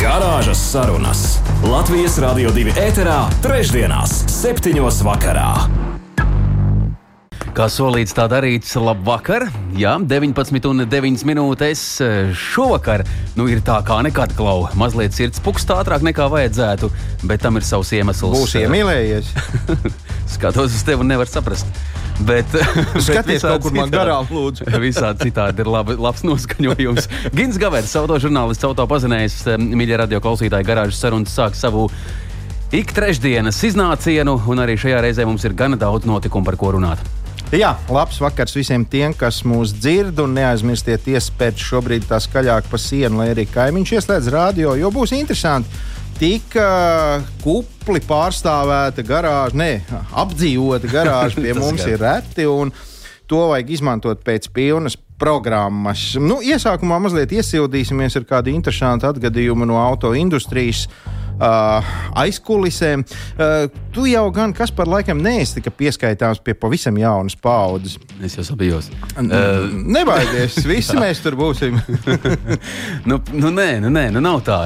Garāžas 0.00 0.56
sarunas 0.70 1.22
Latvijas 1.60 2.14
Rādio 2.22 2.48
2 2.56 2.72
ēterā, 2.80 3.18
trešdienās, 3.44 4.14
septiņos 4.32 5.02
vakarā. 5.04 5.50
Kā 7.52 7.66
solīts, 7.68 8.14
tā 8.16 8.24
darīts. 8.32 8.72
Labvakar! 8.80 9.50
Jā, 9.76 9.98
19,9 10.00 11.26
minūtes 11.28 11.84
šovakar. 12.32 13.04
Nu, 13.36 13.44
ir 13.52 13.60
tā 13.66 13.76
kā 13.84 14.00
nekad 14.06 14.32
klauva. 14.38 14.72
Mazliet 14.80 15.12
sirds 15.12 15.44
pukst 15.44 15.68
ātrāk 15.76 16.00
nekā 16.08 16.30
vajadzētu, 16.32 16.88
bet 17.28 17.44
tam 17.44 17.60
ir 17.60 17.68
savs 17.68 17.92
iemesls. 17.92 18.38
Būs 18.40 18.56
iemīlējies. 18.62 19.34
Skatos 20.38 20.80
uz 20.80 20.88
tevi 20.88 21.04
un 21.04 21.12
nevar 21.12 21.28
saprast. 21.28 21.68
Bet, 22.30 22.56
Skaties, 23.00 23.44
kaut 23.44 23.64
kur 23.64 23.74
man 23.76 23.92
garām, 23.92 24.26
lūdzu. 24.28 24.66
visādi 24.86 25.30
citādi 25.30 25.64
ir 25.64 25.70
labi, 25.70 25.96
labs 26.00 26.24
noskaņojums. 26.26 27.08
Gins 27.36 27.60
Gavers, 27.60 27.94
autožurnālists, 28.00 28.66
autopazinējs, 28.68 29.38
mīļie 29.60 30.00
radio 30.02 30.20
klausītāji, 30.24 30.68
garāžas 30.68 31.00
sarunas 31.00 31.32
sāk 31.36 31.56
savu 31.58 31.88
ik 32.76 32.92
trešdienas 32.94 33.62
iznācienu, 33.66 34.36
un 34.52 34.62
arī 34.62 34.76
šajā 34.78 35.00
reizē 35.06 35.26
mums 35.26 35.46
ir 35.48 35.56
gana 35.56 35.80
daudz 35.80 36.06
notikumu, 36.08 36.46
par 36.46 36.60
ko 36.60 36.76
runāt. 36.76 37.02
Jā, 37.50 37.72
labs 37.90 38.20
vakars 38.22 38.52
visiem 38.54 38.84
tiem, 38.86 39.14
kas 39.18 39.40
mūs 39.42 39.72
dzird, 39.74 40.20
un 40.22 40.36
neaizmirstiet 40.36 41.08
iespēt 41.10 41.58
šobrīd 41.58 42.04
tā 42.06 42.20
skaļāk 42.22 42.68
pa 42.70 42.78
sienu, 42.78 43.18
lai 43.18 43.32
arī 43.32 43.48
kaimiņš 43.50 43.94
ieslēdz 43.96 44.28
radio, 44.30 44.76
jo 44.78 44.92
būs 44.94 45.16
interesanti. 45.16 45.82
Tik 46.20 46.52
uh, 46.60 47.22
kupli 47.40 48.02
pārstāvēta 48.04 49.00
garāža, 49.08 49.56
ne 49.56 49.70
apdzīvota 50.20 50.90
garāža 50.92 51.40
pie 51.40 51.54
mums 51.62 51.86
ir 51.88 51.96
reti, 51.96 52.44
un 52.44 52.68
to 53.24 53.46
vajag 53.48 53.70
izmantot 53.78 54.20
pēc 54.26 54.50
pilnas 54.52 54.98
programmas. 55.20 56.02
Nu, 56.20 56.42
iesākumā 56.44 56.98
mazliet 57.00 57.32
iesildīsimies 57.32 58.18
ar 58.20 58.26
kādu 58.28 58.52
interesantu 58.52 59.08
atgadījumu 59.08 59.64
no 59.70 59.80
auto 59.80 60.12
industrijas. 60.12 60.84
Uh, 61.40 61.80
aizkulisēm. 62.20 63.00
Uh, 63.40 63.70
tu 63.94 64.04
jau 64.04 64.26
gan 64.34 64.52
kas 64.52 64.68
par 64.76 64.90
laikam 64.90 65.22
neesi 65.24 65.62
pieskaitāms 65.64 66.42
pie 66.44 66.52
pavisam 66.52 66.98
jaunas 67.00 67.36
paudzes. 67.40 67.96
Es 68.20 68.36
jau 68.36 68.44
sabijos. 68.44 68.90
Uh, 69.16 69.70
Nebaidies, 69.72 70.58
visi 70.68 70.98
mēs 71.00 71.22
tur 71.24 71.38
būsim. 71.40 71.78
nu, 73.08 73.16
nu, 73.32 73.52
nē, 73.56 73.68
nu, 73.80 73.92
nē, 73.94 74.10
nu 74.12 74.20
nav 74.20 74.42
tā. 74.44 74.58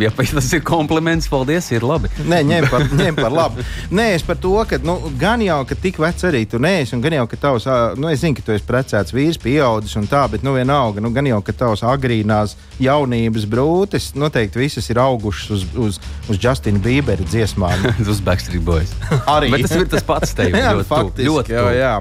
Ja 0.00 0.12
tas 0.16 0.48
ir 0.56 0.64
kompliments, 0.64 1.28
paldies, 1.28 1.68
ir 1.76 1.84
labi. 1.84 2.08
Nē, 2.24 2.40
ņem 2.48 2.68
par, 2.72 2.86
ņem 2.96 3.20
par 3.20 3.36
labu. 3.36 3.66
Nē, 3.92 4.08
es 4.16 4.24
par 4.24 4.40
to, 4.40 4.54
ka 4.68 4.80
nu, 4.86 4.96
gan 5.20 5.44
jau, 5.44 5.60
ka 5.68 5.76
tik 5.84 6.00
vecs 6.00 6.24
arī 6.28 6.46
tu 6.48 6.60
neesi, 6.62 6.96
un 6.96 7.04
gan 7.04 7.18
jau, 7.18 7.26
ka 7.28 7.40
tavs, 7.44 7.68
nu, 8.00 8.08
es 8.08 8.24
zinu, 8.24 8.38
ka 8.38 8.46
tu 8.46 8.56
esi 8.56 8.64
precēts 8.64 9.12
vīrs, 9.12 9.40
pieaudzis 9.42 10.00
un 10.00 10.08
tā, 10.08 10.24
bet, 10.32 10.46
nu, 10.46 10.56
vienalga, 10.56 11.04
nu, 11.04 11.12
gan 11.12 11.28
jau, 11.28 11.42
ka 11.44 11.54
tavs 11.64 11.84
agrīnās 11.86 12.56
jaunības 12.80 13.46
brūces 13.52 14.14
noteikti 14.16 14.64
visas 14.64 14.88
ir 14.92 15.00
augušas 15.02 15.52
uz, 15.56 15.66
uz, 15.76 16.00
uz 16.30 16.40
Justina 16.42 16.80
Bībera 16.82 17.26
dziesmām. 17.26 17.86
uz 18.10 18.22
Backstreet 18.24 18.64
Boys. 18.66 18.94
arī. 19.26 19.52
Bet 19.54 19.68
tas 19.68 19.76
ir 19.78 19.86
tas 19.92 20.06
pats 20.06 20.34
tev. 20.36 20.56
jā, 20.62 20.74
ļoti 20.76 20.90
faktiski, 20.90 21.22
tuvu, 21.22 21.38
ļoti 21.40 21.56
jā, 21.56 21.68
jā. 21.76 21.94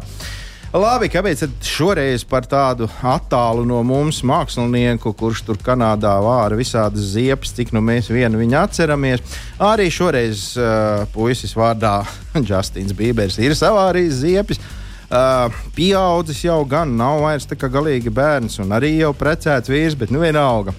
Labi, 0.75 1.07
kāpēc 1.07 1.39
šoreiz 1.63 2.25
par 2.27 2.43
tādu 2.51 2.89
attālu 2.99 3.63
no 3.63 3.77
mums 3.87 4.17
mākslinieku, 4.27 5.13
kurš 5.15 5.45
tur 5.47 5.59
Kanādā 5.63 6.17
vāra 6.19 6.57
visādas 6.59 7.13
ziepes, 7.13 7.53
cik 7.55 7.71
nu 7.71 7.79
mēs 7.85 8.09
vienu 8.11 8.41
viņu 8.41 8.57
atceramies? 8.59 9.23
Arī 9.63 9.87
šoreiz 9.93 10.49
uh, 10.59 11.05
puisis 11.13 11.55
vārdā 11.55 12.01
Justins 12.49 12.91
Bībers 12.97 13.39
ir 13.39 13.55
savārījis 13.55 14.19
ziepes. 14.25 14.59
Uh, 15.05 15.53
pieaudzis 15.75 16.39
jau 16.47 16.63
gan 16.65 16.95
nav 16.97 17.19
vairs 17.21 17.45
tā 17.45 17.57
kā 17.59 17.69
galīgi 17.69 18.09
bērns, 18.09 18.57
un 18.63 18.73
arī 18.73 18.95
jau 18.97 19.11
precēts 19.13 19.69
vīrs, 19.69 19.97
bet 19.99 20.13
nu 20.13 20.23
vienalga. 20.23 20.73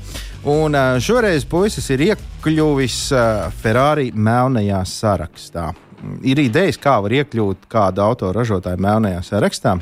Un 0.47 0.75
uh, 0.75 0.97
šoreiz 1.03 1.47
puisis 1.47 1.87
ir 1.95 2.03
iekļuvis 2.09 3.01
uh, 3.15 3.47
Ferrari 3.63 4.11
melnajā 4.15 4.83
sarakstā. 4.91 5.69
Ir 6.27 6.43
idejas, 6.43 6.79
kā 6.79 6.99
var 7.03 7.15
iekļūt 7.21 7.69
kāda 7.71 8.05
autoražotāja 8.11 8.79
melnajā 8.83 9.23
sarakstā. 9.27 9.77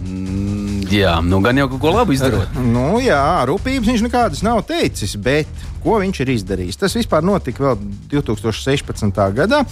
Mm, 0.00 0.84
jā, 0.88 1.16
nu 1.24 1.42
gan 1.44 1.58
jau 1.60 1.66
kaut 1.74 1.82
ko 1.82 1.94
labu 1.96 2.14
izdarot. 2.16 2.54
Nu, 2.74 3.00
jā, 3.04 3.20
rūpības 3.48 3.88
viņš 3.90 4.04
nekādas 4.06 4.44
nav 4.46 4.62
teicis, 4.68 5.16
bet 5.20 5.48
ko 5.84 5.98
viņš 6.00 6.22
ir 6.24 6.34
izdarījis? 6.36 6.80
Tas 6.80 6.96
vispār 6.96 7.24
notika 7.24 7.70
vēl 7.70 7.82
2016. 8.12 9.20
gadā. 9.36 9.64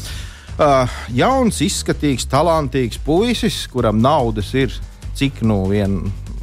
Uh, 0.58 0.91
jauns, 1.14 1.60
izskatīgs, 1.62 2.26
talantīgs 2.26 2.98
puisis, 3.04 3.60
kuram 3.70 4.00
naudas 4.02 4.50
ir 4.58 4.72
cik 5.19 5.44
nu 5.46 5.60
vien 5.70 6.00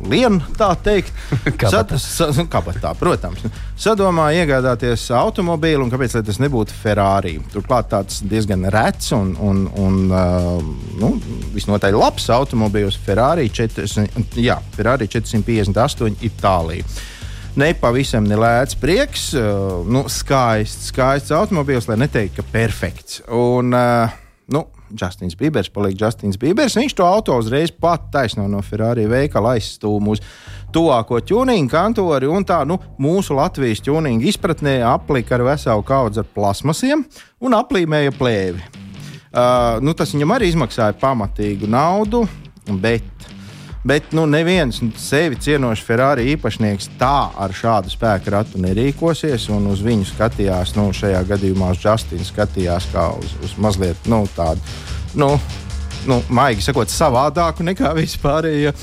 lien, 0.10 0.38
tā 0.58 0.70
teikt. 0.84 1.12
Kabatā. 1.62 1.98
sa, 2.00 2.28
kabatā, 2.52 2.94
protams. 3.00 3.44
Sadomā 3.80 4.30
iegādāties 4.38 5.08
automobīlu, 5.16 5.86
un 5.86 5.92
kāpēc 5.94 6.18
tas 6.28 6.40
nebūtu 6.44 6.76
Ferrari? 6.76 7.36
Turklāt 7.54 7.90
tāds 7.94 8.22
diezgan 8.28 8.68
rets 8.74 9.12
un, 9.16 9.34
un, 9.40 9.66
un 9.82 10.00
uh, 10.12 10.62
nu, 11.02 11.16
visnotaļ 11.56 11.98
labs 12.00 12.30
automobīls 12.36 13.00
Ferrari, 13.06 13.50
400, 13.52 14.40
jā, 14.44 14.60
Ferrari 14.76 15.10
458 15.12 16.24
Itālijā. 16.30 16.88
Nepavisam 17.56 18.26
nelēts 18.28 18.76
prieks, 18.76 19.30
uh, 19.40 19.80
nu, 19.88 20.02
skaists, 20.12 20.90
skaists 20.90 21.32
automobīls, 21.32 21.88
lai 21.88 21.96
neteiktu, 22.02 22.42
ka 22.42 22.52
perfekts. 22.52 23.22
Un, 23.32 23.72
uh, 23.72 24.12
nu, 24.52 24.66
Justins 24.92 25.38
Bībers 25.40 25.70
paliek 25.72 25.96
Justins 25.96 26.36
Bībers. 26.40 26.76
Viņš 26.76 26.98
to 26.98 27.08
auto 27.08 27.38
uzreiz 27.40 27.72
pat 27.72 28.10
taisno 28.12 28.50
no 28.52 28.60
Ferrari 28.60 29.08
veikala 29.08 29.56
aizstūm 29.56 30.12
uz 30.12 30.22
tuvāko 30.76 31.22
tuningu 31.24 31.72
kantori. 31.72 32.28
Un 32.28 32.44
tā 32.44 32.60
nu, 32.68 32.76
mūsu 33.00 33.38
Latvijas 33.40 33.80
tuninga 33.86 34.28
izpratnē 34.28 34.82
aplika 34.92 35.40
ar 35.40 35.48
veselu 35.48 35.88
kaudzi 35.88 36.26
ar 36.26 36.30
plasmasiem 36.36 37.08
un 37.40 37.56
aplīmēja 37.56 38.14
plēvi. 38.20 38.68
Uh, 39.36 39.80
nu, 39.84 39.96
tas 39.96 40.12
viņam 40.12 40.36
arī 40.36 40.52
izmaksāja 40.52 40.96
pamatīgu 41.00 41.72
naudu, 41.72 42.26
bet 42.84 43.15
Bet 43.86 44.12
nu, 44.18 44.24
neviens 44.26 44.80
sevi 44.98 45.38
cienošs 45.38 45.84
Ferrari 45.86 46.24
īpašnieks 46.32 46.88
tā 46.98 47.30
ar 47.38 47.52
šādu 47.54 47.92
spēku 47.94 48.32
ratu 48.34 48.62
nerīkosies. 48.64 49.46
Uz 49.54 49.84
viņu 49.86 50.08
skatījās, 50.10 50.74
nu, 50.74 50.88
šajā 50.90 51.20
gadījumā 51.30 51.70
uz 51.76 51.84
Justinu 51.86 52.26
skatījās 52.26 52.90
kā 52.90 53.12
uz, 53.14 53.36
uz 53.46 53.54
mazliet 53.62 54.10
nu, 54.10 54.24
tādu, 54.34 54.64
nu, 55.22 55.36
nu, 56.10 56.18
maigi 56.34 56.66
sakot, 56.66 56.90
savādāku 56.90 57.68
nekā 57.68 57.94
vispārējie. 58.00 58.74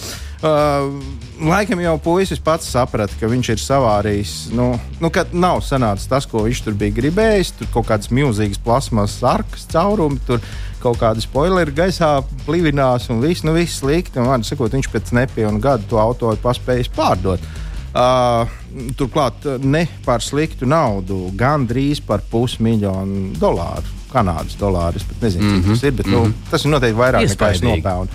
Uh, 0.43 0.91
laikam 1.39 1.79
jau 1.79 1.95
puisis 2.03 2.41
pats 2.43 2.67
saprata, 2.67 3.15
ka 3.21 3.29
viņš 3.31 3.51
ir 3.53 3.61
savārījis. 3.63 4.33
Nu, 4.59 4.73
nu, 4.99 5.11
kad 5.15 5.31
nav 5.31 5.61
sanācis 5.63 6.11
tas, 6.11 6.27
ko 6.27 6.43
viņš 6.49 6.65
tur 6.67 6.75
bija 6.79 6.97
gribējis. 6.97 7.53
Tur 7.61 7.71
kaut 7.77 7.87
kādas 7.93 8.11
milzīgas 8.11 8.59
plasmas 8.63 9.15
sarkas 9.21 9.69
caurumi. 9.71 10.19
Tur 10.27 10.43
kaut 10.83 10.99
kāda 10.99 11.23
spoileri 11.23 11.75
gaisā 11.77 12.17
plivinās 12.43 13.07
un 13.15 13.23
viss, 13.23 13.47
nu, 13.47 13.55
viss 13.55 13.79
slikti. 13.85 14.19
Un, 14.19 14.33
man 14.33 14.47
sakot, 14.47 14.75
viņš 14.75 14.91
pēc 14.91 15.15
nepilna 15.15 15.63
gada 15.63 15.87
to 15.87 16.03
auto 16.03 16.35
ir 16.35 16.43
paspējis 16.43 16.91
pārdot. 16.97 17.47
Uh, 17.93 18.51
turklāt 18.99 19.47
ne 19.63 19.85
par 20.03 20.25
sliktu 20.25 20.67
naudu, 20.67 21.27
gan 21.39 21.69
drīz 21.71 22.03
par 22.03 22.27
pusmiljonu 22.33 23.37
dolāru. 23.39 23.99
Kanādas 24.11 24.59
dolāru. 24.59 24.99
Es 24.99 25.07
pat 25.07 25.23
nezinu, 25.23 25.45
mm 25.45 25.51
-hmm. 25.55 25.63
cik 25.63 25.71
tas 25.71 25.83
ir, 25.83 25.93
bet 25.93 26.07
mm 26.07 26.13
-hmm. 26.15 26.35
nu, 26.35 26.51
tas 26.51 26.65
ir 26.65 26.71
noteikti 26.71 26.99
vairāk 26.99 27.29
nekā 27.31 27.51
es 27.53 27.63
nopelnu. 27.63 28.09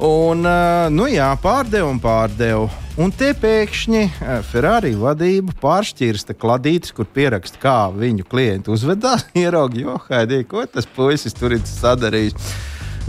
Un, 0.00 0.46
uh, 0.48 0.86
nu 0.88 1.04
jā, 1.12 1.28
pārdevu 1.42 1.90
un 1.92 1.98
pārdevu. 2.00 2.70
Un 3.00 3.10
te 3.12 3.34
pēkšņi 3.36 4.00
uh, 4.08 4.30
Ferrari 4.48 4.94
vadība 4.96 5.52
pāršķirsta 5.60 6.32
kladītes, 6.40 6.94
kur 6.96 7.04
pieraksta, 7.04 7.60
kā 7.60 7.76
viņu 7.92 8.24
klienti 8.24 8.72
uzvedās. 8.72 9.26
Ieraugi, 9.42 9.84
jo 9.84 9.98
haidī, 10.06 10.40
ko 10.48 10.64
tas 10.64 10.88
puisis 10.88 11.36
tur 11.36 11.52
ir 11.52 11.60
sadarījis. 11.68 12.32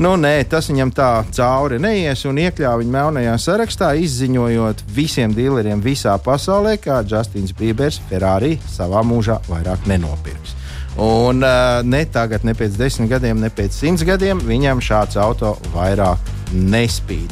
Nu, 0.04 0.18
nē, 0.20 0.34
tas 0.52 0.68
viņam 0.68 0.92
tā 0.96 1.10
cauri 1.36 1.80
neies 1.80 2.26
un 2.28 2.40
iekļāva 2.44 2.82
viņu 2.84 2.96
melnajā 2.96 3.38
sarakstā, 3.40 3.94
izziņojot 4.04 4.84
visiem 4.92 5.32
dealeriem 5.36 5.84
visā 5.84 6.18
pasaulē, 6.20 6.76
ka 6.82 7.06
Justins 7.08 7.56
Bībers 7.56 8.02
Ferrari 8.10 8.58
savā 8.72 9.04
mūžā 9.08 9.40
vairāk 9.48 9.88
nenopirks. 9.88 10.60
Un 11.00 11.40
ne 11.88 12.02
tagad, 12.12 12.44
ne 12.44 12.52
pēc 12.58 12.76
desmit 12.76 13.10
gadiem, 13.14 13.40
ne 13.40 13.48
pēc 13.54 13.72
simts 13.72 14.04
gadiem 14.04 14.42
viņam 14.44 14.82
šāds 14.84 15.16
auto 15.22 15.54
vairāk 15.72 16.20
nespīd. 16.52 17.32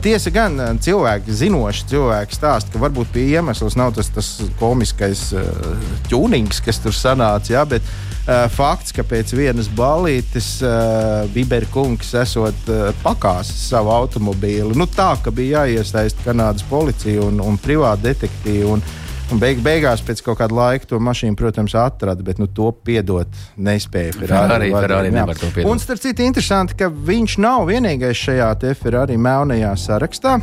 Tiesa 0.00 0.32
gan, 0.32 0.56
cilvēki, 0.80 1.34
zinoši 1.36 1.84
cilvēki 1.90 2.36
stāsta, 2.38 2.72
ka 2.72 2.80
varbūt 2.80 3.12
pie 3.12 3.26
iemesls 3.34 3.76
nav 3.76 3.92
tas, 3.96 4.08
tas 4.14 4.30
komiskais 4.60 5.26
ķūnings, 6.08 6.62
kas 6.64 6.80
tur 6.80 6.96
sanāca, 6.96 7.52
jā, 7.52 7.64
bet 7.68 7.92
fakts, 8.56 8.94
ka 8.96 9.04
pēc 9.04 9.34
vienas 9.36 9.68
balītes 9.68 10.56
Biberkungs 11.34 12.14
esot 12.22 12.72
pakāsis 13.04 13.68
savu 13.68 13.92
automobīli. 13.92 14.72
Nu, 14.80 14.88
tā, 14.88 15.12
ka 15.20 15.34
bija 15.34 15.66
jāiesaista 15.66 16.30
Kanādas 16.30 16.64
policija 16.70 17.28
un, 17.28 17.44
un 17.44 17.60
privāti 17.60 18.08
detektīvi. 18.08 18.80
Un, 19.32 19.40
beig, 19.40 19.60
beigās, 19.64 20.02
pēc 20.04 20.20
kaut 20.24 20.36
kāda 20.42 20.52
laika, 20.52 20.88
to 20.90 20.98
mašīnu, 21.00 21.36
protams, 21.38 21.72
atrada, 21.80 22.20
bet 22.26 22.40
nu, 22.40 22.44
to 22.52 22.68
piedot 22.84 23.30
nespēja. 23.56 24.12
Ferrari, 24.18 24.68
Ferrari 24.74 25.12
nevar 25.14 25.38
to 25.38 25.48
piedot. 25.48 25.70
Un 25.72 25.80
starp 25.80 26.02
citu, 26.02 26.26
interesanti, 26.26 26.76
ka 26.76 26.90
viņš 26.92 27.38
nav 27.40 27.64
vienīgais 27.70 28.20
šajā 28.20 28.50
Ferrari 28.76 29.16
melnajā 29.16 29.72
sarakstā. 29.80 30.36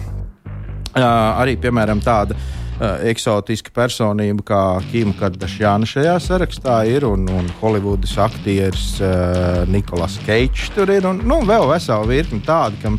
Uh, 0.91 1.05
arī, 1.39 1.53
piemēram, 1.61 2.01
tāda 2.03 2.35
uh, 2.35 2.97
eksotiska 3.07 3.71
personība 3.75 4.43
kā 4.49 4.63
Kim 4.89 5.13
Kardashiana 5.15 5.87
šajā 5.87 6.17
sarakstā 6.25 6.81
ir, 6.89 7.05
un, 7.07 7.29
un 7.29 7.53
Holivudas 7.61 8.17
aktieris 8.19 8.97
uh, 8.99 9.61
Nikolas 9.71 10.17
Keits 10.25 10.73
tur 10.75 10.89
ir, 10.91 11.05
un 11.07 11.21
nu, 11.21 11.43
vēl 11.47 11.69
vesela 11.69 12.09
virkne 12.09 12.41
tādu, 12.43 12.81
kam 12.81 12.97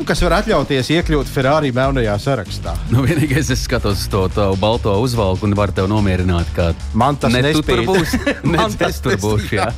nu, 0.00 0.06
kas 0.08 0.22
var 0.24 0.38
atļauties 0.38 0.88
iekļūt 0.94 1.28
Ferrari 1.28 1.70
melnajā 1.76 2.14
sarakstā. 2.22 2.72
Nu, 2.92 3.02
vienīgais, 3.04 3.50
es 3.52 3.66
skatos 3.66 4.06
to 4.12 4.22
tavu 4.32 4.56
balto 4.60 4.94
uzvalku 5.02 5.44
un 5.48 5.56
varu 5.58 5.74
tevi 5.76 5.90
nomierināt, 5.92 6.48
ka 6.56 6.70
man 6.96 7.18
tas 7.20 7.34
ne 7.34 7.52
tu 7.52 7.60
tur 7.60 7.82
nespīd. 7.82 7.90
būs. 7.90 8.14
ne 8.54 8.68
tas 8.80 9.02
tur 9.04 9.18
būšu, 9.20 9.50
jā. 9.58 9.68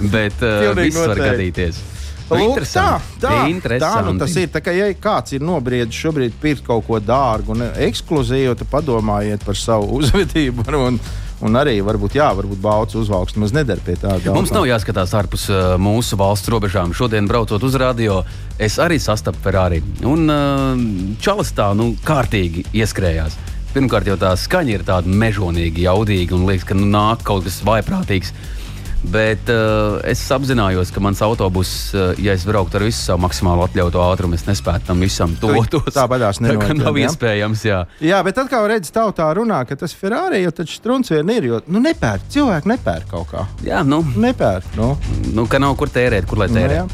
Bet 0.00 0.42
uh, 0.42 0.72
viss 0.78 0.98
var 0.98 1.22
gadīties. 1.22 1.78
Nu, 2.28 2.40
Lūk, 2.42 2.58
tā, 2.68 2.88
tā, 3.22 3.36
tā 3.80 3.92
nu 4.04 4.18
tas 4.20 4.34
ir. 4.36 4.50
Tā 4.52 4.60
kā, 4.60 4.74
ja 4.76 4.90
kāds 5.00 5.32
ir 5.32 5.46
nobriedis 5.46 5.96
šobrīd 5.96 6.34
pirkt 6.42 6.66
kaut 6.66 6.84
ko 6.84 6.98
dārgu 7.00 7.54
un 7.54 7.64
ekskluzīvu, 7.70 8.58
tad 8.58 8.68
padomājiet 8.68 9.46
par 9.46 9.56
savu 9.56 10.02
uzvedību. 10.02 10.66
Un, 10.68 10.98
un 10.98 11.00
arī, 11.58 11.76
varbūt, 11.86 12.16
jā, 12.18 12.28
varbūt 12.34 12.58
baudas 12.62 12.96
uzvalks 12.98 13.36
maz 13.38 13.52
nedara 13.54 13.82
pie 13.84 13.94
tāda. 14.00 14.32
Mums 14.34 14.50
nav 14.54 14.66
jāskatās 14.66 15.14
ārpus 15.14 15.46
uh, 15.52 15.76
mūsu 15.78 16.18
valsts 16.18 16.50
robežām. 16.50 16.94
Šodien, 16.96 17.28
braucot 17.30 17.62
uz 17.62 17.76
radio, 17.78 18.24
es 18.58 18.78
arī 18.82 18.98
sastapu 18.98 19.38
Ferrari. 19.44 19.78
Un 20.02 20.26
uh, 20.26 20.82
Čalis 21.22 21.54
tā 21.54 21.70
nu, 21.78 21.92
kārtīgi 22.06 22.66
ieskrējās. 22.74 23.38
Pirmkārt, 23.74 24.08
jau 24.10 24.16
tā 24.18 24.32
skaņa 24.34 24.74
ir 24.74 24.84
tāda 24.88 25.12
mežonīga, 25.12 25.84
jaudīga 25.90 26.34
un 26.34 26.46
liekas, 26.48 26.66
ka 26.70 26.78
nu, 26.78 26.88
nāk 26.90 27.22
kaut 27.26 27.46
kas 27.46 27.60
vaiprātīgs. 27.66 28.32
Bet 28.98 29.46
uh, 29.52 30.00
es 30.10 30.20
apzinājos, 30.34 30.90
ka 30.90 30.98
mans 31.02 31.20
autobus, 31.22 31.70
uh, 31.94 32.10
ja 32.18 32.32
es 32.34 32.42
brauktu 32.48 32.80
ar 32.80 32.84
visu 32.88 32.98
savu 32.98 33.22
maksimālo 33.22 33.68
atļautu 33.68 34.00
ātrumu, 34.02 34.34
es 34.34 34.42
nespētu 34.48 34.88
tam 34.90 35.04
visam 35.04 35.36
tā 35.38 36.06
baļās 36.10 36.40
Tā 36.42 36.48
kā 36.48 36.50
nenoķer, 36.50 36.80
nav 36.80 36.98
jā? 36.98 37.06
iespējams, 37.06 37.62
jā. 37.68 37.78
Jā, 38.02 38.18
bet 38.26 38.40
atkal 38.42 38.66
redzat, 38.72 38.90
tautā 38.96 39.28
runā, 39.38 39.60
ka 39.68 39.78
tas 39.78 39.94
Ferrari 39.94 40.42
jau 40.42 40.50
taču 40.60 40.80
strunts 40.80 41.14
vien 41.14 41.30
ir. 41.30 41.46
Jo, 41.46 41.60
nu, 41.70 41.78
nepērk, 41.84 42.26
cilvēki 42.34 42.72
nepērk 42.74 43.06
kaut 43.14 43.30
kā. 43.30 43.46
Jā, 43.64 43.84
nu, 43.86 44.02
Nepērk. 44.18 44.74
Nu. 44.76 44.90
nu, 45.30 45.46
ka 45.46 45.62
nav 45.62 45.78
kur 45.78 45.94
tērēt, 45.94 46.26
kur 46.26 46.42
lai 46.42 46.50
Nu, 46.50 46.58
tērē. 46.58 46.82
jā. 46.82 46.88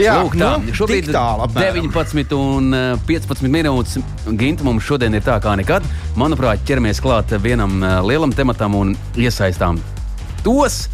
Jā, 0.00 0.12
Lūk, 0.22 0.36
tā, 0.38 0.52
nu, 0.62 0.74
šobrīd 0.74 1.10
apmēram. 1.14 1.90
19 1.92 2.34
un 2.38 2.74
uh, 2.74 3.00
15 3.06 3.50
minūtes. 3.52 3.98
Ginta 4.38 4.64
mums 4.66 4.86
šodien 4.86 5.14
ir 5.18 5.24
tā 5.26 5.36
kā 5.42 5.54
nekad. 5.58 5.86
Manuprāt, 6.18 6.62
ķeramies 6.66 7.02
klāt 7.04 7.34
vienam 7.42 7.82
lielam 8.06 8.32
tematam 8.34 8.78
un 8.78 8.94
iesaistām 9.18 9.78
tos, 10.46 10.86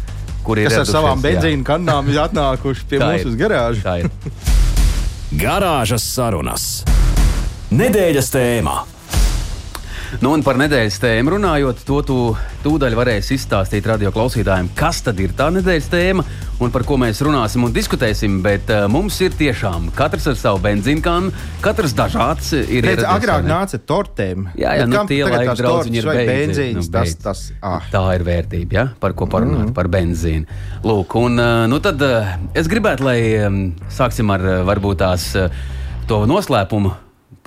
kuri 0.47 0.63
ir 0.65 0.71
Kas 0.71 0.85
ar 0.85 0.89
savām 0.89 1.23
benzīna 1.23 1.67
kannām 1.67 2.07
ir 2.11 2.21
atnākuši 2.23 2.87
pie 2.89 3.01
mums 3.03 3.27
uz 3.27 3.35
garāžu. 3.39 3.83
Garāžas 5.37 6.05
sarunas. 6.07 6.67
Nedēļas 7.75 8.31
tēmā. 8.31 8.77
Nu, 10.23 10.31
un 10.31 10.43
par 10.45 10.55
nedēļas 10.59 10.97
tēmu 11.03 11.33
runājot, 11.35 11.81
to 11.87 11.97
tu 12.07 12.17
tūdaļ 12.63 12.95
varēsi 12.95 13.35
izstāstīt 13.35 13.85
radio 13.89 14.13
klausītājiem, 14.15 14.69
kas 14.77 15.01
tad 15.03 15.19
ir 15.19 15.33
tā 15.35 15.49
nedēļas 15.51 15.89
tēma 15.91 16.23
un 16.63 16.71
par 16.73 16.85
ko 16.87 16.95
mēs 17.01 17.19
runāsim 17.25 17.65
un 17.67 17.73
diskutēsim. 17.75 18.39
Bet 18.45 18.71
uh, 18.73 18.85
mums 18.91 19.17
ir 19.25 19.35
tiešām 19.37 19.89
katrs 19.97 20.29
ar 20.31 20.37
savu 20.39 20.61
benzīnkānu, 20.63 21.33
katrs 21.63 21.95
dažāds. 21.97 22.53
Ir 22.55 22.87
Redz, 22.87 23.03
ieradies, 23.03 23.09
agrāk 23.13 23.47
nāca 23.47 23.79
tortēm. 23.91 24.47
Jā, 24.57 24.77
jā 24.79 24.85
nu, 24.87 24.97
kam 24.97 25.09
tie 25.11 25.21
laiki 25.25 25.49
tās 25.51 25.61
draudz, 25.61 25.73
tortes 25.75 25.91
viņi 25.91 26.01
ir 26.01 26.29
benzīns. 26.31 26.79
nu, 26.79 26.85
tas, 26.93 27.15
tas, 27.23 27.43
ah. 27.61 27.89
Tā 27.93 28.03
ir 28.17 28.27
vērtība, 28.27 28.79
ja? 28.79 28.85
par 29.01 29.15
ko 29.17 29.27
parunāt, 29.31 29.67
mm. 29.67 29.73
par 29.77 29.91
benzīnu. 29.91 30.61
Lūk, 30.87 31.17
un, 31.19 31.35
uh, 31.41 31.65
nu 31.69 31.81
tad, 31.83 32.01
uh, 32.05 32.37
es 32.57 32.71
gribētu, 32.71 33.07
lai 33.07 33.19
um, 33.43 33.59
sāksim 33.93 34.31
ar 34.33 34.47
varbūt 34.71 35.03
tās 35.03 35.33
to 36.07 36.23
noslēpumu. 36.29 36.95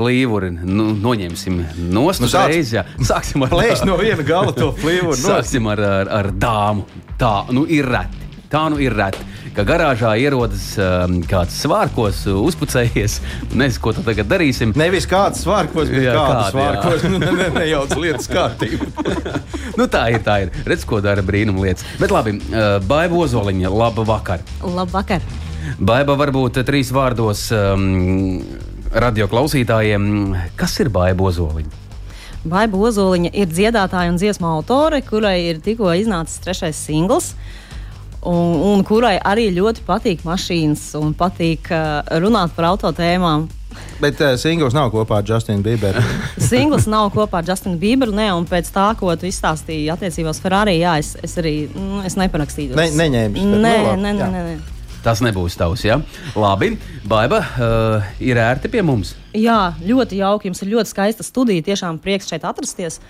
Plīvuri 0.01 0.49
nu, 0.57 0.91
noņemsim 0.97 1.59
no 1.93 2.07
Nu, 2.09 2.13
sāc- 2.17 2.55
stūres. 2.57 2.73
Sāksim 3.05 3.45
ar 3.45 3.53
Plēš 3.53 3.85
no 3.85 3.99
viena 4.01 4.25
gala 4.25 4.55
to 4.57 4.73
plīvuru. 4.81 5.13
nost. 5.21 5.27
Sāksim 5.29 5.69
ar, 5.69 5.83
ar, 5.85 6.15
ar 6.23 6.31
dāmu. 6.33 6.87
Tā 7.21 7.35
nu 7.53 7.67
ir 7.69 7.85
reti. 7.93 8.17
Tā 8.51 8.65
nu 8.73 8.81
ir 8.83 8.97
reti. 8.97 9.27
Ka 9.55 9.65
garāžā 9.67 10.13
ierodas 10.23 10.63
um, 10.79 11.17
kāds 11.27 11.57
svārkos, 11.65 12.21
uzpucējies. 12.31 13.17
Nezinu, 13.59 13.83
ko 13.83 13.93
tagad 13.99 14.29
darīsim. 14.31 14.73
Nevis 14.79 15.09
kāds 15.11 15.43
svārkos, 15.45 15.91
bet 15.91 16.05
Jā, 16.07 16.15
kāds 16.15 16.31
kādu, 16.31 16.45
jā. 16.47 16.53
svārkos. 16.55 17.05
Nu, 17.11 17.19
ne, 17.25 17.31
ne, 17.35 17.49
nejauc 17.59 17.95
lietas 17.99 18.31
kārtību. 18.31 18.89
nu, 19.79 19.87
tā 19.91 20.05
ir, 20.15 20.23
tā 20.27 20.37
ir. 20.47 20.55
Redz, 20.71 20.87
ko 20.89 21.03
dara 21.05 21.23
brīnum 21.27 21.59
lietas. 21.63 21.85
Bet 22.01 22.15
labi, 22.15 22.37
uh, 22.55 22.79
Baiba 22.87 23.21
Ozoliņa, 23.27 23.75
laba 23.75 24.07
vakar. 24.09 24.47
Labvakar! 24.63 25.27
Baiba 25.83 26.15
varbūt 26.19 26.63
trīs 26.67 26.89
vārdos 26.95 27.49
um, 27.55 28.39
radio 28.93 29.29
klausītājiem. 29.31 30.35
Kas 30.59 30.79
ir 30.83 30.91
Baiba 30.93 31.29
Ozoliņa? 31.31 31.79
Baiba 32.51 32.81
Ozoliņa 32.89 33.33
ir 33.37 33.51
dziedātāja 33.51 34.11
un 34.13 34.19
dziesmu 34.21 34.49
autore, 34.49 35.03
kurai 35.05 35.39
ir 35.51 35.61
tikko 35.65 35.93
iznācis 35.97 36.41
trešais 36.45 36.79
singls. 36.89 37.35
Un, 38.21 38.59
un 38.75 38.83
kurai 38.85 39.15
arī 39.17 39.47
ļoti 39.57 39.85
patīk 39.87 40.27
mašīnas 40.29 40.91
un 41.01 41.15
patīk 41.17 41.71
uh, 41.73 42.03
runāt 42.21 42.53
par 42.57 42.69
autotēmām. 42.75 43.47
Bet 44.01 44.21
uh, 44.21 44.35
singls 44.41 44.75
nav 44.77 44.91
kopā 44.93 45.21
ar 45.23 45.29
Justinu 45.29 45.65
Bieberu. 45.65 46.03
Singls 46.51 46.89
nav 46.91 47.09
kopā 47.15 47.41
ar 47.41 47.49
Justinu 47.49 47.79
Bieberu, 47.81 48.13
ne, 48.17 48.27
un 48.37 48.45
pēc 48.49 48.69
tā, 48.75 48.91
ko 49.01 49.15
tu 49.17 49.29
izstāstīji 49.29 49.89
attiecībās 49.95 50.41
Ferrari, 50.43 50.77
jā, 50.83 50.99
es, 51.01 51.15
es 51.25 51.39
arī 51.41 51.55
mm, 51.69 52.03
es 52.09 52.19
neparakstīju. 52.21 52.77
Ne- 52.77 52.91
neņēmis, 52.99 53.41
bet 53.55 53.65
Nē, 53.65 53.73
nu 53.79 53.89
labi, 53.89 54.05
nē, 54.05 54.13
nē, 54.19 54.29
nē, 54.35 54.45
nē. 54.51 54.80
Tas 55.05 55.23
nebūs 55.25 55.57
tavs, 55.57 55.87
ja? 55.87 55.97
Labi, 56.37 56.75
Baiba 57.09 57.41
uh, 57.41 58.13
ir 58.21 58.41
ērti 58.41 58.69
pie 58.73 58.85
mums. 58.85 59.15
Jā, 59.37 59.73
ļoti 59.81 60.21
jauki. 60.21 60.51
Jums 60.51 60.61
ir 60.65 60.73
ļoti 60.75 60.93
skaista 60.93 61.25
studija. 61.25 61.65
Tiešām 61.71 62.01
prieks 62.03 62.29
šeit 62.29 62.45
atrasties. 62.45 63.01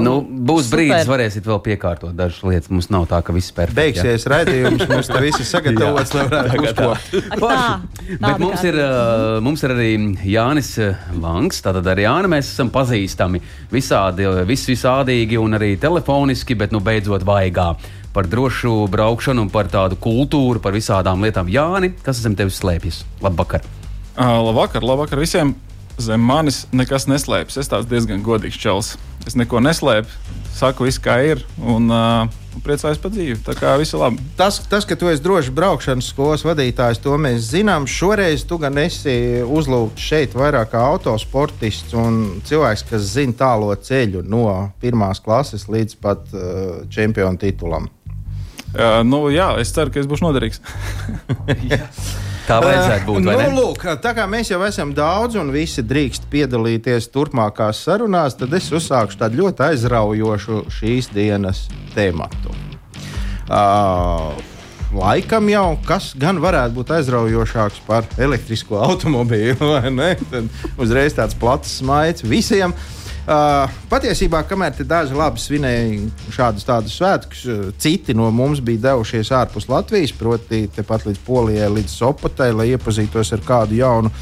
Nu, 0.00 0.14
būs 0.24 0.70
Super. 0.70 0.78
brīdis, 0.78 1.08
varēsiet 1.10 1.44
vēl 1.44 1.58
piekārtot 1.62 2.14
dažas 2.16 2.40
lietas. 2.46 2.70
Mums 2.72 2.88
nav 2.90 3.04
tā, 3.10 3.18
ka 3.22 3.34
viss 3.36 3.52
ir 3.52 3.56
perfekts. 3.58 4.00
ja? 4.00 4.06
Beigsies 4.06 4.24
redzējums, 4.32 4.84
mums 4.88 5.10
te 5.10 5.20
viss 5.20 5.42
ir 5.42 5.48
sagatavots, 5.48 6.14
lai 6.16 6.24
varētu 6.30 6.62
tāda 6.64 7.66
Bet 8.24 8.40
mums 8.40 8.64
ir, 8.64 8.78
uh, 8.80 9.40
mums 9.44 9.64
ir 9.66 9.74
arī 9.74 9.90
Jānis 10.32 10.72
Langs. 11.20 11.60
Tātad 11.64 11.90
ar 11.92 12.00
Jānu 12.00 12.32
mēs 12.32 12.54
esam 12.54 12.72
pazīstami 12.74 13.42
visādi, 13.74 14.26
vis, 14.48 14.64
visādīgi 14.72 15.38
un 15.42 15.60
arī 15.60 15.74
telefoniski, 15.80 16.56
bet 16.58 16.72
nu 16.74 16.80
beidzot 16.84 17.26
vaigā. 17.28 17.74
Par 18.14 18.28
drošu 18.30 18.84
braukšanu, 18.94 19.42
un 19.42 19.50
par 19.50 19.66
tādu 19.66 19.98
kultūru, 19.98 20.60
par 20.62 20.76
visādām 20.76 21.24
lietām. 21.24 21.48
Jāni, 21.50 21.90
kas 22.06 22.22
zem 22.22 22.36
tevis 22.38 22.60
slēpjas? 22.62 23.02
Labvakar! 23.24 23.64
Uh, 24.14 24.38
labvakar, 24.46 24.86
labvakar 24.86 25.18
visiem. 25.18 25.56
Zem 25.98 26.22
manis 26.22 26.64
nekas 26.74 27.08
neslēpjas. 27.10 27.58
Es 27.58 27.70
tāds 27.70 27.90
diezgan 27.90 28.22
godīgs 28.22 28.58
čels. 28.58 28.92
Es 29.26 29.34
neko 29.38 29.58
neslēpu, 29.62 30.10
saku 30.54 30.86
visu, 30.86 31.00
kā 31.02 31.16
ir, 31.26 31.42
un 31.58 31.90
uh, 31.90 32.30
priecājos 32.62 33.00
par 33.02 33.10
dzīvi. 33.14 33.40
Tā 33.46 33.54
kā 33.58 33.72
viss 33.80 33.94
ir 33.94 34.02
labi. 34.02 34.22
Tas, 34.38 34.60
tas, 34.70 34.86
ka 34.86 34.98
tu 34.98 35.08
esi 35.10 35.22
drošs 35.24 35.50
braukšanas 35.54 36.10
skolas 36.12 36.44
vadītājs, 36.46 37.02
to 37.02 37.16
mēs 37.18 37.48
zinām. 37.50 37.88
Šoreiz 37.90 38.46
tu 38.46 38.58
gan 38.62 38.78
esi 38.82 39.42
uzlūgts 39.42 40.06
šeit 40.10 40.38
vairāk 40.38 40.70
kā 40.74 40.84
autosportists 40.92 41.96
un 41.98 42.40
cilvēks, 42.46 42.86
kas 42.90 43.10
zina 43.16 43.38
tālo 43.42 43.74
ceļu 43.74 44.22
no 44.28 44.46
pirmās 44.82 45.22
klases 45.24 45.66
līdz 45.70 45.98
pat 46.04 46.30
uh, 46.34 46.84
čempionu 46.94 47.40
titulam. 47.42 47.90
Uh, 48.74 49.00
nu, 49.06 49.28
jā, 49.30 49.52
es 49.62 49.70
ceru, 49.70 49.92
ka 49.94 50.00
es 50.02 50.08
būšu 50.10 50.26
noderīgs. 50.26 50.58
Tā 52.48 52.58
vajadzētu 52.60 53.06
būt. 53.08 53.24
vai 53.24 53.36
Nu, 53.38 53.52
lūk, 53.56 53.84
tā 54.04 54.12
kā 54.16 54.26
mēs 54.28 54.50
jau 54.50 54.58
esam 54.66 54.90
daudz 54.96 55.38
un 55.40 55.52
visi 55.54 55.84
drīkst 55.86 56.26
piedalīties 56.32 57.06
turpmākās 57.14 57.84
sarunās, 57.86 58.36
tad 58.36 58.52
es 58.58 58.66
uzsākšu 58.74 59.20
tādu 59.22 59.44
ļoti 59.44 59.64
aizraujošu 59.70 60.64
šīs 60.74 61.08
dienas 61.14 61.62
tēmatu. 61.94 62.52
Uh, 63.44 64.34
laikam 64.92 65.48
jau 65.52 65.68
kas 65.88 66.10
gan 66.20 66.42
varētu 66.42 66.76
būt 66.76 66.92
aizraujošāks 66.98 67.80
par 67.86 68.10
elektrisko 68.18 68.82
automobīlu, 68.90 69.70
vai 69.76 69.94
ne? 69.94 70.10
Tad 70.34 70.52
uzreiz 70.82 71.16
tāds 71.16 71.38
plats 71.38 71.78
smaids 71.78 72.26
visiem. 72.28 72.74
Uh, 72.74 73.03
patiesībā, 73.24 74.42
kamēr 74.44 74.84
daži 74.84 75.16
labi 75.16 75.40
svinēja 75.40 76.30
šādus 76.34 76.66
tādus 76.68 76.96
svētkus, 76.98 77.44
uh, 77.48 77.66
citi 77.80 78.14
no 78.16 78.30
mums 78.34 78.60
bija 78.60 78.90
devušies 78.90 79.32
ārpus 79.32 79.68
Latvijas, 79.70 80.12
proti, 80.12 80.66
tepat 80.68 81.06
līdz 81.08 81.22
Polijai, 81.24 81.70
līdz 81.72 81.94
Sopotai, 82.02 82.52
lai 82.52 82.72
iepazītos 82.74 83.32
ar 83.32 83.44
kādu 83.46 83.80
jaunu 83.80 84.12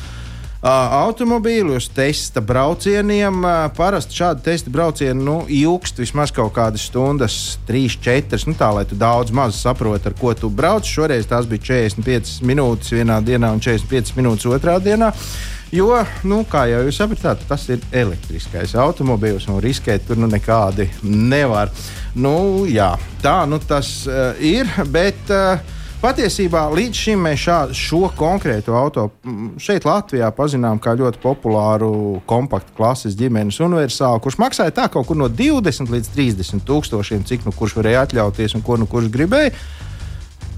automobīli 0.63 1.75
uz 1.75 1.89
testa 1.91 2.41
braucieniem. 2.41 3.41
Uh, 3.43 3.65
parasti 3.75 4.15
šādi 4.15 4.45
testa 4.47 4.71
braucieni 4.71 5.25
nu, 5.25 5.41
ilgst 5.51 5.99
vismaz 5.99 6.31
kaut 6.35 6.53
kādas 6.55 6.85
stundas, 6.87 7.59
3, 7.67 7.97
4. 8.05 8.39
Nu, 8.47 8.55
tā 8.59 8.69
lai 8.77 8.85
tu 8.87 8.99
daudz 8.99 9.35
maz 9.35 9.59
saproti, 9.59 10.07
ar 10.07 10.15
ko 10.19 10.35
tu 10.39 10.51
brauc. 10.51 10.87
Šoreiz 10.87 11.27
tās 11.27 11.49
bija 11.51 11.67
45 11.89 12.47
minūtes 12.47 12.95
vienā 12.95 13.19
dienā 13.27 13.51
un 13.51 13.63
45 13.63 14.15
minūtes 14.21 14.47
otrā 14.47 14.79
dienā. 14.83 15.11
Jo, 15.73 16.03
nu, 16.29 16.43
kā 16.47 16.67
jau 16.69 16.83
jūs 16.85 16.99
sapratāt, 17.01 17.43
tas 17.49 17.63
ir 17.73 17.83
elektriskais 17.97 18.75
automobīls 18.77 19.49
un 19.49 19.59
riskēt 19.65 20.05
tur 20.07 20.21
nu 20.21 20.29
nekādi 20.31 20.91
nevar. 21.03 21.73
Nu, 22.15 22.69
jā, 22.69 22.93
tā 23.25 23.41
nu 23.49 23.59
tas 23.59 24.03
uh, 24.07 24.37
ir. 24.39 24.69
Bet, 24.93 25.33
uh, 25.33 25.81
Patiesībā 26.03 26.65
līdz 26.75 26.99
šim 26.99 27.21
mēs 27.23 27.45
šā, 27.45 27.57
šo 27.79 28.09
konkrēto 28.19 28.75
auto 28.75 29.05
šeit 29.63 29.85
Latvijā 29.87 30.33
pazinām 30.35 30.81
kā 30.83 30.97
ļoti 30.99 31.21
populāru 31.23 31.93
kompaktu 32.27 32.75
klases 32.75 33.15
ģimenes 33.21 33.61
universālu, 33.63 34.19
kurš 34.25 34.41
maksāja 34.43 34.75
tā 34.75 34.89
kaut 34.91 35.07
kur 35.07 35.21
no 35.21 35.29
20 35.31 35.93
līdz 35.95 36.11
30 36.17 36.67
tūkstošiem, 36.67 37.23
cik 37.29 37.47
nu 37.47 37.55
kurš 37.55 37.77
varēja 37.79 38.03
atļauties 38.09 38.59
un 38.59 38.67
ko 38.67 38.81
nu 38.83 38.91
kurš 38.91 39.13
gribēja. 39.15 39.55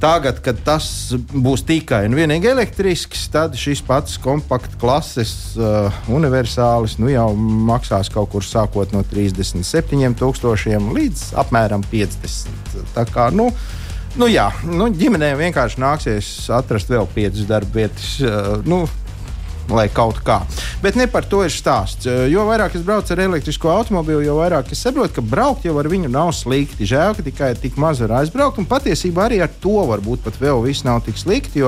Tagad, 0.00 0.40
kad 0.44 0.64
tas 0.64 0.88
būs 1.12 1.66
tikai 1.68 2.06
un 2.08 2.16
vienīgi 2.16 2.48
elektrisks, 2.48 3.28
tad 3.32 3.60
šis 3.60 3.84
pats 3.84 4.16
kompakts 4.24 4.80
klases 4.80 5.36
uh, 5.60 5.92
universālis 6.08 6.96
nu, 7.04 7.12
jau 7.12 7.28
maksās 7.36 8.08
kaut 8.12 8.32
kur 8.32 8.44
sākot 8.44 8.96
no 8.96 9.04
37,000 9.12 10.92
līdz 10.96 11.30
apmēram 11.44 11.84
50. 11.92 12.84
Tā 12.96 13.04
kā, 13.12 13.28
nu, 13.36 13.52
Nu, 14.14 14.28
jā, 14.30 14.46
nu, 14.70 14.86
ģimenēm 14.94 15.40
vienkārši 15.40 15.80
nāksies 15.82 16.26
atrast 16.54 16.90
vēl 16.92 17.08
piecas 17.16 17.48
darba 17.48 17.80
vietas. 17.80 18.12
Uh, 18.22 18.60
nu, 18.62 18.84
lai 19.72 19.88
kaut 19.90 20.20
kā. 20.24 20.42
Bet 20.84 20.94
ne 20.98 21.06
par 21.10 21.26
to 21.26 21.40
ir 21.44 21.52
stāsts. 21.52 22.06
Jo 22.30 22.44
vairāk 22.48 22.76
es 22.76 22.84
braucu 22.84 23.14
ar 23.14 23.24
elektrisko 23.24 23.72
automobīlu, 23.72 24.22
jo 24.26 24.36
vairāk 24.38 24.70
es 24.74 24.84
saprotu, 24.84 25.16
ka 25.16 25.24
braukt 25.24 25.66
jau 25.66 25.74
ar 25.80 25.88
viņu 25.90 26.12
nav 26.12 26.30
slikti. 26.36 26.86
Žēl, 26.88 27.16
ka 27.16 27.26
tikai 27.26 27.50
tik 27.58 27.78
maz 27.80 28.02
var 28.04 28.20
aizbraukt, 28.20 28.60
un 28.60 28.68
patiesībā 28.70 29.28
arī 29.28 29.42
ar 29.44 29.52
to 29.62 29.76
varbūt 29.90 30.24
pat 30.26 30.38
vēl 30.40 30.62
viss 30.66 30.86
nav 30.86 31.02
tik 31.08 31.18
slikti. 31.20 31.64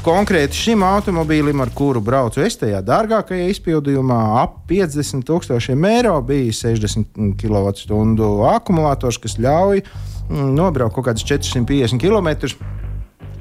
Konkrēti 0.00 0.56
šim 0.56 0.84
automobīlim, 0.84 1.60
ar 1.60 1.72
kuru 1.76 2.00
braucu 2.00 2.40
es 2.40 2.56
tajā 2.56 2.80
dārgākajā 2.84 3.50
izpildījumā, 3.52 4.20
ap 4.40 4.62
50,000 4.70 5.90
eiro 5.90 6.14
bija 6.24 6.54
60 6.56 7.34
kWh 7.40 8.54
akumulators, 8.54 9.20
kas 9.20 9.36
ļauj 9.36 9.84
nobraukt 10.30 10.94
kaut 10.94 11.10
kādus 11.10 11.26
450 11.26 12.00
km. 12.00 12.54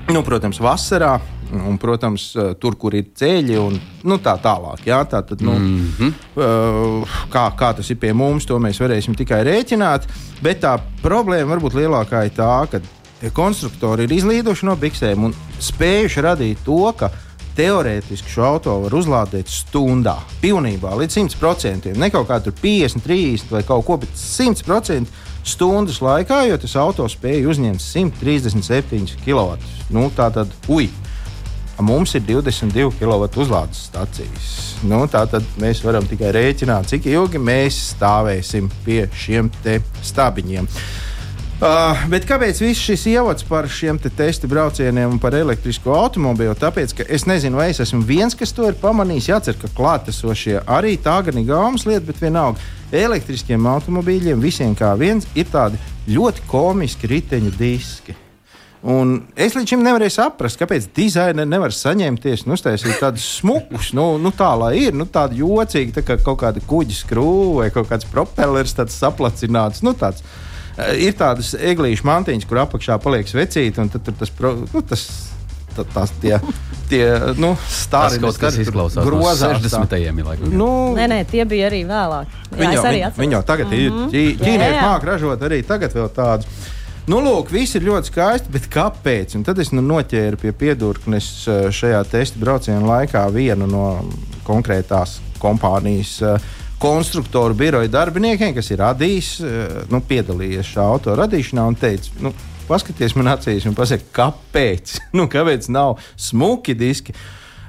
Nu, 0.09 0.23
protams, 0.25 0.57
vasarā, 0.57 1.19
un, 1.53 1.77
protams, 1.77 2.31
eh, 2.33 2.53
tur, 2.57 2.73
kur 2.81 2.95
ir 2.97 3.11
ceļi 3.13 3.59
un 3.61 3.75
nu, 4.09 4.17
tā 4.17 4.33
tālāk. 4.41 4.81
Jā, 4.87 5.03
tā 5.05 5.21
tad, 5.21 5.41
nu, 5.45 5.53
mm 5.53 5.91
-hmm. 5.99 7.05
kā, 7.29 7.45
kā 7.55 7.75
tas 7.75 7.89
ir 7.89 7.97
pie 7.97 8.13
mums, 8.13 8.45
to 8.45 8.57
mēs 8.57 8.81
varēsim 8.81 9.15
tikai 9.15 9.43
rēķināt. 9.43 10.07
Bet 10.41 10.61
tā 10.63 10.79
problēma 11.03 11.55
varbūt 11.55 11.73
lielākā 11.73 12.25
ir 12.25 12.31
tā, 12.31 12.67
ka 12.71 12.81
konstruktori 13.33 14.03
ir 14.03 14.11
izlīduši 14.11 14.65
no 14.65 14.75
biksēm 14.75 15.23
un 15.23 15.33
spējuši 15.59 16.21
radīt 16.21 16.57
to, 16.65 16.93
ka 16.97 17.11
teorētiski 17.55 18.31
šo 18.31 18.43
auto 18.43 18.79
var 18.85 18.93
uzlādēt 18.95 19.47
stundā. 19.51 20.15
Pilnībā 20.41 20.93
līdz 20.95 21.17
100%. 21.17 21.97
Ne 21.97 22.09
kaut 22.09 22.27
kā 22.29 22.39
50, 22.39 23.03
30 23.03 23.51
vai 23.51 23.63
kaut 23.63 23.85
ko, 23.85 23.97
bet 23.97 24.09
100% 24.15 25.05
stundas 25.47 26.01
laikā, 26.03 26.43
jo 26.49 26.57
tas 26.61 26.75
auto 26.79 27.05
spēja 27.09 27.49
uzņemt 27.51 27.83
137 27.83 29.19
kW. 29.25 29.59
Nu, 29.93 30.09
tā 30.15 30.31
tad, 30.33 30.51
ui! 30.71 30.89
Mums 31.79 32.11
ir 32.17 32.25
22 32.27 32.91
kW 32.99 33.27
uzlādes 33.39 33.85
stācijas. 33.87 34.47
Nu, 34.83 35.05
tā 35.07 35.21
tad 35.31 35.45
mēs 35.63 35.79
varam 35.85 36.03
tikai 36.07 36.33
rēķināt, 36.35 36.89
cik 36.91 37.07
ilgi 37.07 37.39
mēs 37.39 37.77
stāvēsim 37.93 38.67
pie 38.83 39.05
šiem 39.15 39.47
stābiņiem. 40.03 40.67
Uh, 41.59 42.05
bet 42.07 42.23
kāpēc 42.23 42.61
viss 42.63 42.79
šis 42.79 43.01
ievads 43.11 43.43
par 43.43 43.65
šiem 43.67 43.97
te 43.99 44.07
testa 44.15 44.47
braucieniem 44.47 45.11
un 45.11 45.17
par 45.19 45.35
elektrisko 45.35 45.91
automobīlu? 45.91 46.53
Tāpēc, 46.55 46.93
ka 46.95 47.07
es 47.11 47.25
nezinu, 47.27 47.59
vai 47.59 47.65
es 47.73 47.81
esmu 47.83 47.99
viens, 48.07 48.31
kas 48.39 48.55
to 48.55 48.69
ir 48.69 48.77
pamanījis. 48.79 49.27
Jācer, 49.27 49.57
ka 49.59 49.67
klātesošie 49.75 50.61
arī 50.63 50.93
tā 51.03 51.17
gan 51.27 51.41
ir 51.41 51.49
gaumas 51.51 51.83
lieta, 51.83 52.05
bet 52.07 52.23
vienalga 52.23 52.63
elektriskiem 52.95 53.67
automobīļiem 53.73 54.39
visiem 54.39 54.71
kā 54.71 54.93
viens 54.95 55.27
ir 55.35 55.51
tādi 55.51 55.83
ļoti 56.07 56.47
komiski 56.47 57.11
riteņu 57.11 57.51
diski. 57.59 58.15
Un 58.79 59.17
es 59.35 59.59
līdz 59.59 59.73
šim 59.73 59.83
nevarēju 59.83 60.15
saprast, 60.15 60.55
kāpēc 60.61 60.87
dizaineri 60.95 61.43
nevar 61.43 61.75
saņemties 61.75 62.47
un 62.47 62.55
uztaisīt 62.55 63.01
tādus 63.03 63.25
smukus, 63.41 63.91
nu, 63.91 64.13
nu 64.15 64.31
tā 64.31 64.53
lai 64.55 64.77
ir, 64.85 64.95
nu 64.95 65.03
tādi 65.03 65.43
jocīgi, 65.43 65.97
tā 65.99 66.07
kā 66.07 66.15
kaut 66.23 66.39
kāda 66.45 66.63
kuģa 66.63 67.01
skrūve 67.03 67.65
vai 67.65 67.73
kaut 67.75 67.91
kāds 67.91 68.07
propellers, 68.07 68.79
tāds 68.79 68.95
saplacināts. 68.95 69.83
Nu, 69.83 69.91
tāds, 69.91 70.23
ir 70.99 71.17
tādas 71.19 71.53
eglīšu 71.55 72.07
mantiņas, 72.07 72.47
kur 72.49 72.63
apakšā 72.63 72.99
paliek 73.03 73.27
svecīti, 73.29 73.81
un 73.81 73.91
tad 73.93 74.05
tur 74.07 74.15
tas, 74.19 74.31
nu, 74.73 74.81
tas 74.81 75.05
tās 75.93 76.11
tie, 76.21 76.39
tie 76.89 77.03
nu, 77.39 77.53
stāsti 77.71 78.21
kaut 78.23 78.39
kas 78.41 78.57
izklausās 78.59 79.05
grozās. 79.05 79.61
No 79.61 79.85
60. 79.85 80.25
laikam. 80.25 80.51
Nu, 80.51 80.71
nē, 80.97 81.07
nē, 81.11 81.21
tie 81.29 81.45
bija 81.49 81.69
arī 81.69 81.83
vēlāk. 81.87 82.33
Viņi 82.55 82.75
jau, 82.75 82.83
arī 82.89 82.99
viņi, 83.05 83.15
viņi 83.21 83.37
jau 83.37 83.45
tagad 83.47 83.67
mm 83.67 83.77
-hmm. 83.77 84.11
ir 84.13 84.33
mhm. 84.33 84.43
ķīnieši 84.43 84.83
māk 84.83 85.07
ražot 85.11 85.47
arī 85.47 85.63
tagad 85.63 85.95
vēl 85.95 86.09
tādus. 86.15 86.67
Nu, 87.09 87.17
lūk, 87.25 87.49
viss 87.49 87.75
ir 87.75 87.81
ļoti 87.81 88.11
skaisti, 88.11 88.51
bet 88.53 88.67
kāpēc? 88.69 89.35
Un 89.35 89.43
tad 89.43 89.59
es 89.59 89.71
nu, 89.71 89.81
noķēru 89.81 90.37
pie 90.37 90.51
piedurknes 90.51 91.47
eh, 91.47 91.71
šajā 91.71 92.03
testa 92.11 92.39
brauciena 92.39 92.85
laikā 92.85 93.23
vienu 93.33 93.65
no 93.67 94.05
konkrētās 94.45 95.19
kompānijas 95.39 96.21
uh, 96.21 96.41
konstruktoru 96.79 97.57
biroja 97.59 97.91
darbiniekiem, 97.91 98.53
kas 98.55 98.71
ir 98.71 98.79
radījis, 98.83 99.31
eh, 99.43 99.75
nu, 99.91 100.01
piedalījies 100.07 100.71
šā 100.73 100.85
auto 100.93 101.15
radīšanā 101.19 101.65
un 101.67 101.77
teica, 101.79 102.13
nu, 102.23 102.31
paskaties 102.69 103.15
man 103.19 103.33
acīs 103.35 103.67
un 103.67 103.75
pasakiet, 103.77 104.11
kāpēc? 104.15 104.95
nu, 105.17 105.27
kāpēc 105.31 105.69
nav 105.73 105.97
smuki 106.15 106.77
diski? 106.77 107.15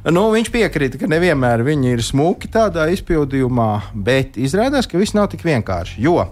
Nu, 0.09 0.23
viņš 0.33 0.49
piekrita, 0.53 0.97
ka 1.01 1.09
nevienmēr 1.11 1.61
viņi 1.65 1.91
ir 1.93 2.03
smuki 2.05 2.49
tādā 2.53 2.87
izpildījumā, 2.95 3.93
bet 3.93 4.39
izrādās, 4.41 4.89
ka 4.89 4.97
viss 5.01 5.13
nav 5.17 5.29
tik 5.33 5.45
vienkārši. 5.45 5.99
Jo 6.01 6.15
uh, 6.23 6.31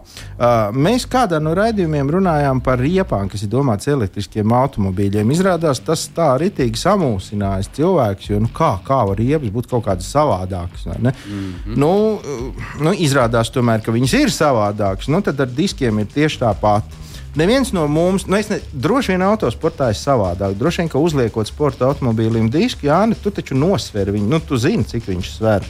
mēs 0.73 1.05
kādā 1.11 1.41
no 1.43 1.53
raidījumiem 1.59 2.09
runājām 2.17 2.63
par 2.65 2.81
riepām, 2.81 3.29
kas 3.29 3.45
ir 3.45 3.53
domāts 3.53 3.91
elektriskiem 3.93 4.55
automobīļiem. 4.57 5.35
Izrādās, 5.37 5.83
tas 5.85 6.07
tā 6.17 6.31
ritīgi 6.41 6.81
samulsinājis 6.81 7.73
cilvēks, 7.77 8.31
jo 8.33 8.41
nu, 8.47 8.49
kā, 8.57 8.73
kā 8.87 9.03
var 9.11 9.21
riepas 9.21 9.53
būt 9.53 9.69
kaut 9.69 9.85
kādas 9.91 10.09
savādākas. 10.15 10.87
Mm 10.89 11.13
-hmm. 11.13 11.77
nu, 11.77 11.93
nu, 12.81 12.95
izrādās 12.97 13.53
tomēr, 13.53 13.85
ka 13.85 13.93
viņas 13.93 14.17
ir 14.23 14.33
savādākas. 14.33 15.13
Nu, 15.13 15.21
tad 15.21 15.41
ar 15.41 15.53
diskiem 15.53 15.99
ir 15.99 16.07
tieši 16.15 16.41
tāpat 16.41 16.99
neviens 17.39 17.73
no 17.77 17.87
mums, 17.91 18.27
nu, 18.29 18.39
ne, 18.39 18.61
droši 18.73 19.15
vien 19.15 19.25
autosportā 19.27 19.93
ir 19.93 19.99
savādāk. 19.99 20.57
Droši 20.59 20.83
vien, 20.83 20.93
ka 20.93 21.03
uzliekot 21.03 21.51
sporta 21.51 21.89
automobīlim 21.89 22.51
disku, 22.53 22.89
Jā, 22.89 23.03
tu 23.23 23.33
taču 23.35 23.57
nosver 23.59 24.13
viņu, 24.15 24.31
nu, 24.31 24.41
tu 24.45 24.59
zini, 24.61 24.87
cik 24.89 25.09
viņš 25.09 25.31
sver. 25.37 25.67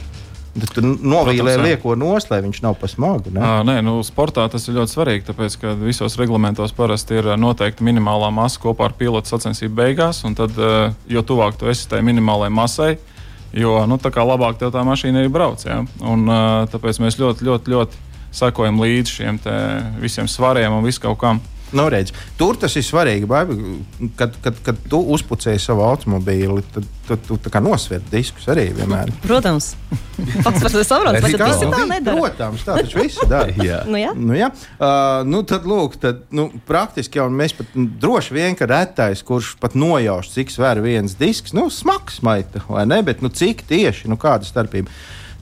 Tad 0.49 0.71
tu 0.73 0.81
novīlē 0.83 1.55
lieko 1.61 1.93
nost, 1.99 2.31
lai 2.31 2.39
viņš 2.41 2.61
nav 2.65 2.75
pa 2.81 2.89
smagu. 2.89 3.31
Ne? 3.33 3.41
À, 3.43 3.59
nē, 3.65 3.77
nu, 3.85 3.99
sportā 4.05 4.47
tas 4.51 4.65
ir 4.67 4.79
ļoti 4.79 4.95
svarīgi, 4.95 5.25
tāpēc, 5.27 5.57
ka 5.61 5.75
visos 5.77 6.17
reglamentos 6.19 6.73
parasti 6.75 7.19
ir 7.19 7.29
noteikta 7.39 7.85
minimālā 7.85 8.31
masa 8.33 8.61
kopā 8.63 8.89
ar 8.89 8.95
pilotu 8.97 9.29
sacensību 9.29 9.77
beigās, 9.77 10.23
un 10.27 10.35
tad, 10.39 10.57
jo 11.07 11.23
tuvāk 11.25 11.59
tu 11.59 11.69
esi 11.69 11.87
tai 11.91 12.01
minimālajai 12.07 12.55
masai, 12.55 12.91
jo 13.55 13.77
nu, 13.89 13.99
tā 14.01 14.11
labāk 14.17 14.57
tev 14.59 14.73
tā 14.73 14.83
mašīna 14.87 15.21
arī 15.21 15.31
brauc. 15.31 15.63
Ja? 15.69 15.83
Un, 16.01 16.25
tāpēc 16.73 17.01
mēs 17.05 17.19
ļoti, 17.21 17.45
ļoti, 17.45 17.75
ļoti 17.75 18.03
sekojam 18.41 18.81
līdzi 18.81 19.15
šiem 19.19 19.39
visiem 20.01 20.27
svariem 20.29 20.73
un 20.75 20.85
visu 20.85 21.05
kaut 21.05 21.21
kam. 21.21 21.43
Nu, 21.75 21.85
redz, 21.91 22.13
tur 22.39 22.57
tas 22.57 22.73
ir 22.79 22.85
svarīgi. 22.85 23.27
Baiba, 23.29 23.55
kad, 24.17 24.33
kad, 24.43 24.57
kad 24.65 24.79
tu 24.89 25.01
uzpucēji 25.15 25.61
savu 25.61 25.83
automobīli, 25.85 26.63
tad 26.73 26.87
tu, 27.07 27.17
tu, 27.27 27.37
tu 27.37 27.61
nosver 27.63 28.01
diskus 28.11 28.47
arī 28.49 28.67
vienmēr. 28.77 29.11
Protams, 29.23 29.71
pats 30.43 30.63
par 30.63 30.73
to 30.73 30.83
saprotu. 30.85 31.21
Bet 31.25 31.37
tas 31.41 31.61
tā 31.61 31.83
nedara. 31.89 32.15
Protams, 32.17 32.65
tā 32.65 32.79
taču 32.81 33.03
visi 33.03 33.29
dara. 33.29 33.53
jā. 33.69 33.83
Nu, 33.89 33.99
jā. 34.01 34.15
Nu, 34.17 34.35
jā. 34.37 34.49
Uh, 34.77 35.21
nu, 35.29 35.43
tad, 35.49 35.67
lūk, 35.69 35.99
tad, 36.01 36.25
nu, 36.35 36.49
praktiski 36.69 37.21
jau 37.21 37.29
mēs 37.33 37.55
pat 37.57 37.77
nu, 37.77 37.87
droši 38.01 38.37
vien, 38.37 38.57
ka 38.57 38.69
retais, 38.69 39.23
kurš 39.25 39.55
pat 39.61 39.77
nojauš, 39.77 40.33
cik 40.35 40.53
sver 40.53 40.81
viens 40.85 41.17
disks, 41.19 41.53
nu, 41.57 41.69
smags 41.73 42.21
maita, 42.25 42.65
vai 42.69 42.85
ne? 42.89 43.01
Bet, 43.05 43.25
nu, 43.25 43.33
cik 43.33 43.65
tieši, 43.69 44.09
nu, 44.09 44.17
kāda 44.21 44.47
starpība? 44.49 44.93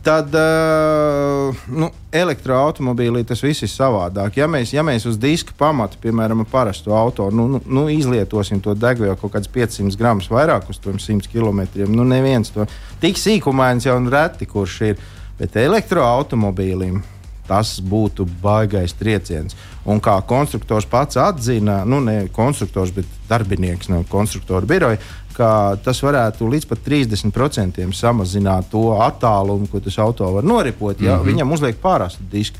Tad 0.06 0.32
uh, 0.36 1.58
nu, 1.68 1.90
elektroautomobīlī 2.16 3.24
tas 3.28 3.42
viss 3.44 3.66
ir 3.66 3.72
savādāk. 3.72 4.38
Ja 4.40 4.48
mēs, 4.52 4.72
ja 4.76 4.84
mēs 4.86 5.08
uz 5.10 5.18
diska 5.20 5.56
pamata, 5.58 6.00
piemēram, 6.02 6.46
parastu 6.52 6.96
auto, 6.96 7.28
nu, 7.34 7.48
nu, 7.52 7.62
nu, 7.66 7.88
izlietosim 7.92 8.62
to 8.64 8.76
degvielu 8.78 9.18
kaut 9.20 9.36
kādus 9.36 9.52
500 9.52 10.00
gramus 10.00 10.30
vairāk 10.32 10.70
uz 10.72 10.80
100 10.80 11.28
km, 11.32 11.66
nu 11.92 12.08
neviens 12.08 12.54
to 12.56 12.68
tik 13.02 13.20
sīkumains 13.20 13.90
jau 13.90 14.00
reti 14.08 14.48
kurš 14.48 14.82
ir. 14.92 15.06
Bet 15.38 15.54
elektroautomobīlim 15.60 17.04
tas 17.48 17.78
būtu 17.84 18.26
baigais 18.42 18.96
trieciens. 18.98 19.56
Un 19.88 20.02
kā 20.04 20.18
konstruktors 20.28 20.88
pats 20.90 21.20
atzina, 21.22 21.84
nu 21.88 22.02
ne 22.04 22.26
konstruktors, 22.36 22.92
bet 22.96 23.08
darbinieks 23.30 23.92
no 23.92 24.02
konstruktora 24.10 24.68
biroja, 24.68 25.00
ka 25.38 25.50
tas 25.84 26.00
varētu 26.04 26.48
līdz 26.50 26.68
pat 26.70 26.82
30% 26.86 27.86
samazināt 27.94 28.72
to 28.72 28.90
attālumu, 29.06 29.70
ko 29.72 29.82
tas 29.84 30.00
auto 30.02 30.30
var 30.34 30.48
noripot, 30.48 31.00
ja 31.02 31.16
mm 31.16 31.22
-hmm. 31.22 31.32
viņam 31.32 31.54
uzliek 31.54 31.82
pārāstu 31.84 32.26
disku. 32.32 32.58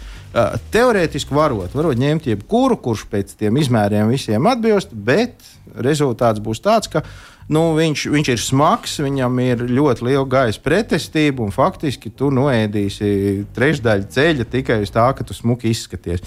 Teorētiski 0.72 1.34
varot, 1.34 1.74
varot 1.74 1.98
ņemt 1.98 2.28
jebkuru, 2.28 2.78
kurš 2.78 3.08
pēc 3.12 3.34
tiem 3.38 3.58
izmēriem 3.58 4.10
visiem 4.10 4.46
atbilst, 4.46 4.90
bet 4.92 5.34
rezultāts 5.76 6.44
būs 6.44 6.62
tāds, 6.62 6.92
ka 6.92 7.02
nu, 7.50 7.74
viņš, 7.78 8.06
viņš 8.12 8.30
ir 8.30 8.42
smags, 8.44 9.00
viņam 9.00 9.40
ir 9.40 9.64
ļoti 9.72 10.06
liela 10.06 10.26
gaisa 10.26 10.62
pretestība, 10.64 11.44
un 11.44 11.52
faktiski 11.52 12.10
tu 12.10 12.30
noēdīsi 12.30 13.46
trešdaļu 13.56 14.04
ceļa 14.10 14.46
tikai 14.52 14.82
uz 14.84 14.92
tā, 14.92 15.08
ka 15.18 15.24
tu 15.24 15.34
smuki 15.34 15.70
izskaties. 15.70 16.20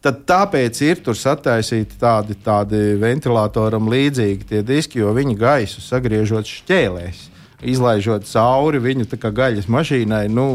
Tad 0.00 0.22
tāpēc 0.28 0.78
ir 0.86 1.02
tur 1.04 1.18
sataisīti 1.18 1.98
tādi, 2.00 2.38
tādi 2.40 2.78
ventilatoram 3.00 3.90
līdzīgi 3.92 4.48
tie 4.48 4.62
diski, 4.64 5.02
jo 5.02 5.12
viņi 5.16 5.36
gaisu 5.36 5.84
sagriežot 5.84 6.48
šķēlēs 6.48 7.26
izlaižot 7.66 8.24
cauri 8.28 8.80
viņu 8.80 9.06
gaļas 9.20 9.68
mašīnai, 9.70 10.24
nu, 10.32 10.46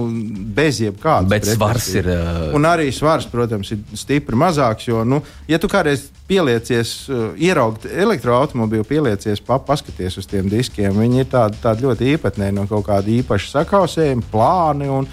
bez 0.55 0.79
jebkādas. 0.81 1.29
Bet 1.29 1.47
svars 1.47 1.89
ir. 1.93 2.09
Uh... 2.09 2.55
Un 2.57 2.65
arī 2.65 2.89
svars, 2.95 3.27
protams, 3.29 3.71
ir 3.75 3.97
stipri 3.97 4.37
mazāks. 4.39 4.87
Jo, 4.89 5.03
nu, 5.07 5.21
ja 5.49 5.59
tu 5.61 5.69
kādreiz 5.71 6.07
pieliecies, 6.29 6.95
uh, 7.11 7.27
ieraugt 7.37 7.85
elektroautobīlu, 7.85 8.87
pieliecies, 8.89 9.43
pa, 9.45 9.59
paskaties 9.61 10.17
uz 10.21 10.29
tiem 10.29 10.49
diskiem, 10.49 10.97
viņi 10.97 11.21
ir 11.21 11.29
tādi, 11.29 11.61
tādi 11.61 11.85
ļoti 11.85 12.09
īpatnēji 12.15 12.57
no 12.57 12.65
kaut 12.69 12.87
kāda 12.89 13.13
īpaša 13.19 13.59
sakausējuma, 13.59 14.25
plāni 14.31 14.89
un 14.89 15.05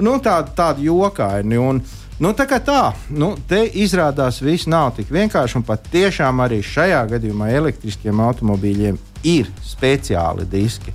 nu, 0.00 0.16
tādi, 0.24 0.56
tādi 0.56 0.88
jokaini. 0.88 1.60
Un, 1.60 1.84
Nu, 2.22 2.30
tā 2.30 2.46
kā 2.46 2.60
tā, 2.62 2.92
nu, 3.10 3.32
te 3.50 3.64
izrādās, 3.82 4.38
viss 4.44 4.68
nav 4.70 4.92
tik 4.94 5.10
vienkārši. 5.10 5.58
Un 5.58 5.64
pat 5.66 5.88
tiešām 5.90 6.44
arī 6.44 6.60
šajā 6.62 7.00
gadījumā 7.10 7.50
elektriskiem 7.56 8.22
automobīļiem 8.22 9.00
ir 9.26 9.50
speciāli 9.66 10.46
diski. 10.46 10.94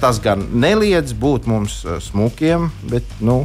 Tas 0.00 0.18
gan 0.24 0.46
neliedz 0.60 1.12
būt 1.16 1.46
mums 1.48 1.82
smukiem, 2.08 2.70
bet 2.88 3.20
nu, 3.20 3.44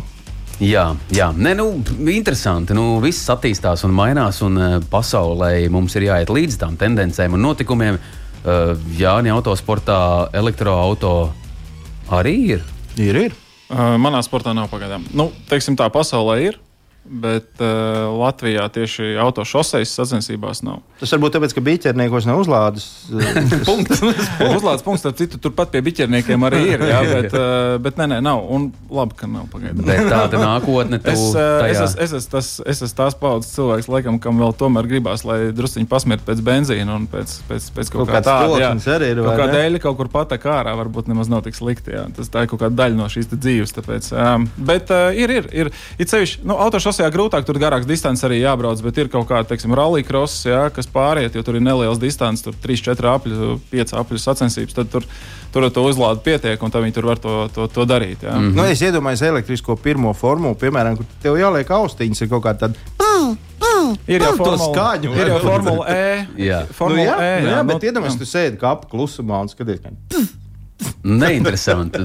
Jā, 0.61 0.93
jā. 1.11 1.31
Nē, 1.33 1.55
nu, 1.57 1.65
interesanti. 2.13 2.75
Nu, 2.77 2.99
viss 3.01 3.25
attīstās 3.33 3.81
un 3.87 3.91
mainās, 3.97 4.37
un 4.45 4.59
uh, 4.61 4.75
pasaulē 4.85 5.65
mums 5.73 5.97
ir 5.97 6.05
jāiet 6.05 6.29
līdz 6.29 6.59
tām 6.61 6.77
tendencēm 6.79 7.33
un 7.33 7.41
notikumiem. 7.41 7.97
Uh, 8.43 8.75
jā, 8.95 9.15
autosportā 9.33 10.29
elektroautorāta 10.37 11.41
arī 12.19 12.35
ir. 12.53 12.63
Ir, 13.01 13.19
ir. 13.27 13.42
Manā 13.73 14.21
sportā 14.25 14.53
nav 14.55 14.69
pagaidām. 14.71 15.05
Nu, 15.17 15.31
teiksim 15.49 15.77
tā, 15.79 15.87
pasaulē 15.93 16.37
ir. 16.45 16.59
Bet 17.03 17.59
uh, 17.59 18.13
Latvijā 18.15 18.63
tieši 18.71 19.17
autošoseis 19.19 19.91
sacensībās 19.91 20.61
nav. 20.63 20.79
Tas 21.01 21.11
varbūt 21.11 21.33
tāpēc, 21.35 21.51
ka 21.57 21.63
biķerniekos 21.65 22.23
nav 22.29 22.39
uzlādes 22.39 22.85
punkts. 23.67 23.99
uzlādes 24.55 24.85
punkts, 24.85 25.03
tad 25.03 25.17
citu 25.19 25.35
turpat 25.43 25.73
pie 25.73 25.81
biķerniekiem 25.83 26.45
arī 26.47 26.61
ir. 26.71 26.85
Jā, 26.87 27.01
bet, 27.17 27.35
uh, 27.35 27.75
bet 27.83 27.99
nē, 27.99 28.07
nē, 28.13 28.19
nav. 28.23 28.45
Un 28.55 28.69
labi, 28.87 29.17
ka 29.19 29.27
nav 29.27 29.49
pagaidām. 29.51 29.83
Tāda 29.83 30.39
nākotne 30.39 31.01
tu 31.03 31.11
es, 31.11 31.25
uh, 31.35 31.65
es, 31.67 31.81
es, 31.83 31.97
es, 32.05 32.13
es, 32.21 32.29
tas, 32.31 32.53
es 32.63 32.85
esmu 32.87 32.99
tās 33.01 33.19
paudzes 33.19 33.51
cilvēks, 33.57 33.91
laikam, 33.91 34.21
kam 34.23 34.39
vēl 34.39 34.55
tomēr 34.63 34.87
gribās, 34.87 35.25
lai 35.27 35.51
drusciņi 35.51 35.91
pasmirt 35.91 36.23
pēc 36.23 36.39
benzīna 36.47 36.95
un 37.01 37.09
pēc, 37.11 37.35
pēc, 37.51 37.67
pēc 37.75 37.91
kaut, 37.97 38.05
kaut 38.05 38.13
kā 38.15 38.23
tāda. 38.29 38.71
Arī 38.95 39.11
ir, 39.11 39.21
kaut 39.27 39.43
kā 39.43 39.49
dēļ 39.51 39.79
kaut 39.83 39.99
kur 39.99 40.13
patek 40.13 40.47
ārā, 40.55 40.77
varbūt 40.79 41.11
nemaz 41.11 41.27
nav 41.27 41.43
tik 41.43 41.59
slikti. 41.59 41.97
Jā. 41.97 42.07
Tas 42.15 42.31
tā 42.31 42.45
ir 42.45 42.53
kaut 42.53 42.63
kāda 42.63 42.79
daļa 42.85 43.01
no 43.01 43.11
šīs 43.11 43.27
dzīves. 43.33 43.75
Tāpēc, 43.75 44.09
um, 44.15 44.47
bet 44.71 44.95
uh, 44.95 45.11
ir, 45.11 45.35
ir, 45.41 45.51
ir, 45.51 45.73
ir 45.99 46.11
sevišķi, 46.13 46.45
nu, 46.47 46.55
autošoseis 46.63 46.92
krosā 46.93 47.09
grūtāk, 47.09 47.45
tur 47.45 47.57
garāks 47.57 47.87
distance 47.89 48.23
arī 48.25 48.43
jābrauc, 48.43 48.81
bet 48.85 48.97
ir 49.01 49.09
kaut 49.09 49.25
kāda, 49.29 49.47
teiksim, 49.49 49.73
rallija 49.73 50.05
krosa, 50.05 50.49
jā, 50.49 50.61
kas 50.73 50.85
pāriet, 50.85 51.33
jo 51.33 51.41
tur 51.43 51.57
ir 51.57 51.63
neliels 51.65 51.97
distance, 51.97 52.43
tur 52.45 52.53
3, 52.53 52.83
4 52.85 53.09
apļu, 53.15 53.55
5 53.71 53.93
apļu 53.97 54.19
sacensības. 54.21 54.75
Tad 54.77 54.91
tur, 54.93 55.07
tur 55.53 55.65
to 55.73 55.85
uzlādi 55.89 56.21
pietiek, 56.25 56.61
un 56.61 56.75
viņi 56.75 56.93
tur 56.93 57.07
var 57.09 57.21
to, 57.23 57.47
to, 57.53 57.67
to 57.67 57.85
darīt. 57.89 58.21
Jā. 58.21 58.35
Mm 58.37 58.51
-hmm. 58.51 58.55
nu, 58.55 58.63
es 58.69 58.81
iedomājos 58.81 59.25
elektrisko 59.25 59.75
pirmo 59.75 60.13
formulu, 60.13 60.55
piemēram, 60.55 60.97
kur 60.97 61.05
tev 61.21 61.37
jāliek 61.37 61.71
austiņas, 61.71 62.21
ir 62.21 62.29
kaut 62.29 62.43
kāda 62.43 62.67
tāda. 62.67 63.37
Ir 64.07 64.21
jau 64.21 64.35
formula, 64.37 64.69
skaņu, 64.69 65.15
ir 65.17 65.27
jau 65.27 65.39
formula 65.39 65.85
E. 65.89 66.27
Jā, 66.49 66.65
formula 66.71 66.99
nu, 66.99 67.05
jā, 67.05 67.17
e, 67.19 67.43
jā, 67.43 67.49
jā, 67.49 67.63
bet 67.63 67.75
nu, 67.75 67.87
iedomājieties, 67.89 68.19
tu 68.19 68.25
sēdi 68.25 68.57
kāpu 68.57 68.87
klusumā 68.91 69.41
un 69.41 69.49
skaties, 69.49 69.79
kā. 69.79 69.89
Neinteresanti. 71.03 71.99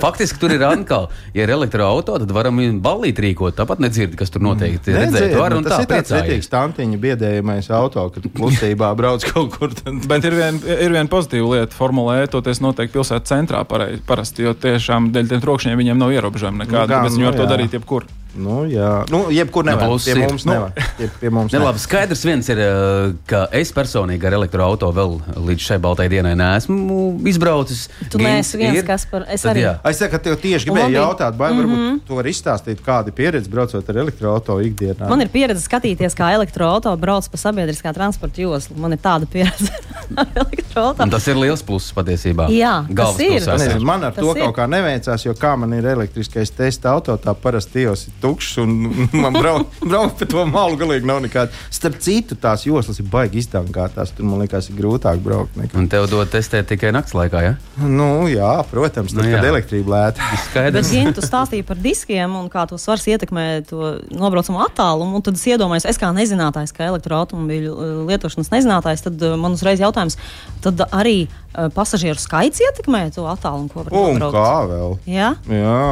Faktiski 0.00 0.38
tur 0.40 0.52
ir 0.52 0.62
atkal, 0.64 1.08
ja 1.32 1.46
ir 1.46 1.52
elektroautorāta, 1.54 2.26
tad 2.26 2.34
varam 2.36 2.60
ballīt 2.84 3.20
rīkot. 3.24 3.56
Tāpat 3.56 3.80
nedzird, 3.82 4.14
kas 4.20 4.32
tur 4.32 4.44
noteikti 4.44 4.92
ir. 4.92 4.98
Redzēt, 5.06 5.34
var, 5.40 5.56
nu, 5.56 5.64
tas 5.64 5.80
tā, 5.80 5.82
ir 5.84 5.90
tāds 5.90 6.14
vērtīgs 6.14 6.52
tantiņa 6.52 7.00
biedējamais 7.02 7.70
auto, 7.74 8.06
kad 8.14 8.28
klusībā 8.36 8.92
brauc 8.98 9.24
kaut 9.32 9.56
kur. 9.56 9.72
Tad... 9.76 10.04
Bet 10.08 10.28
ir 10.28 10.36
viena 10.38 10.78
vien 10.96 11.12
pozitīva 11.12 11.56
lieta. 11.56 11.76
Formulē, 11.76 12.22
toties 12.32 12.60
noteikti 12.64 12.98
pilsētas 12.98 13.32
centrā 13.32 13.64
parasti, 13.66 14.46
jo 14.46 14.56
tiešām 14.56 15.10
dēļ 15.16 15.32
tiem 15.32 15.44
trokšņiem 15.44 15.80
viņiem 15.80 16.04
nav 16.04 16.12
ierobežojumi 16.16 16.66
nekādi. 16.66 16.92
Nu, 16.92 16.92
gan, 16.92 17.08
viņi 17.08 17.30
var 17.30 17.38
nu, 17.38 17.40
to 17.42 17.52
darīt 17.56 17.80
jebkur. 17.80 18.08
Nu, 18.32 18.62
jā, 18.64 18.88
nu, 19.12 19.26
jebkur 19.32 19.66
nevar. 19.66 19.90
Nu, 19.90 19.98
pie 20.00 20.14
mums 20.16 20.44
nu, 20.46 20.54
nevar. 20.54 20.72
Pie, 20.96 21.08
pie 21.20 21.30
mums. 21.32 21.52
Labi, 21.52 21.80
skaidrs 21.82 22.22
viens 22.24 22.48
ir, 22.48 22.60
eh, 22.64 23.12
ka 23.28 23.42
es 23.58 23.72
personīgi 23.76 24.24
ar 24.28 24.36
elektroautorātu 24.38 24.96
vēl 24.96 25.16
līdz 25.50 25.66
šai 25.66 25.78
baltai 25.82 26.08
dienai 26.12 26.32
neesmu 26.38 27.20
izbraucis. 27.28 27.84
Tu 28.12 28.20
neesi 28.22 28.56
viens, 28.60 28.78
ir. 28.80 28.86
kas 28.88 29.04
par 29.10 29.26
es 29.28 29.44
Tad, 29.44 29.52
arī. 29.52 29.66
Jā. 29.66 29.74
Es 29.90 30.00
saku, 30.00 30.14
ka 30.14 30.22
tev 30.24 30.38
tieši 30.40 30.68
gribēju 30.68 30.96
jautāt, 30.96 31.36
vai 31.36 31.50
mm 31.52 31.58
-hmm. 31.58 31.60
varbūt 31.60 31.82
mhm. 31.82 31.98
tu 32.08 32.16
vari 32.16 32.32
izstāstīt, 32.32 32.80
kāda 32.86 33.12
ir 33.12 33.16
pieredze 33.20 33.50
braucot 33.50 33.88
ar 33.88 34.00
elektroautorātu 34.04 34.68
ikdienā. 34.70 35.08
Man 35.08 35.20
ir 35.20 35.28
pieredze 35.28 35.60
skatīties, 35.68 36.16
kā 36.16 36.32
elektroautorāta 36.32 36.96
brauc 36.96 37.28
pa 37.28 37.36
sabiedriskā 37.36 37.92
transporta 37.92 38.40
joslu. 38.42 38.76
Man 38.76 38.92
ir 38.92 38.98
tāda 38.98 39.26
pieredze 39.26 39.72
ar 40.16 40.26
elektroautorātu. 40.34 41.10
Tas 41.10 41.28
ir 41.28 41.36
liels 41.36 41.62
pluss 41.62 41.92
patiesībā. 41.92 42.48
Jā, 42.48 42.86
tas 42.96 43.20
ir. 43.20 43.40
Nezinu, 43.44 43.84
man 43.84 44.04
ar 44.04 44.12
tas 44.12 44.24
to 44.24 44.36
ir. 44.36 44.44
kaut 44.44 44.56
kā 44.56 44.66
neveicās, 44.66 45.26
jo 45.26 45.34
kā 45.34 45.56
man 45.56 45.72
ir 45.72 45.84
elektriskais 45.84 46.50
testa 46.50 46.96
auto, 46.96 47.16
tā 47.16 47.34
parasti 47.34 47.82
tos 47.82 48.06
ir 48.06 48.14
tukšs 48.22 48.58
un 48.62 48.74
man 49.24 49.36
braukt 49.36 49.82
brauk 49.82 50.16
pa 50.18 50.28
to 50.28 50.44
malu 50.48 50.78
galīgi 50.80 51.08
nav 51.08 51.22
nekāda. 51.24 51.52
Starp 51.72 51.98
citu, 52.02 52.36
tās 52.38 52.66
joslas 52.66 53.00
ir 53.02 53.08
baigi 53.12 53.40
izdankātās. 53.42 54.14
Tur 54.16 54.28
man 54.28 54.42
liekas, 54.42 54.70
ir 54.70 54.78
grūtāk 54.78 55.22
braukt. 55.24 55.56
Nekā. 55.58 55.76
Un 55.78 55.88
tev 55.92 56.08
dod 56.10 56.30
testēt 56.32 56.68
tikai 56.70 56.92
naktas 56.94 57.16
laikā, 57.18 57.42
ja? 57.44 57.54
Nu, 57.82 58.26
jā, 58.30 58.54
protams, 58.70 59.12
tad, 59.12 59.22
nu, 59.22 59.28
jā. 59.28 59.38
kad 59.38 59.48
elektrība 59.50 59.94
lēta. 59.96 60.30
Bet, 60.54 60.80
ja 60.94 61.12
tu 61.14 61.24
stāstīji 61.24 61.66
par 61.68 61.80
diskiem 61.82 62.36
un 62.38 62.48
kā 62.52 62.64
to 62.70 62.78
svars 62.80 63.06
ietekmē 63.10 63.46
to 63.68 63.96
nobraucamo 64.14 64.62
attālumu, 64.66 65.22
tad 65.24 65.38
es 65.40 65.44
iedomājos, 65.50 65.88
es 65.90 66.00
kā 66.00 66.12
nezinātājs, 66.16 66.74
kā 66.76 66.88
elektroautomobīļu 66.92 67.74
uh, 67.74 67.92
lietošanas 68.08 68.52
nezinātājs, 68.54 69.04
tad 69.08 69.26
uh, 69.26 69.36
man 69.40 69.58
uzreiz 69.58 69.82
jautājums, 69.82 70.18
tad 70.64 70.82
arī 70.90 71.26
uh, 71.26 71.68
pasažieru 71.74 72.20
skaits 72.20 72.62
ietekmē 72.64 73.06
to 73.14 73.26
attālumu, 73.30 73.70
ko 73.72 73.84
var 73.84 73.94
nobraukt? 73.94 74.26
Un 74.28 74.36
kā 74.36 74.58
vēl? 74.72 74.98
Jā. 75.10 75.30
jā. 75.50 75.86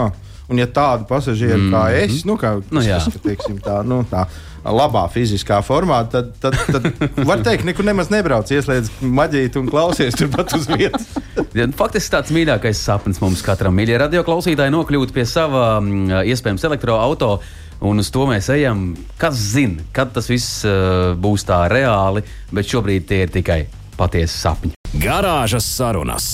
Un, 0.50 0.58
ja 0.58 0.66
tādu 0.66 1.06
pasažieru 1.06 1.58
mm 1.58 1.66
-hmm. 1.68 1.74
kā 1.76 2.04
es, 2.04 2.24
nu, 2.26 2.34
kā, 2.36 2.56
nu, 2.70 2.82
jā. 2.82 2.98
teiksim, 3.22 3.60
tā, 3.62 3.84
nu, 3.86 4.04
tā 4.10 4.26
labā 4.64 5.06
fiziskā 5.08 5.60
formā, 5.64 6.02
tad, 6.10 6.34
tad, 6.40 6.56
tad 6.66 6.88
var 7.30 7.40
teikt, 7.44 7.64
nekur 7.64 7.84
nemaz 7.84 8.10
nebrauc, 8.10 8.50
ieslēdz 8.50 8.90
maģiju 9.00 9.62
un 9.62 9.70
klausies 9.70 10.18
turpat 10.18 10.52
uz 10.58 10.68
vietas. 10.68 11.06
ja, 11.58 11.66
nu, 11.66 11.72
faktiski 11.76 12.16
tāds 12.16 12.34
mīļākais 12.34 12.82
sapnis 12.82 13.20
mums 13.20 13.42
katram 13.46 13.76
mīļie 13.78 13.98
radio 13.98 14.24
klausītāji 14.26 14.74
nokļūt 14.74 15.14
pie 15.16 15.24
sava 15.24 15.80
mm, 15.80 16.26
iespējams 16.28 16.64
elektroautorāta. 16.64 17.58
Un 17.80 17.96
uz 17.98 18.10
to 18.12 18.26
mēs 18.28 18.50
ejam. 18.52 18.90
Kas 19.16 19.38
zina, 19.54 19.80
kad 19.96 20.12
tas 20.12 20.28
viss 20.28 20.66
uh, 20.68 21.16
būs 21.16 21.46
tā 21.48 21.62
reāli, 21.72 22.20
bet 22.52 22.68
šobrīd 22.68 23.08
tie 23.08 23.22
ir 23.24 23.32
tikai 23.32 23.62
patiesi 23.96 24.36
sapņi. 24.36 24.74
Garāžas 25.00 25.64
sarunas. 25.64 26.26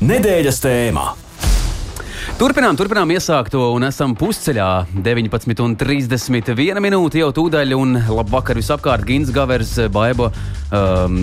Nedēļas 0.00 0.62
tēmā. 0.64 1.27
Turpinām, 2.38 2.76
turpinām 2.78 3.10
iesākto 3.10 3.64
un 3.74 3.82
esam 3.88 4.12
pusceļā. 4.14 4.66
19,31 5.02 6.78
minūte 6.84 7.18
jau 7.18 7.32
tūdaļ, 7.34 7.72
un 7.74 7.96
labvakar 8.14 8.60
visapkārt 8.60 9.02
Gins 9.08 9.32
Gavers, 9.34 9.72
Baiba 9.90 10.28
um, 10.30 11.16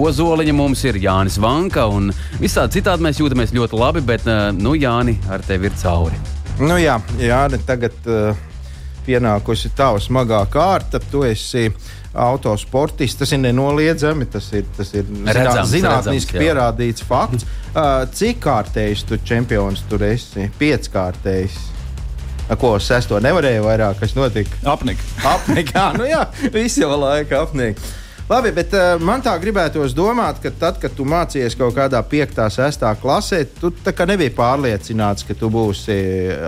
Ozoliņa 0.00 0.54
mums 0.56 0.86
ir 0.88 0.96
Jānis 1.02 1.36
Vanka, 1.36 1.84
un 1.92 2.08
visādi 2.40 2.78
citādi 2.78 3.04
mēs 3.04 3.20
jūtamies 3.20 3.52
ļoti 3.52 3.76
labi, 3.76 4.04
bet, 4.08 4.24
uh, 4.24 4.46
nu, 4.56 4.72
Jāni, 4.72 5.18
ar 5.28 5.44
tevi 5.44 5.68
ir 5.68 5.76
cauri. 5.82 6.16
Nu 6.64 6.80
jā, 6.80 6.96
Jāni, 7.20 7.60
tagad 7.68 8.08
uh, 8.08 8.32
pienākusi 9.04 9.68
tava 9.76 10.00
smagā 10.00 10.46
kārta, 10.48 11.02
tu 11.12 11.26
esi 11.28 11.68
autosportists. 12.14 13.18
Tas 13.18 13.32
ir 13.34 13.42
nenoliedzami, 13.42 14.26
tas 14.30 14.50
ir, 14.54 14.66
tas 14.76 14.92
ir 14.94 15.06
redzams, 15.26 15.72
zinātniski 15.72 16.38
redzams, 16.38 16.42
pierādīts 16.42 17.06
fakts. 17.06 17.46
Uh, 17.74 18.04
cik 18.14 18.42
kārtējs 18.44 19.04
tu 19.08 19.18
čempions 19.26 19.84
tur 19.90 20.06
esi? 20.06 20.48
Pieckārtējs. 20.60 21.58
Ko 22.60 22.74
sesto 22.82 23.16
nevarēja 23.24 23.62
vairāk, 23.64 24.00
kas 24.02 24.12
notika? 24.18 24.58
Apnika. 24.68 25.04
Apnika, 25.30 25.90
nu 25.96 26.08
jā, 26.08 26.26
visi 26.52 26.82
jau 26.82 26.92
laika 27.00 27.40
apnika. 27.46 27.80
Labi, 28.28 28.54
bet 28.56 28.72
uh, 28.72 28.94
man 29.04 29.20
tā 29.20 29.34
gribētos 29.40 29.92
domāt, 29.96 30.38
ka 30.40 30.52
tad, 30.56 30.78
kad 30.80 30.94
tu 30.96 31.04
mācījies 31.08 31.56
kaut 31.60 31.74
kādā 31.76 32.00
5. 32.08 32.38
un 32.40 32.54
6. 32.56 32.86
klasē, 33.02 33.42
tu 33.58 33.72
nebija 34.08 34.32
pārliecināts, 34.32 35.26
ka 35.28 35.36
tu 35.36 35.50
būsi 35.52 35.96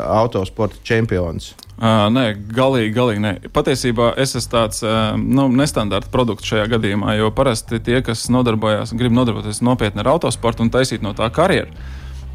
autosporta 0.01 0.81
čempions. 0.85 1.53
Uh, 1.77 2.07
nē, 2.09 2.31
galīgi, 2.57 2.93
galīgi 2.97 3.21
nē. 3.21 3.31
Patiesībā 3.53 4.15
es 4.23 4.33
esmu 4.39 4.53
tāds 4.55 4.79
uh, 4.81 5.13
nu, 5.21 5.45
nestandarta 5.53 6.09
produkts 6.13 6.49
šajā 6.49 6.71
gadījumā, 6.73 7.19
jo 7.19 7.29
parasti 7.37 7.83
tie, 7.85 7.99
kas 8.05 8.23
nodarbojas, 8.33 8.95
grib 8.97 9.13
nodarboties 9.13 9.61
nopietni 9.61 10.01
ar 10.01 10.15
autosportu 10.15 10.65
un 10.65 10.73
taisīt 10.73 11.05
no 11.05 11.13
tā 11.17 11.29
karjeru, 11.29 11.69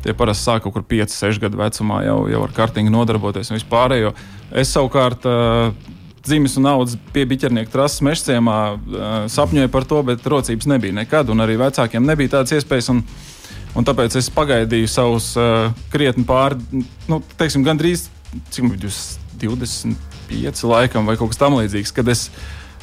tie 0.06 0.14
parasti 0.18 0.46
sāk 0.46 0.68
kaut 0.68 0.76
kur 0.76 0.86
5, 0.86 1.16
6 1.18 1.42
gadu 1.42 1.58
vecumā 1.58 2.04
jau, 2.06 2.20
jau 2.30 2.44
ar 2.46 2.54
kartingu 2.54 2.94
nodarboties 2.94 3.50
un 3.50 3.58
vispārējo. 3.58 4.14
Es 4.62 4.76
savukārt. 4.76 5.26
Uh, 5.26 5.98
Zīmes 6.22 6.54
un 6.60 6.68
naudas 6.68 6.94
pie 7.16 7.24
biķernieka 7.26 7.72
trases 7.74 8.04
mežciemā 8.06 8.58
sapņoju 9.34 9.72
par 9.74 9.88
to, 9.90 10.04
bet 10.06 10.28
rocības 10.30 10.68
nebija 10.70 10.94
nekad, 10.94 11.32
un 11.34 11.42
arī 11.42 11.56
vecākiem 11.58 12.06
nebija 12.06 12.36
tādas 12.36 12.54
iespējas. 12.60 12.92
Un, 12.94 13.00
un 13.74 13.88
tāpēc 13.90 14.20
es 14.22 14.30
pagaidīju 14.30 14.92
savus 14.94 15.32
uh, 15.34 15.74
krietni 15.90 16.22
pāri, 16.30 16.86
nu, 17.10 17.24
teiksim, 17.42 17.66
gandrīz 17.66 18.12
cik 18.52 18.64
man 18.64 18.78
bija 18.78 18.90
25 19.42 20.66
laikam 20.70 21.10
vai 21.10 21.18
kaut 21.20 21.34
kas 21.34 21.42
tamlīdzīgs, 21.42 21.94
kad 21.96 22.10
es 22.12 22.28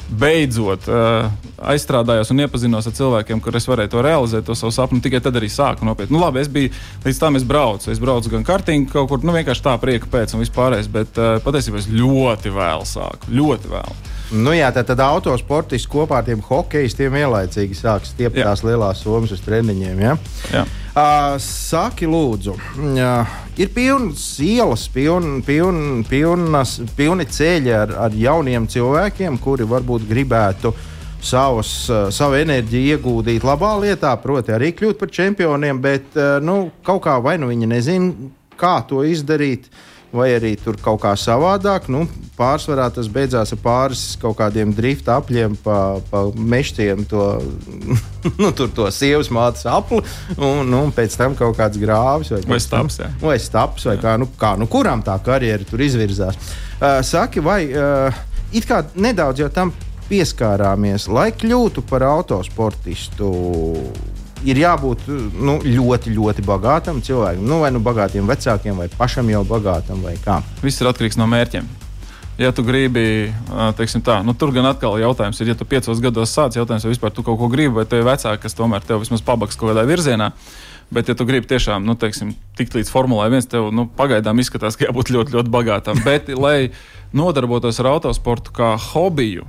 beidzot 0.09 0.87
uh, 0.89 1.29
aizstrādājos 1.69 2.31
un 2.33 2.41
iepazinos 2.41 2.87
ar 2.89 2.95
cilvēkiem, 2.97 3.41
kur 3.45 3.55
es 3.59 3.67
varēju 3.69 3.91
to 3.93 4.03
realizēt, 4.05 4.45
to 4.47 4.55
savu 4.57 4.73
sapni. 4.73 5.01
Tikai 5.05 5.21
tad 5.21 5.37
arī 5.37 5.51
sāku 5.53 5.85
nopietni. 5.85 6.15
Nu, 6.15 6.23
labi, 6.23 6.41
es 6.41 6.49
biju 6.51 6.71
līdz 7.05 7.19
tam, 7.21 7.37
es 7.37 7.45
braucu. 7.47 7.91
Es 7.93 8.01
braucu 8.01 8.33
gan 8.33 8.45
kartiņā, 8.47 8.89
kaut 8.93 9.11
kur 9.11 9.25
nu, 9.25 9.35
vienkārši 9.37 9.65
tā 9.67 9.75
prieka 9.81 10.09
pēc 10.09 10.33
un 10.33 10.43
vispārējais, 10.43 10.89
bet 10.93 11.21
uh, 11.21 11.35
patiesībā 11.45 11.81
es 11.81 11.89
ļoti 11.93 12.53
vēlu 12.55 12.89
sāku. 12.89 13.29
Ļoti 13.37 13.73
vēlu. 13.75 13.99
Nu 14.29 14.51
jā, 14.53 14.67
tad, 14.69 14.85
tad 14.91 14.99
autosportisti 15.01 15.89
kopā 15.89 16.19
ar 16.19 16.25
tiem 16.27 16.41
hokeistiem 16.45 17.15
ielaicīgi 17.17 17.77
sāk 17.77 18.05
stiept 18.05 18.37
tās 18.37 18.61
lielās 18.61 19.01
somas 19.01 19.33
uz 19.33 19.41
treniņiem. 19.41 20.03
Ja? 20.03 20.13
Jā. 20.53 20.61
Uh, 20.89 21.37
saki, 21.41 22.05
lūdzu, 22.09 22.53
uh, 22.53 23.33
ir 23.57 23.71
pilnas 23.73 24.27
ielas, 24.45 24.85
piln, 24.93 25.39
piln, 25.45 26.03
pilnas, 26.09 26.77
pilni 26.97 27.25
ceļi 27.29 27.73
ar, 27.73 27.95
ar 28.05 28.17
jauniem 28.17 28.69
cilvēkiem, 28.69 29.41
kuri 29.41 29.65
varbūt 29.69 30.05
gribētu 30.09 30.75
savus, 31.25 31.73
uh, 31.89 32.07
savu 32.13 32.37
enerģiju 32.37 32.97
ieguldīt 32.97 33.45
labā 33.47 33.75
lietā, 33.81 34.13
proti, 34.21 34.53
arī 34.53 34.75
kļūt 34.77 34.99
par 35.01 35.13
čempioniem, 35.13 35.81
bet 35.81 36.17
uh, 36.19 36.37
nu, 36.43 36.67
kaut 36.85 37.01
kā 37.07 37.17
vai 37.23 37.39
nu 37.41 37.49
viņi 37.49 37.73
nezina, 37.73 38.33
kā 38.59 38.77
to 38.89 39.01
izdarīt. 39.07 39.69
Uh, 39.69 39.87
vai 40.15 40.29
arī 40.33 40.53
tur 40.59 40.77
kaut 40.81 41.01
kā 41.03 41.11
savādāk. 41.19 41.87
Nu, 41.91 42.03
pārsvarā 42.37 42.87
tas 42.93 43.09
beidzās 43.11 43.53
ar 43.53 43.59
pāris 43.63 44.03
kaut 44.21 44.37
kādiem 44.39 44.71
drifta 44.75 45.17
apļiem, 45.19 45.57
pa, 45.63 45.99
pa 46.09 46.23
mežiem, 46.35 47.03
to, 47.09 47.25
nu, 48.41 48.51
to 48.53 48.89
sievas 48.95 49.31
mātes 49.33 49.67
apli, 49.69 50.01
un 50.37 50.63
nu, 50.69 50.85
pēc 50.95 51.17
tam 51.19 51.37
kaut 51.39 51.57
kāds 51.59 51.81
grāvis 51.81 52.33
vai, 52.33 52.41
vai 52.53 52.61
stāps. 52.63 53.01
Jā. 53.03 53.11
Vai 53.21 53.37
stāps, 53.41 53.89
vai 53.89 53.97
jā. 53.97 54.03
kā, 54.05 54.15
nu, 54.21 54.29
kā 54.39 54.55
nu, 54.59 54.69
kuram 54.71 55.03
tā 55.05 55.17
karjera 55.25 55.67
tur 55.67 55.83
izvirzās. 55.85 56.39
Uh, 56.79 56.99
saki, 57.05 57.43
vai 57.43 57.61
uh, 57.69 58.23
it 58.55 58.67
kā 58.69 58.83
nedaudz 58.95 59.43
jau 59.43 59.51
tam 59.53 59.73
pieskārāmies, 60.09 61.09
lai 61.11 61.29
kļūtu 61.37 61.85
par 61.89 62.07
autosportistu? 62.07 63.29
Ir 64.47 64.61
jābūt 64.61 65.07
nu, 65.39 65.57
ļoti, 65.63 66.13
ļoti 66.15 66.45
bagātam 66.47 67.01
cilvēkam. 67.03 67.43
Nu, 67.45 67.59
vai 67.63 67.71
nu 67.75 67.81
bagātiem 67.83 68.27
vecākiem, 68.29 68.79
vai 68.79 68.87
pašam 68.91 69.29
jau 69.31 69.43
bagātam, 69.47 70.01
vai 70.05 70.15
kā. 70.23 70.39
Viss 70.63 70.81
ir 70.81 70.89
atkarīgs 70.91 71.19
no 71.19 71.27
mērķiem. 71.29 71.67
Ja 72.39 72.53
tu 72.55 72.63
gribi, 72.63 73.33
teiksim 73.75 73.99
tā, 74.05 74.21
nu, 74.23 74.31
tur 74.31 74.53
gan 74.55 74.69
atkal 74.69 74.95
jautājums 75.01 75.41
ir, 75.43 75.51
ja 75.51 75.57
tu 75.59 75.67
piecos 75.67 75.99
gados 75.99 76.31
sāc 76.31 76.55
jautājums, 76.55 76.85
vai 76.87 76.93
vispār 76.93 77.11
tu 77.11 77.25
kaut 77.27 77.35
ko 77.41 77.49
gribi, 77.51 77.73
vai 77.81 77.83
tev 77.83 77.99
ir 77.99 78.07
vecāki, 78.07 78.45
kas 78.45 78.55
tomēr 78.55 78.85
tev 78.87 79.01
vismaz 79.03 79.23
pabaks 79.27 79.59
kaut 79.59 79.73
kādā 79.73 79.83
virzienā. 79.89 80.31
Bet, 80.89 81.11
ja 81.11 81.17
tu 81.19 81.27
gribi 81.27 81.45
tiešām 81.51 81.83
nu, 81.85 81.93
teiksim, 81.99 82.31
tikt 82.57 82.79
līdz 82.79 82.89
formulai, 82.89 83.27
viens 83.29 83.45
tev 83.45 83.67
nu, 83.75 83.85
pagaidām 83.97 84.39
izskatās, 84.41 84.79
ka 84.79 84.87
jābūt 84.87 85.11
ļoti, 85.13 85.35
ļoti 85.35 85.51
bagātam. 85.53 85.99
Bet, 86.07 86.31
lai 86.33 86.71
nodarbotos 87.13 87.77
ar 87.83 87.91
autosportu 87.91 88.55
kā 88.55 88.71
hobiju, 88.87 89.43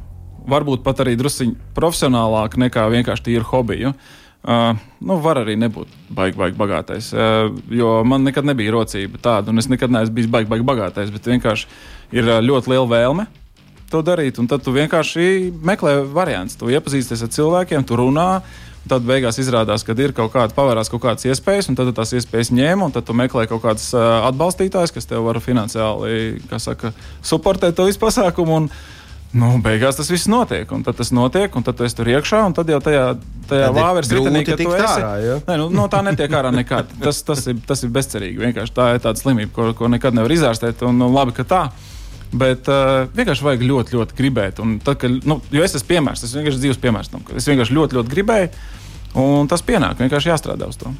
varbūt 0.50 0.82
pat 0.84 1.00
arī 1.04 1.14
druskuļi 1.20 1.54
profesionālāk 1.78 2.58
nekā 2.60 2.90
vienkārši 2.92 3.30
tīru 3.30 3.48
hobiju. 3.54 3.94
Uh, 3.94 4.19
Uh, 4.40 4.72
nu, 5.04 5.18
var 5.20 5.42
arī 5.42 5.52
nebūt 5.60 5.90
baigi, 6.16 6.38
baigi 6.40 6.56
bagātais. 6.56 7.10
Uh, 7.12 7.50
jo 7.68 7.98
man 8.08 8.24
nekad 8.24 8.46
nebija 8.48 8.72
rocība 8.72 9.20
tāda, 9.20 9.52
un 9.52 9.60
es 9.60 9.68
nekad 9.68 9.92
neesmu 9.92 10.16
bijis 10.16 10.30
baigi, 10.32 10.48
baigi 10.48 10.64
bagātais. 10.64 11.12
Bet 11.12 11.28
vienkārši 11.28 11.68
ir 12.16 12.24
uh, 12.24 12.38
ļoti 12.40 12.72
liela 12.72 12.88
vēlme 12.88 13.26
to 13.92 14.00
darīt. 14.06 14.38
Un 14.40 14.48
tad 14.48 14.64
tu 14.64 14.72
vienkārši 14.72 15.50
meklē 15.66 15.98
variantus. 16.08 16.56
Tu 16.56 16.72
iepazīsties 16.72 17.26
ar 17.26 17.32
cilvēkiem, 17.36 17.84
tu 17.84 17.98
runā. 18.00 18.30
Tad 18.88 19.04
beigās 19.04 19.36
izrādās, 19.36 19.82
ka 19.84 19.92
ir 20.00 20.14
kaut 20.16 20.32
kāda 20.32 20.56
pavērās 20.56 20.88
kaut 20.88 21.02
kādas 21.04 21.26
iespējas, 21.28 21.68
un 21.68 21.76
tad 21.76 21.90
tās 21.92 22.14
iespējas 22.16 22.48
ņem, 22.56 22.86
un 22.86 22.94
tad 22.94 23.04
tu 23.04 23.12
meklē 23.12 23.44
kaut 23.50 23.60
kādus 23.60 23.90
uh, 23.92 24.22
atbalstītājus, 24.30 24.94
kas 24.96 25.10
tev 25.10 25.26
var 25.26 25.36
finansiāli, 25.44 26.40
kā 26.48 26.56
saka, 26.56 26.94
supportēt 27.20 27.76
to 27.76 27.84
visu 27.90 28.00
pasākumu. 28.00 28.56
Un, 28.56 28.70
Nu, 29.30 29.52
beigās 29.62 29.94
tas 29.94 30.08
viss 30.10 30.26
notiek, 30.26 30.70
un 30.74 30.82
tad 30.82 30.96
tas 30.98 31.12
notiek, 31.14 31.54
un 31.54 31.62
tad 31.62 31.76
tu 31.78 31.84
esi 31.86 31.94
tur 31.94 32.08
iekšā, 32.10 32.40
un 32.48 32.54
tad 32.56 32.70
jau 32.72 32.80
tajā, 32.82 33.04
tajā 33.46 33.68
vāveres 33.76 34.10
ritenī, 34.10 34.42
ka 34.48 34.56
tu 34.58 34.72
esi. 34.74 34.88
Ārā, 34.88 35.12
ja? 35.22 35.36
Nē, 35.46 35.58
nu, 35.60 35.68
no 35.74 35.84
tā 35.92 36.00
netiek 36.02 36.34
ārā 36.34 36.50
nekad. 36.54 36.90
Tas, 37.04 37.22
tas, 37.26 37.44
ir, 37.52 37.60
tas 37.66 37.84
ir 37.86 37.92
bezcerīgi. 37.94 38.42
Vienkārši 38.42 38.74
tā 38.74 38.88
ir 38.96 39.04
tāda 39.04 39.22
slimība, 39.22 39.52
ko, 39.54 39.68
ko 39.78 39.90
nekad 39.92 40.18
nevar 40.18 40.34
izārstēt, 40.34 40.82
un 40.88 40.98
nu, 40.98 41.12
labi, 41.14 41.36
ka 41.36 41.46
tā. 41.46 41.62
Bet 42.30 42.66
uh, 42.70 43.06
vienkārši 43.14 43.46
vajag 43.46 43.62
ļoti, 43.66 43.96
ļoti 43.98 44.18
gribēt. 44.18 44.58
Un 44.62 44.76
tad, 44.82 44.98
kad, 45.02 45.14
nu, 45.26 45.38
jo 45.54 45.62
es 45.62 45.78
esmu 45.78 45.92
piemērs, 45.94 46.26
tas 46.26 46.34
vienkārši 46.34 46.62
dzīves 46.64 46.82
piemērs 46.82 47.14
tam, 47.14 47.22
ka 47.26 47.38
es 47.38 47.46
vienkārši 47.50 47.78
ļoti, 47.78 47.98
ļoti 48.00 48.14
gribēju. 48.16 48.50
Un 49.18 49.48
tas 49.50 49.62
pienāk, 49.66 49.98
vienkārši 49.98 50.30
jāstrādā 50.30 50.68
uz 50.70 50.76
to. 50.78 50.90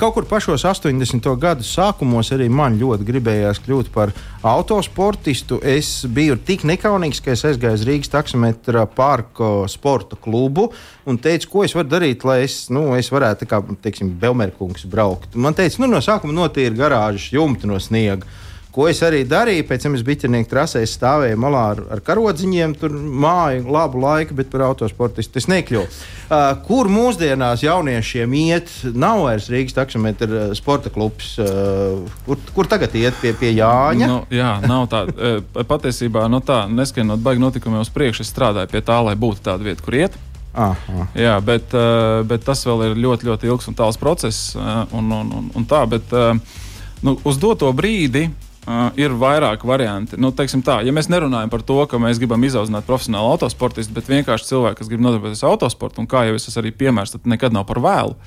Kaut 0.00 0.16
kur 0.16 0.24
pašos 0.26 0.64
80. 0.66 1.28
gadu 1.38 1.62
sākumos 1.66 2.32
arī 2.34 2.48
man 2.50 2.74
ļoti 2.80 3.06
gribējās 3.06 3.60
kļūt 3.62 3.92
par 3.94 4.10
autosportistu. 4.42 5.60
Es 5.62 5.92
biju 6.10 6.40
tik 6.42 6.64
nekaunīgs, 6.66 7.22
ka 7.22 7.36
es 7.36 7.46
aizgāju 7.46 7.78
uz 7.78 7.86
Rīgas 7.86 8.10
taksometra 8.10 8.82
parka 8.90 9.52
sporta 9.70 10.18
klubu 10.18 10.72
un 11.06 11.20
teicu, 11.22 11.52
ko 11.52 11.64
es 11.68 11.76
varu 11.78 11.92
darīt, 11.92 12.26
lai 12.26 12.40
es, 12.48 12.64
nu, 12.74 12.88
es 12.98 13.12
varētu, 13.14 13.46
kā 13.46 13.62
teiksim, 13.84 14.10
Belmerkungs 14.18 14.88
braukt. 14.90 15.38
Man 15.38 15.54
teica, 15.54 15.84
nu, 15.84 15.92
no 15.94 16.02
sākuma 16.02 16.34
notīra 16.34 16.74
garāžas 16.82 17.30
jumtu 17.36 17.70
no 17.70 17.78
sniega. 17.78 18.26
Ko 18.70 18.84
es 18.86 19.00
arī 19.02 19.24
darīju, 19.26 19.64
pēc 19.66 19.82
tam 19.82 19.96
es 19.98 20.02
biķernieku 20.06 20.46
trasē 20.52 20.84
stāvēju 20.86 21.38
malā 21.42 21.62
ar, 21.72 21.80
ar 21.96 22.02
karodziņiem, 22.06 22.76
tur 22.78 22.92
māju 22.94 23.64
labu 23.74 23.98
laiku, 23.98 24.36
bet 24.38 24.50
par 24.52 24.62
autosportistu 24.68 25.40
es 25.40 25.48
nekļuvu. 25.50 25.86
Uh, 26.30 26.52
kur 26.68 26.86
mūsdienās 26.86 27.64
jauniešiem 27.64 28.36
iet, 28.38 28.70
nav 28.94 29.24
vairs 29.24 29.48
Rīgas 29.50 29.74
taksometra 29.74 30.28
uh, 30.28 30.52
sporta 30.54 30.92
klubs, 30.94 31.32
uh, 31.42 31.98
kur, 32.28 32.38
kur 32.54 32.68
tagad 32.70 32.94
iet 32.94 33.18
pie, 33.18 33.32
pie 33.40 33.50
Jāņa? 33.56 34.06
Nu, 34.06 34.20
jā, 34.34 34.56
nav 34.66 34.86
tā. 34.92 35.04
Uh, 35.20 35.64
patiesībā 35.66 36.22
no 36.30 36.38
nu 36.38 36.46
tā, 36.46 36.62
neskaidrot 36.70 37.20
baigi 37.24 37.42
notikumiem 37.42 37.82
uz 37.82 37.90
priekšu, 37.92 38.22
es 38.24 38.30
strādāju 38.30 38.70
pie 38.70 38.80
tā, 38.86 38.96
lai 39.04 39.16
būtu 39.18 39.42
tāda 39.44 39.66
vieta, 39.66 39.82
kur 39.84 39.96
iet. 39.98 40.14
Aha. 40.54 41.06
Jā, 41.18 41.34
bet, 41.44 41.74
uh, 41.76 42.20
bet 42.28 42.44
tas 42.46 42.62
vēl 42.68 42.86
ir 42.86 43.00
ļoti, 43.02 43.28
ļoti 43.28 43.50
ilgs 43.50 43.68
un 43.70 43.76
tāls 43.76 43.98
process. 44.00 44.54
Uh, 44.56 44.84
un, 44.96 45.10
un, 45.16 45.32
un, 45.40 45.50
un 45.58 45.66
tā, 45.68 45.82
bet, 45.90 46.14
nu, 47.04 47.16
uz 47.26 47.40
doto 47.42 47.68
brīdi 47.76 48.28
Uh, 48.68 48.90
ir 49.00 49.14
vairāk 49.16 49.62
varianti. 49.64 50.18
Nu, 50.20 50.34
tā, 50.36 50.44
ja 50.84 50.92
mēs 50.92 51.08
nerunājam 51.08 51.48
par 51.48 51.62
to, 51.64 51.78
ka 51.88 51.96
mēs 51.96 52.18
gribam 52.20 52.42
izaudzināt 52.44 52.84
profesionālu 52.84 53.32
autosportistu, 53.32 53.94
bet 53.96 54.10
vienkārši 54.10 54.50
cilvēku, 54.50 54.76
kas 54.82 54.90
grib 54.90 55.00
nodarboties 55.00 55.40
ar 55.40 55.54
autosportu, 55.54 56.02
un 56.02 56.08
kā 56.10 56.26
jau 56.28 56.36
es 56.36 56.58
arī 56.60 56.68
piemērs, 56.76 57.14
tad 57.14 57.24
nekad 57.24 57.56
nav 57.56 57.64
par 57.70 57.80
vēlu. 57.80 58.18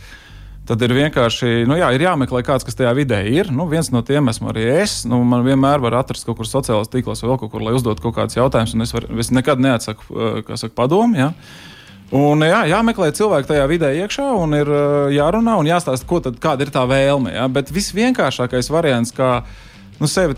Tad 0.64 0.82
ir 0.82 0.94
vienkārši 0.96 1.68
nu, 1.68 1.76
jā, 1.76 1.90
ir 1.92 2.06
jāmeklē 2.06 2.40
kāds, 2.48 2.64
kas 2.64 2.78
tajā 2.80 2.96
vidē 2.96 3.20
ir. 3.28 3.50
Nu, 3.52 3.66
viens 3.70 3.90
no 3.92 4.00
tiem 4.02 4.32
esmu 4.32 4.50
arī 4.54 4.64
es. 4.78 5.02
Nu, 5.06 5.20
man 5.28 5.44
vienmēr 5.44 5.84
var 5.84 5.98
atrast 6.00 6.24
kaut 6.26 6.40
kur 6.40 6.48
sociālajos 6.48 6.90
tīklos 6.90 7.20
vai 7.22 7.34
vēl 7.34 7.40
kaut 7.42 7.52
kur, 7.52 7.66
lai 7.68 7.74
uzdotu 7.76 8.06
kaut 8.06 8.16
kādus 8.16 8.40
jautājumus, 8.40 8.74
un 8.74 8.86
es, 8.86 8.94
var, 8.96 9.06
es 9.20 9.32
nekad 9.36 9.60
neatsaku 9.62 10.08
uh, 10.16 10.54
saka, 10.56 10.72
padomu. 10.78 11.20
Ja? 11.20 11.34
Un, 12.16 12.42
jā, 12.48 12.64
jāmeklē 12.72 13.12
cilvēki 13.18 13.52
tajā 13.52 13.68
vidē 13.68 13.92
iekšā, 14.06 14.30
un 14.40 14.56
ir 14.56 14.72
uh, 14.72 15.12
jārunā 15.12 15.60
un 15.60 15.68
jāstāsta, 15.68 16.22
tad, 16.30 16.40
kāda 16.42 16.64
ir 16.64 16.72
tā 16.72 16.88
vēlme. 16.88 17.36
Ja? 17.36 17.50
Bet 17.52 17.70
visvienkāršākais 17.76 18.72
variants, 18.72 19.12
kā 19.14 19.42
nu, 20.02 20.08
sevi 20.10 20.36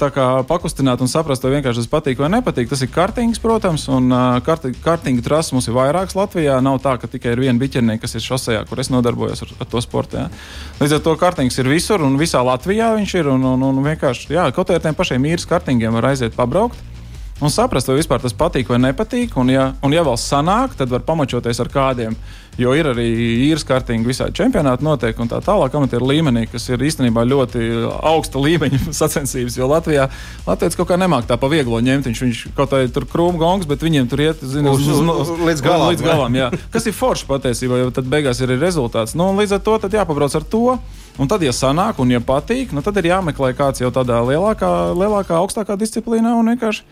pakustināt 0.48 1.02
un 1.02 1.10
saprast, 1.12 1.44
vai 1.46 1.56
vienkārši 1.56 1.84
tas 1.84 1.92
patīk 1.92 2.20
vai 2.22 2.30
nepatīk. 2.34 2.70
Tas 2.70 2.82
ir 2.86 2.92
kartings, 2.94 3.42
protams, 3.42 3.88
un 3.92 4.12
uh, 4.14 4.40
kartinga 4.84 5.24
trases 5.26 5.54
mums 5.56 5.70
ir 5.70 5.78
vairākas 5.78 6.18
Latvijā. 6.18 6.58
Nav 6.64 6.82
tā, 6.84 6.96
ka 7.02 7.10
tikai 7.12 7.36
ir 7.36 7.44
viena 7.46 7.62
biķernieka, 7.62 8.04
kas 8.06 8.18
ir 8.18 8.26
šosejā, 8.26 8.66
kur 8.70 8.82
es 8.84 8.92
nodarbojos 8.94 9.46
ar, 9.46 9.54
ar 9.64 9.70
to 9.72 9.84
sportu. 9.84 10.20
Jā. 10.22 10.28
Līdz 10.82 10.98
ar 10.98 11.06
to 11.08 11.16
kartings 11.22 11.60
ir 11.62 11.72
visur 11.72 12.04
un 12.06 12.20
visā 12.22 12.44
Latvijā 12.46 12.94
viņš 12.98 13.16
ir. 13.22 13.32
Un, 13.36 13.48
un, 13.56 13.70
un 13.70 13.86
vienkārši, 13.86 14.34
jā, 14.36 14.50
kaut 14.56 14.70
arī 14.70 14.82
ar 14.82 14.88
tiem 14.88 14.98
pašiem 14.98 15.32
īres 15.32 15.48
kartingiem 15.50 15.96
var 15.98 16.12
aiziet 16.12 16.38
pabraukt. 16.38 16.78
un 17.42 17.52
saprast, 17.52 17.88
vai 17.88 17.98
vispār 17.98 18.22
tas 18.22 18.34
patīk 18.34 18.70
vai 18.70 18.80
nepatīk. 18.80 19.36
Un, 19.38 19.50
ja, 19.52 19.74
un 19.84 19.94
ja 19.94 20.06
vēl 20.08 20.16
sanāk, 20.20 20.78
tad 20.80 20.90
var 20.90 21.04
pamačoties 21.04 21.60
ar 21.60 21.72
kādiem. 21.72 22.16
Jo 22.58 22.72
ir 22.72 22.88
arī 22.88 23.04
īres 23.50 23.66
kārtīgi, 23.68 24.06
visādi 24.08 24.32
čempionāti 24.40 24.86
notiek 24.88 25.18
un 25.20 25.28
tā 25.28 25.42
tālāk, 25.44 25.74
amatieru 25.76 26.08
līmenī, 26.08 26.46
kas 26.48 26.70
ir 26.72 26.80
īstenībā 26.88 27.26
ļoti 27.28 27.66
augsta 28.00 28.40
līmeņa 28.40 28.80
sacensības. 29.02 29.58
Jo 29.60 29.68
Latvijā 29.68 30.06
Latvijas 30.48 30.78
kaut 30.80 30.88
kā 30.94 30.96
nemāk 31.02 31.28
tā 31.28 31.36
pa 31.42 31.50
vieglo 31.52 31.82
ņemt. 31.84 32.08
Viņš, 32.08 32.22
viņš 32.26 32.44
kaut 32.56 32.72
kā 32.72 32.80
tur 32.96 33.08
krūmu 33.12 33.42
gongs, 33.42 33.68
bet 33.68 33.84
viņiem 33.84 34.08
tur 34.08 34.24
iet 34.24 34.40
zini, 34.44 34.72
Uz- 34.72 34.88
uz- 34.88 35.34
līdz 35.36 35.66
galam, 35.66 35.90
Līdz 35.92 36.06
galam 36.06 36.38
jā. 36.40 36.48
Kas 36.72 36.88
ir 36.88 36.96
forši 36.96 37.28
patiesībā, 37.28 37.82
jo 37.84 37.92
tad 37.92 38.08
beigās 38.08 38.40
ir 38.40 38.54
arī 38.54 38.62
rezultāts. 38.64 39.18
Nu, 39.20 39.34
līdz 39.36 39.58
ar 39.60 39.66
to 39.68 39.76
tad 39.88 39.98
jāpabrauc 40.00 40.36
ar 40.40 40.48
to. 40.48 40.78
Un 41.20 41.30
tad, 41.32 41.44
ja 41.48 41.52
sanāk 41.56 42.00
un 42.04 42.10
ja 42.12 42.20
patīk, 42.20 42.74
nu, 42.76 42.82
tad 42.84 42.98
ir 43.00 43.08
jāmeklē 43.08 43.54
kāds 43.56 43.80
jau 43.80 43.88
tādā 43.96 44.18
lielākā, 44.28 44.72
lielākā 45.00 45.38
augstākā 45.40 45.78
disciplīnā 45.80 46.34
un 46.36 46.52
vienkārši. 46.52 46.84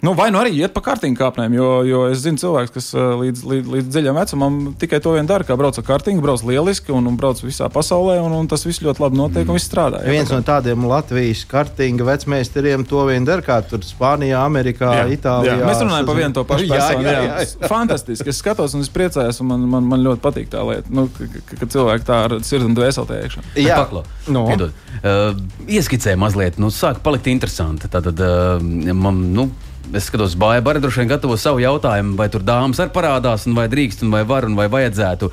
Nu, 0.00 0.14
vai 0.16 0.30
nu 0.32 0.38
arī 0.40 0.54
iet 0.56 0.72
pa 0.72 0.80
kārtīgu 0.80 1.12
kāpnēm, 1.18 1.52
jo, 1.58 1.66
jo 1.84 1.98
es 2.08 2.22
zinu 2.24 2.40
cilvēks, 2.40 2.70
kas 2.72 2.86
uh, 2.96 3.10
līdz, 3.20 3.42
līdz, 3.44 3.66
līdz 3.74 3.88
dziļam 3.92 4.16
vecumam 4.16 4.54
tikai 4.80 4.96
to 5.04 5.12
vien 5.12 5.26
dara, 5.28 5.44
kā 5.44 5.52
brauc 5.60 5.76
ar 5.76 5.84
kārtīgu, 5.84 6.22
brauc 6.24 6.40
lieliski 6.48 6.94
un, 6.96 7.04
un 7.10 7.18
brauc 7.20 7.42
visā 7.44 7.68
pasaulē, 7.68 8.14
un, 8.24 8.32
un 8.38 8.48
tas 8.48 8.64
viss 8.64 8.80
ļoti 8.80 9.02
labi 9.04 9.18
notiek 9.20 9.44
un 9.52 9.58
viss 9.58 9.68
strādā. 9.68 10.00
jā. 10.00 10.14
Viens 10.14 10.32
no 10.32 10.38
tādiem 10.46 10.86
Latvijas 10.88 11.42
kartinga 11.50 12.06
vecmeistariem 12.08 12.86
to 12.88 13.04
vien 13.10 13.28
dara, 13.28 13.44
kā 13.44 13.58
tur 13.68 13.84
Spānijā, 13.84 14.40
Amerikā, 14.48 14.88
Jā, 15.02 15.04
Itālijā. 15.18 15.58
jā. 15.60 15.68
Mēs 15.68 15.84
runājam 15.84 16.08
par 16.08 16.20
vienu 16.22 16.32
to 16.40 16.46
pašu 16.48 16.64
Jā, 16.70 16.72
personu. 16.78 17.04
jā, 17.04 17.12
Jā, 17.12 17.22
jā, 17.28 17.46
jā. 17.60 17.68
Fantastiski. 17.74 18.28
Es 18.32 18.40
skatos 18.40 18.74
un 18.78 18.80
es 18.86 18.92
priecājos, 18.96 19.42
un 19.44 19.52
man, 19.52 19.68
man, 19.76 19.84
man 19.92 20.00
ļoti 20.08 20.24
patīk 20.24 20.48
tā 20.56 20.64
lieta, 20.64 20.88
nu, 20.96 21.10
ka, 21.12 21.28
ka, 21.52 21.68
cilvēki 21.76 22.08
tā 22.08 22.22
ar 22.30 22.38
sirdi 22.40 22.70
un 22.72 22.78
dvēseli 22.80 23.12
tajā 23.12 23.28
iekšā. 23.28 23.44
Jā, 23.60 23.66
Jā. 23.68 23.80
paklau. 23.84 24.06
No. 24.32 24.46
Piedod. 24.48 24.72
Uh, 25.04 25.36
ieskicē 25.68 26.16
mazliet, 26.20 26.56
nu, 26.62 26.72
sāk 26.72 27.04
palikt 27.04 27.28
interesanti. 27.28 27.88
Tad, 27.92 28.08
uh, 28.16 28.62
man, 28.96 29.26
nu, 29.36 29.50
es 29.94 30.06
skatos, 30.08 30.36
Bāja 30.38 30.62
Bara 30.64 30.80
droši 30.82 31.02
vien 31.02 31.10
gatavo 31.10 31.36
savu 31.40 31.60
jautājumu, 31.62 32.16
vai 32.18 32.28
tur 32.32 32.44
dāmas 32.46 32.80
arī 32.82 32.92
parādās, 32.94 33.46
vai 33.56 33.66
drīkst, 33.70 34.04
vai 34.12 34.22
var, 34.28 34.46
vai 34.56 34.68
vajadzētu. 34.72 35.30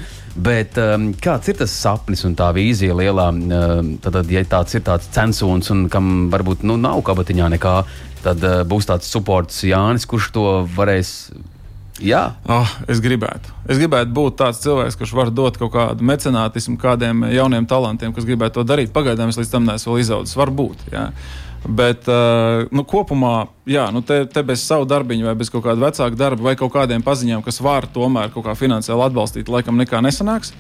Bet 0.48 0.78
um, 0.82 1.10
kāds 1.22 1.50
ir 1.52 1.58
tas 1.62 1.74
sapnis 1.74 2.24
un 2.28 2.36
tā 2.38 2.50
vīzija 2.56 2.96
lielā? 2.98 3.30
Um, 3.34 3.96
tad, 4.04 4.20
ja 4.32 4.43
tāds 4.50 4.78
ir 4.78 4.86
tāds 4.88 5.10
censūns, 5.13 5.72
un 5.74 5.88
kam 5.93 6.30
varbūt 6.34 6.65
nu, 6.67 6.78
nav 6.82 7.02
kabatiņā 7.08 7.52
nekā, 7.58 7.76
tad 8.26 8.43
uh, 8.46 8.63
būs 8.67 8.89
tāds 8.89 9.10
supports 9.10 9.63
Jānis, 9.67 10.08
kurš 10.10 10.32
to 10.36 10.48
varēs. 10.78 11.13
Jā, 11.98 12.36
Oh, 12.46 12.70
es 12.86 13.00
gribētu. 13.02 13.50
Es 13.65 13.80
gribētu 13.82 14.12
būt 14.13 14.36
tāds 14.38 14.62
cilvēks, 14.62 15.00
kurš 15.00 15.15
var 15.17 15.32
dot 15.34 15.58
kaut 15.58 15.72
kādu 15.74 16.06
mecenātismu 16.06 16.78
kādiem 16.78 17.26
jauniem 17.34 17.65
talantiem, 17.65 18.13
kas 18.13 18.28
gribētu 18.28 18.60
to 18.60 18.67
darīt. 18.70 18.93
Pagaidām 18.93 19.34
es 19.34 19.39
līdz 19.41 19.50
tam 19.56 19.65
neesmu 19.65 19.98
izaudzis. 19.98 20.38
Varbūt. 20.38 20.91
Jā. 20.93 21.08
Bet 21.65 22.06
uh, 22.08 22.67
nu, 22.72 22.84
kopumā, 22.88 23.48
jā, 23.67 23.88
nu, 23.91 24.04
te, 24.06 24.22
te 24.30 24.43
bez 24.46 24.62
savu 24.63 24.86
darbiņu, 24.88 25.26
vai 25.28 25.36
bez 25.39 25.50
kaut 25.52 25.65
kāda 25.65 25.88
vecāka 25.88 26.20
darba, 26.20 26.46
vai 26.50 26.56
kaut 26.60 26.72
kādiem 26.76 27.04
paziņām, 27.04 27.41
kas 27.46 27.60
var 27.65 27.89
tomēr 27.91 28.30
kaut 28.36 28.46
kā 28.46 28.54
finansiāli 28.56 29.08
atbalstīt, 29.08 29.50
laikam 29.52 29.80
nekā 29.80 30.04
nesanāks. 30.06 30.54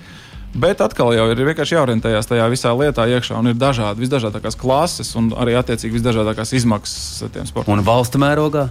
Bet 0.57 0.81
atkal 0.81 1.11
jau 1.13 1.27
ir 1.29 1.43
vienkārši 1.45 1.75
jāorientējas 1.75 2.29
tajā 2.31 2.47
visā 2.49 2.71
lietā 2.73 3.05
iekšā, 3.11 3.37
un 3.37 3.51
ir 3.51 3.57
dažādi, 3.59 4.01
visdažādākās 4.05 4.57
klases, 4.57 5.11
un 5.19 5.29
arī 5.37 5.53
attiecīgi 5.59 5.99
visdažādākās 5.99 6.55
izmaksas 6.57 7.27
tiem 7.33 7.45
sportam. 7.45 7.77
un 7.77 7.85
valsts 7.85 8.17
mērogā. 8.17 8.69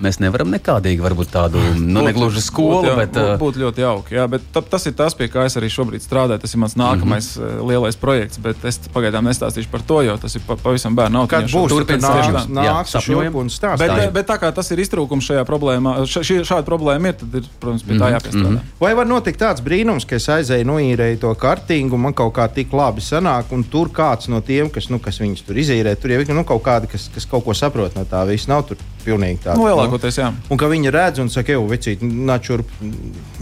Mēs 0.00 0.20
nevaram 0.22 0.50
nekādīgi, 0.54 1.02
varbūt 1.02 1.30
tādu 1.34 1.60
nu, 1.94 2.02
negluži 2.06 2.42
skolu, 2.44 2.82
būtu, 2.82 2.96
bet 2.96 3.16
jā, 3.18 3.24
uh, 3.34 3.38
būtu 3.40 3.62
ļoti 3.64 3.84
jauki. 3.84 4.14
Jā, 4.18 4.26
bet 4.30 4.42
ta, 4.54 4.62
tas 4.62 4.86
ir 4.86 4.94
tas, 4.98 5.14
pie 5.18 5.28
kā 5.32 5.44
es 5.48 5.56
arī 5.60 5.68
šobrīd 5.72 6.02
strādāju. 6.04 6.40
Tas 6.40 6.54
ir 6.54 6.62
mans 6.62 6.76
nākamais 6.78 7.30
mm 7.36 7.44
-hmm. 7.44 7.68
lielais 7.68 7.96
projekts, 7.96 8.38
bet 8.38 8.64
es 8.64 8.80
pagaidām 8.94 9.28
nestāstīšu 9.28 9.70
par 9.70 9.82
to, 9.82 10.02
jo 10.02 10.16
tas 10.16 10.34
ir 10.34 10.42
pa, 10.46 10.56
pavisam 10.56 10.96
bērnu 10.96 11.26
Kad 11.28 11.42
autiņš. 11.42 11.54
būs 11.54 11.68
Turpin 11.68 12.00
tur 12.00 12.08
stāstīt. 12.08 12.48
nāks, 12.48 12.94
Jā, 12.94 13.00
šurp 13.00 13.34
un 13.34 13.48
stāstīs. 13.48 13.78
Bet, 13.78 13.90
Tā 13.90 14.04
ir. 14.04 14.10
bet 14.10 14.26
tā 14.26 14.38
kā 14.38 14.52
tas 14.54 14.70
ir 14.70 14.78
iztrūkums 14.78 15.24
šajā 15.28 15.44
problēmā, 15.44 15.96
šī, 16.06 16.40
šāda 16.44 16.64
problēma 16.64 17.08
ir, 17.08 17.14
tad 17.14 17.34
ir, 17.34 17.44
protams, 17.60 17.82
pie 17.82 17.94
Mhm, 17.94 18.02
tā 18.02 18.08
jāpiestrādā. 18.14 18.60
Vai 18.80 18.94
var 18.94 19.06
notikt 19.06 19.40
tāds 19.40 19.60
brīnums, 19.64 20.06
ka 20.06 20.16
es 20.16 20.26
aizēju, 20.28 20.64
noīrēju 20.64 21.18
to 21.20 21.34
kartīgu, 21.34 21.92
un 21.94 22.00
man 22.00 22.12
kaut 22.14 22.34
kā 22.34 22.48
tik 22.54 22.72
labi 22.72 23.00
sanāk, 23.00 23.44
un 23.50 23.64
tur 23.64 23.88
kāds 23.88 24.28
no 24.28 24.40
tiem, 24.40 24.70
kas, 24.70 24.88
nu, 24.90 24.98
kas 24.98 25.18
viņus 25.18 25.42
tur 25.46 25.56
izīrē, 25.56 25.96
tur 26.00 26.10
jau 26.10 26.20
ir 26.20 26.34
nu, 26.34 26.44
kaut 26.44 26.62
kādi, 26.62 26.86
kas, 26.90 27.10
kas 27.14 27.26
kaut 27.26 27.44
ko 27.44 27.54
saprot 27.54 27.96
no 27.96 28.04
tā 28.04 28.26
visa. 28.26 28.48
Nav 28.48 28.62
tur 28.68 28.76
pilnīgi 29.04 29.38
tāda. 29.44 29.56
Nu, 29.56 29.68
lielākoties, 29.88 30.18
jā. 30.20 30.28
Un 30.50 30.60
ka 30.60 30.68
viņi 30.70 30.92
redz 30.92 31.20
un 31.22 31.30
saka, 31.32 31.54
jau, 31.56 31.64
vecīt, 31.68 32.02
nāc 32.02 32.46
šurp, 32.48 32.70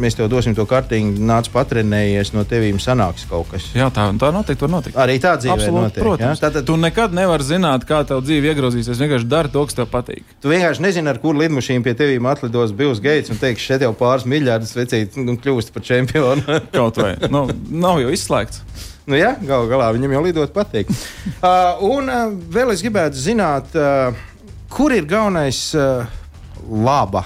mēs 0.03 0.17
tev 0.17 0.29
dosim 0.33 0.55
to 0.57 0.67
kartīgu, 0.69 1.17
nāc 1.27 1.51
patrenējies, 1.53 2.33
no 2.37 2.45
tevīm 2.49 2.79
sanāks 2.83 3.27
kaut 3.31 3.51
kas. 3.51 3.69
Jā, 3.77 3.89
tā, 3.95 4.09
tā 4.21 4.31
noteikti 4.35 4.67
var 4.67 4.73
notikt. 4.73 4.97
Arī 5.03 5.19
tā 5.23 5.37
dzīve 5.41 5.57
Absolūti, 5.57 5.83
notiek. 5.91 6.03
protams. 6.05 6.41
Ja? 6.41 6.49
Tātad 6.49 6.67
Tu 6.67 6.79
nekad 6.81 7.15
nevari 7.17 7.47
zināt, 7.47 7.87
kā 7.89 8.03
tev 8.09 8.23
dzīve 8.25 8.53
iegrozīsies. 8.53 9.03
Vienkārši 9.03 9.31
dari 9.31 9.53
to, 9.53 9.65
kas 9.67 9.79
tev 9.79 9.91
patīk. 9.93 10.25
tu 10.43 10.51
vienkārši 10.53 10.85
nezini, 10.85 11.11
ar 11.13 11.21
kuru 11.23 11.43
lidmašīnu 11.45 11.87
pie 11.87 11.95
tevīm 11.99 12.27
atlidos 12.31 12.75
Bills 12.77 13.03
Gates 13.03 13.31
un 13.31 13.41
teiks, 13.41 13.63
šeit 13.63 13.87
jau 13.87 13.93
pāris 13.97 14.27
miljardus 14.27 14.75
vecīt 14.77 15.17
un 15.21 15.39
kļūst 15.39 15.73
par 15.75 15.87
čempionu. 15.87 16.61
Kaut 16.77 17.01
vai. 17.03 17.15
Nu, 17.31 17.47
nav 17.71 18.03
jau 18.03 18.13
izslēgts. 18.15 18.63
Nu, 19.07 19.15
jā, 19.15 19.37
galu 19.47 19.69
galā 19.71 19.93
viņam 19.95 20.17
jau 20.17 20.23
lidot 20.25 20.55
patīk. 20.55 20.91
uh, 21.47 21.83
un 21.87 22.11
uh, 22.11 22.33
vēl 22.51 22.75
es 22.75 22.83
gribētu 22.83 23.21
zināt, 23.23 23.71
uh, 23.79 24.11
kur 24.73 24.91
ir 24.95 25.07
galvenais 25.07 25.61
uh, 25.79 26.09
laba, 26.67 27.23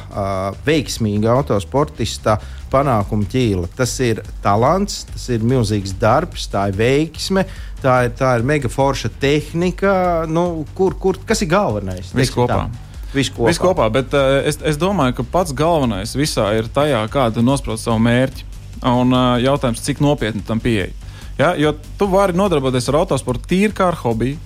veiksmīga 0.66 1.32
autosportista 1.34 2.38
panākuma 2.70 3.26
ķīla. 3.30 3.70
Tas 3.76 3.94
ir 4.04 4.22
talants, 4.44 5.02
tas 5.10 5.26
ir 5.34 5.44
milzīgs 5.46 5.96
darbs, 6.00 6.46
tā 6.52 6.68
ir 6.70 6.78
veiksme, 6.78 7.46
tā 7.82 7.96
ir, 8.06 8.14
tā 8.18 8.36
ir 8.38 8.46
mega 8.46 8.70
forša 8.70 9.12
tehnika. 9.20 9.94
Nu, 10.30 10.64
kur, 10.76 10.96
kur, 11.00 11.18
kas 11.26 11.42
ir 11.44 11.50
galvenais? 11.50 12.12
Viss 12.16 12.34
kopā. 12.34 12.66
tā. 12.68 12.88
Viss 13.14 13.32
kopā. 13.34 13.48
Viss 13.50 13.62
kopā, 13.62 13.88
bet 13.90 14.14
uh, 14.14 14.38
es, 14.46 14.60
es 14.66 14.78
domāju, 14.78 15.16
ka 15.18 15.26
pats 15.32 15.54
galvenais 15.56 16.14
visā 16.14 16.46
ir 16.58 16.70
tajā, 16.70 17.02
kā 17.10 17.26
tu 17.34 17.42
nosprauc 17.42 17.82
savu 17.82 17.98
mērķi. 18.06 18.46
Un 18.86 19.10
uh, 19.12 19.34
jautājums, 19.42 19.82
cik 19.84 19.98
nopietni 20.04 20.44
tam 20.46 20.62
pieeja. 20.62 20.92
Ja? 21.40 21.54
Jo 21.58 21.74
tu 21.98 22.06
vari 22.12 22.36
nodarboties 22.36 22.88
ar 22.90 23.00
autosportu 23.02 23.50
tīri 23.50 23.74
kā 23.76 23.90
ar 23.90 23.98
hobiju. 24.00 24.38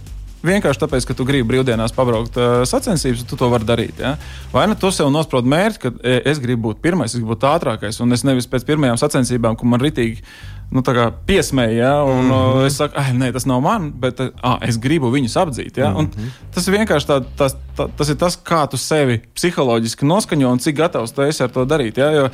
Vienkārši 0.44 0.82
tāpēc, 0.82 1.06
ka 1.08 1.16
tu 1.16 1.24
gribi 1.28 1.48
brīvdienās 1.48 1.94
pabraukt 1.96 2.36
uh, 2.36 2.62
sacensības, 2.68 3.24
tu 3.28 3.38
to 3.40 3.48
vari 3.52 3.64
darīt. 3.68 4.00
Ja? 4.02 4.14
Vai 4.52 4.66
nu 4.68 4.76
tu 4.78 4.90
sev 4.92 5.08
nosprauc 5.12 5.46
mērķi, 5.48 5.80
ka 5.80 5.92
e, 6.02 6.18
es 6.30 6.40
gribu 6.42 6.70
būt 6.70 6.82
pirmais, 6.84 7.12
es 7.12 7.20
gribu 7.20 7.32
būt 7.32 7.46
ātrākais, 7.48 8.00
un 8.04 8.12
es 8.12 8.26
nevis 8.28 8.48
pēc 8.50 8.66
pirmajām 8.68 9.00
sacensībām, 9.00 9.56
kur 9.56 9.70
man 9.72 9.80
ritīgi 9.80 10.20
nu, 10.74 10.82
piesmēja, 11.28 11.76
ja? 11.76 11.94
un 12.02 12.24
mm 12.24 12.32
-hmm. 12.32 12.66
es 12.66 12.76
saku, 12.76 12.94
ah, 12.98 13.12
nē, 13.12 13.32
tas 13.32 13.46
nav 13.46 13.60
man, 13.60 13.92
bet 13.92 14.20
ah, 14.42 14.58
es 14.60 14.76
gribu 14.76 15.10
viņus 15.10 15.36
apdzīt. 15.40 15.76
Ja? 15.76 15.90
Mm 15.90 16.06
-hmm. 16.06 16.28
Tas 16.54 16.68
ir 16.68 16.74
vienkārši 16.74 17.06
tā, 17.06 17.24
tas, 17.36 17.56
tā, 17.76 17.88
tas, 17.96 18.08
ir 18.08 18.16
tas, 18.16 18.36
kā 18.36 18.66
tu 18.70 18.76
sevi 18.76 19.22
psiholoģiski 19.34 20.04
noskaņo 20.04 20.52
un 20.52 20.58
cik 20.58 20.76
gatavs 20.76 21.12
tu 21.12 21.22
esi 21.22 21.42
ar 21.42 21.50
to 21.50 21.64
darīt. 21.64 21.98
Ja? 21.98 22.10
Jo, 22.10 22.28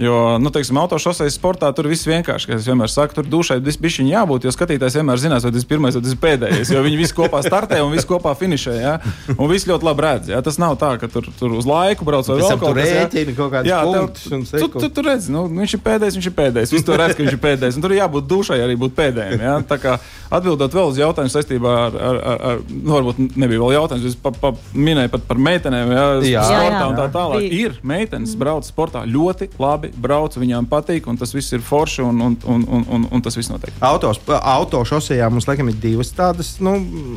Jo, 0.00 0.38
nu, 0.42 0.50
teiksim, 0.50 0.78
autošoseis 0.82 1.36
sportā 1.38 1.68
tur 1.76 1.86
viss 1.86 2.02
vienkārši, 2.08 2.48
kā 2.50 2.56
es 2.58 2.66
vienmēr 2.66 2.90
saku, 2.90 3.14
tur 3.14 3.28
dušai 3.30 3.60
bišķiņi 3.62 4.10
jābūt, 4.10 4.46
jo 4.48 4.52
skatītājs 4.54 4.96
vienmēr 4.98 5.20
zinās, 5.22 5.44
vai 5.46 5.52
tas 5.54 5.62
ir 5.62 5.68
pirmais 5.70 5.94
vai 5.94 6.02
tas 6.02 6.16
ir 6.16 6.18
pēdējais, 6.24 6.72
jo 6.74 6.82
viņi 6.82 6.98
visi 6.98 7.14
kopā 7.14 7.42
startē 7.46 7.78
un 7.84 7.92
visi 7.94 8.08
kopā 8.10 8.32
finišē, 8.40 8.74
ja? 8.74 8.94
un 9.36 9.46
visi 9.52 9.70
ļoti 9.70 9.86
labi 9.86 10.04
redz, 10.06 10.32
ja? 10.34 10.40
tas 10.42 10.58
nav 10.58 10.74
tā, 10.82 10.90
ka 10.98 11.06
tur, 11.12 11.28
tur 11.38 11.54
uz 11.60 11.68
laiku 11.70 12.08
brauc 12.08 12.26
vai 12.26 12.40
vēl 12.40 12.58
kaut 12.58 12.74
kas. 12.80 12.90
rēķini 12.90 13.36
kaut 13.38 13.54
Jā, 13.70 13.78
tev- 13.86 14.50
tu, 14.50 14.68
tu, 14.82 14.90
tu 14.98 15.06
redzi, 15.06 15.30
nu, 15.30 15.46
viņš 15.62 15.76
ir 15.78 15.84
pēdējais, 15.86 16.18
viņš 16.18 16.30
ir 16.32 16.36
pēdējais. 16.42 16.74
Viņš 16.74 16.86
to 16.90 16.98
redz, 16.98 17.14
ka 17.14 17.22
viņš 17.22 17.38
ir 17.38 17.42
pēdējais. 17.46 17.78
Un 17.78 17.86
tur 17.86 17.94
jābūt 17.94 18.28
dušai 18.34 18.58
arī 18.66 18.74
būt 18.80 18.98
pēdējiem. 18.98 19.46
Ja? 19.46 19.54
Tā 19.68 19.78
kā 19.78 19.94
atbildot 20.34 20.74
vēl 20.74 20.90
uz 20.90 20.98
jautājumu 20.98 21.32
saistībā 21.32 21.74
ar, 21.84 21.96
ar, 22.08 22.18
ar, 22.32 22.44
ar 22.50 22.62
nu, 22.70 22.90
varbūt 22.96 23.20
nebija 23.38 23.62
vēl 23.62 23.74
jautājums, 23.76 24.06
es 24.10 24.18
pa, 24.18 24.32
pa, 24.34 24.50
minēju 24.74 25.12
pat 25.14 25.26
par 25.28 25.40
meitenēm, 25.48 25.92
ja, 25.94 26.04
Jā. 26.24 26.44
sportā 26.48 26.80
Jā, 26.80 26.88
un 26.90 26.98
tā 26.98 27.06
jā. 27.06 27.12
tālāk. 27.14 27.46
Ir 27.54 27.76
meitenes, 27.86 28.34
brauc 28.40 28.66
sportā 28.66 29.04
ļoti 29.08 29.50
labi, 29.60 29.83
brauc, 29.96 30.36
viņām 30.40 30.66
patīk, 30.70 31.06
un 31.10 31.16
tas 31.20 31.34
viss 31.34 31.52
ir 31.52 31.60
forši, 31.64 32.02
un, 32.06 32.20
un, 32.20 32.36
un, 32.46 32.64
un, 32.68 32.86
un, 32.96 33.06
un 33.12 33.22
tas 33.24 33.36
viss 33.36 33.50
notiek. 33.52 33.74
Autos, 33.84 34.20
autošosejā 34.28 35.28
mums 35.30 35.46
laikam 35.50 35.68
ir 35.72 35.78
divas 35.82 36.10
tādas, 36.16 36.54
nu, 36.64 36.74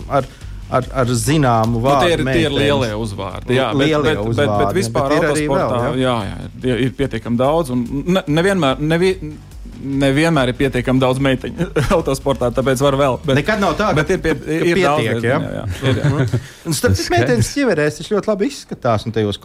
ar, 0.09 0.27
ar, 0.69 0.87
ar 1.03 1.11
zināmu 1.15 1.77
Nu, 1.79 1.83
vārdu. 1.85 2.05
tie, 2.05 2.13
ir, 2.17 2.23
tie 2.23 2.45
ir 2.45 2.51
meitenes. 2.51 2.59
lielie 2.61 2.93
uzvārdi. 2.99 3.55
Jā, 3.57 3.69
Lielie 3.73 4.01
bet, 4.03 4.17
bet, 4.17 4.31
uzvārdi, 4.33 4.57
bet 4.65 4.75
vispār 4.81 5.07
bet 5.09 5.17
ir 5.17 5.27
arī 5.31 5.45
autosportā 5.47 5.91
jā, 6.01 6.15
jā, 6.27 6.37
ir, 6.71 6.81
ir 6.87 6.95
pietiekami 6.99 7.39
daudz. 7.39 7.71
un 7.75 7.85
Ne, 8.17 8.23
nevienmēr, 8.27 8.79
nevi, 8.79 9.13
nevienmēr 9.87 10.51
ir 10.51 10.57
pietiekami 10.59 11.01
daudz 11.01 11.21
meiteņu 11.23 11.67
autosportā, 11.97 12.49
tāpēc 12.55 12.81
var 12.83 12.97
vēl. 12.99 13.19
Bet, 13.25 13.39
Nekad 13.41 13.61
nav 13.63 13.77
tā, 13.79 13.91
ka- 13.91 13.99
bet 14.01 14.11
ir, 14.15 14.21
pie, 14.23 14.33
ir 14.35 14.81
daudz, 14.83 15.03
pietiek, 15.03 15.21
diezgan, 15.21 15.47
ja? 15.47 15.61
jā, 15.61 15.63
jā, 15.63 15.91
ir, 15.91 16.01
jā. 16.01 16.41
Un 16.67 16.77
starp 16.77 16.97
citu, 16.99 17.13
meitenes 17.15 17.51
ķiverēs 17.55 18.01
tas 18.01 18.11
ļoti 18.13 18.31
labi 18.33 18.49
izskatās 18.51 19.07
un 19.07 19.15
tajos 19.15 19.39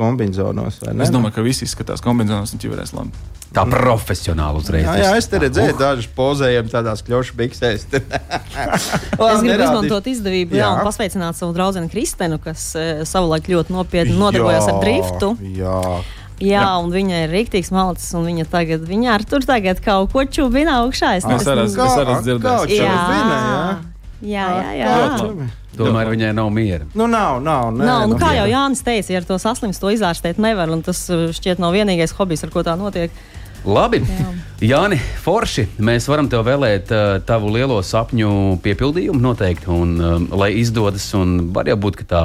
ne? 0.96 1.06
Es 1.06 1.12
domāju, 1.14 1.36
ka 1.38 1.46
visi 1.46 1.68
izskatās 1.68 2.02
kombinācijās 2.04 2.56
un 2.56 2.62
ķiverēs 2.66 2.94
labi. 2.98 3.24
tā 3.52 3.66
profesionāli 3.68 4.62
uzreiz. 4.62 4.86
Jā, 4.86 4.94
jā, 4.96 5.10
es 5.20 5.26
te 5.28 5.36
redzēju, 5.42 5.74
dažus 5.76 6.08
pozējiem 6.16 6.70
tādās 6.72 7.02
kļūšu 7.04 7.36
biksēs. 7.36 7.84
Es 9.32 9.42
gribu 9.44 9.64
izmantot 9.64 10.06
izdevību 10.08 10.56
jā. 10.56 10.64
Jā. 10.64 10.70
un 10.78 10.86
pasveicināt 10.88 11.36
savu 11.38 11.52
draugu 11.56 11.82
Kristenu, 11.92 12.38
kas 12.42 12.64
eh, 12.80 13.02
savulaik 13.08 13.48
ļoti 13.52 13.74
nopietni 13.76 14.16
nodarbojās 14.16 14.68
ar 14.72 14.80
driftu. 14.82 15.32
Jā, 15.56 15.76
Jā, 16.42 16.60
jā, 16.60 16.68
un 16.82 16.90
viņa 16.90 17.22
ir 17.24 17.32
rīktīgs 17.36 17.70
malcis, 17.74 18.10
un 18.18 18.26
viņa 18.26 18.48
tagad, 18.50 18.84
viņa 18.88 19.14
ar 19.14 19.24
tur 19.30 19.46
tagad 19.46 19.80
kaut 19.84 20.10
ko 20.12 20.24
čūbina 20.26 20.80
augšā. 20.82 21.14
Es 21.20 21.26
Es 21.26 21.46
arī 21.46 21.62
arī 21.62 21.66
esmu 21.70 22.20
dzirdējis. 22.26 22.42
Kā 22.42 22.56
Jā. 22.76 22.92
jā. 22.92 23.92
Jā, 24.22 24.46
jā, 24.54 24.86
jā. 24.86 25.50
Tomēr 25.76 26.10
viņai 26.12 26.32
nav 26.36 26.50
miera. 26.52 26.84
Nu, 26.94 27.06
nav, 27.10 27.40
nav. 27.42 27.70
Nē, 27.74 27.84
Nav, 27.88 28.02
nu, 28.10 28.18
kā 28.20 28.34
jā. 28.36 28.42
jau 28.42 28.50
Jānis 28.52 28.82
teica, 28.84 29.12
ja 29.14 29.22
ar 29.22 29.26
to 29.26 29.38
saslimst, 29.40 29.80
to 29.82 29.90
izārstēt 29.90 30.38
nevar. 30.42 30.70
un 30.70 30.82
Tas 30.84 31.00
uh, 31.10 31.30
šķiet 31.34 31.62
nav 31.62 31.72
vienīgais 31.74 32.12
hobijs, 32.18 32.44
ar 32.44 32.52
ko 32.54 32.62
tā 32.66 32.76
notiek. 32.78 33.10
Labi, 33.64 34.00
Jāni, 34.62 34.98
Forši, 35.22 35.68
mēs 35.78 36.08
varam 36.10 36.26
tev 36.30 36.42
vēlēt 36.48 36.90
uh, 36.90 37.20
tavu 37.26 37.52
lielo 37.54 37.78
sapņu 37.86 38.58
piepildījumu 38.62 39.22
noteikti, 39.22 39.70
un 39.70 39.92
um, 40.02 40.24
lai 40.34 40.50
izdodas, 40.58 41.06
un 41.14 41.52
var 41.54 41.70
jau 41.70 41.78
būt, 41.78 42.00
ka 42.02 42.08
tā, 42.10 42.22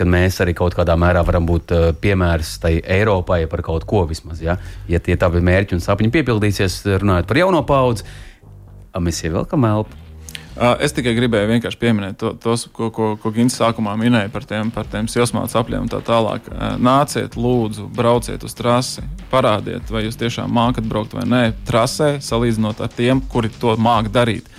ka 0.00 0.08
mēs 0.08 0.40
arī 0.40 0.56
kaut 0.56 0.74
kādā 0.78 0.96
mērā 0.98 1.22
varam 1.28 1.46
būt 1.48 1.76
uh, 1.76 1.86
piemērs 2.00 2.56
tai 2.62 2.78
Eiropai 2.80 3.44
par 3.52 3.64
kaut 3.66 3.84
ko 3.88 4.06
vismaz, 4.08 4.40
ja, 4.44 4.56
ja 4.88 5.00
tie 5.04 5.18
tavi 5.20 5.44
mērķi 5.44 5.76
un 5.76 5.84
sapņi 5.84 6.12
piepildīsies, 6.16 6.82
runājot 7.04 7.28
par 7.28 7.44
jauno 7.44 7.64
paudzi, 7.68 8.08
mēs 8.98 9.24
ievelkam 9.28 9.68
elpu. 9.68 10.00
Es 10.60 10.92
tikai 10.92 11.14
gribēju 11.16 11.48
vienkārši 11.48 11.78
pieminēt 11.80 12.16
to, 12.20 12.32
tos, 12.42 12.66
ko, 12.74 12.90
ko, 12.92 13.12
ko 13.22 13.30
Gins 13.32 13.54
sākumā 13.56 13.94
minēja 13.96 14.28
par 14.32 14.44
tiem, 14.44 14.68
par 14.74 14.88
tiem 14.90 15.06
silsmāts 15.08 15.54
apļiem 15.56 15.86
un 15.86 15.92
tā 15.92 16.02
tālāk. 16.04 16.50
Nāciet, 16.82 17.38
lūdzu, 17.38 17.86
brauciet 17.96 18.44
uz 18.44 18.56
trasi, 18.58 19.06
parādiet, 19.30 19.88
vai 19.88 20.04
jūs 20.04 20.18
tiešām 20.20 20.52
mākat 20.52 20.88
braukt 20.90 21.14
vai 21.16 21.24
nē. 21.30 21.42
Trasē, 21.70 22.16
salīdzinot 22.24 22.82
ar 22.84 22.92
tiem, 22.92 23.22
kuri 23.32 23.52
to 23.62 23.72
māk 23.80 24.10
darīt. 24.12 24.50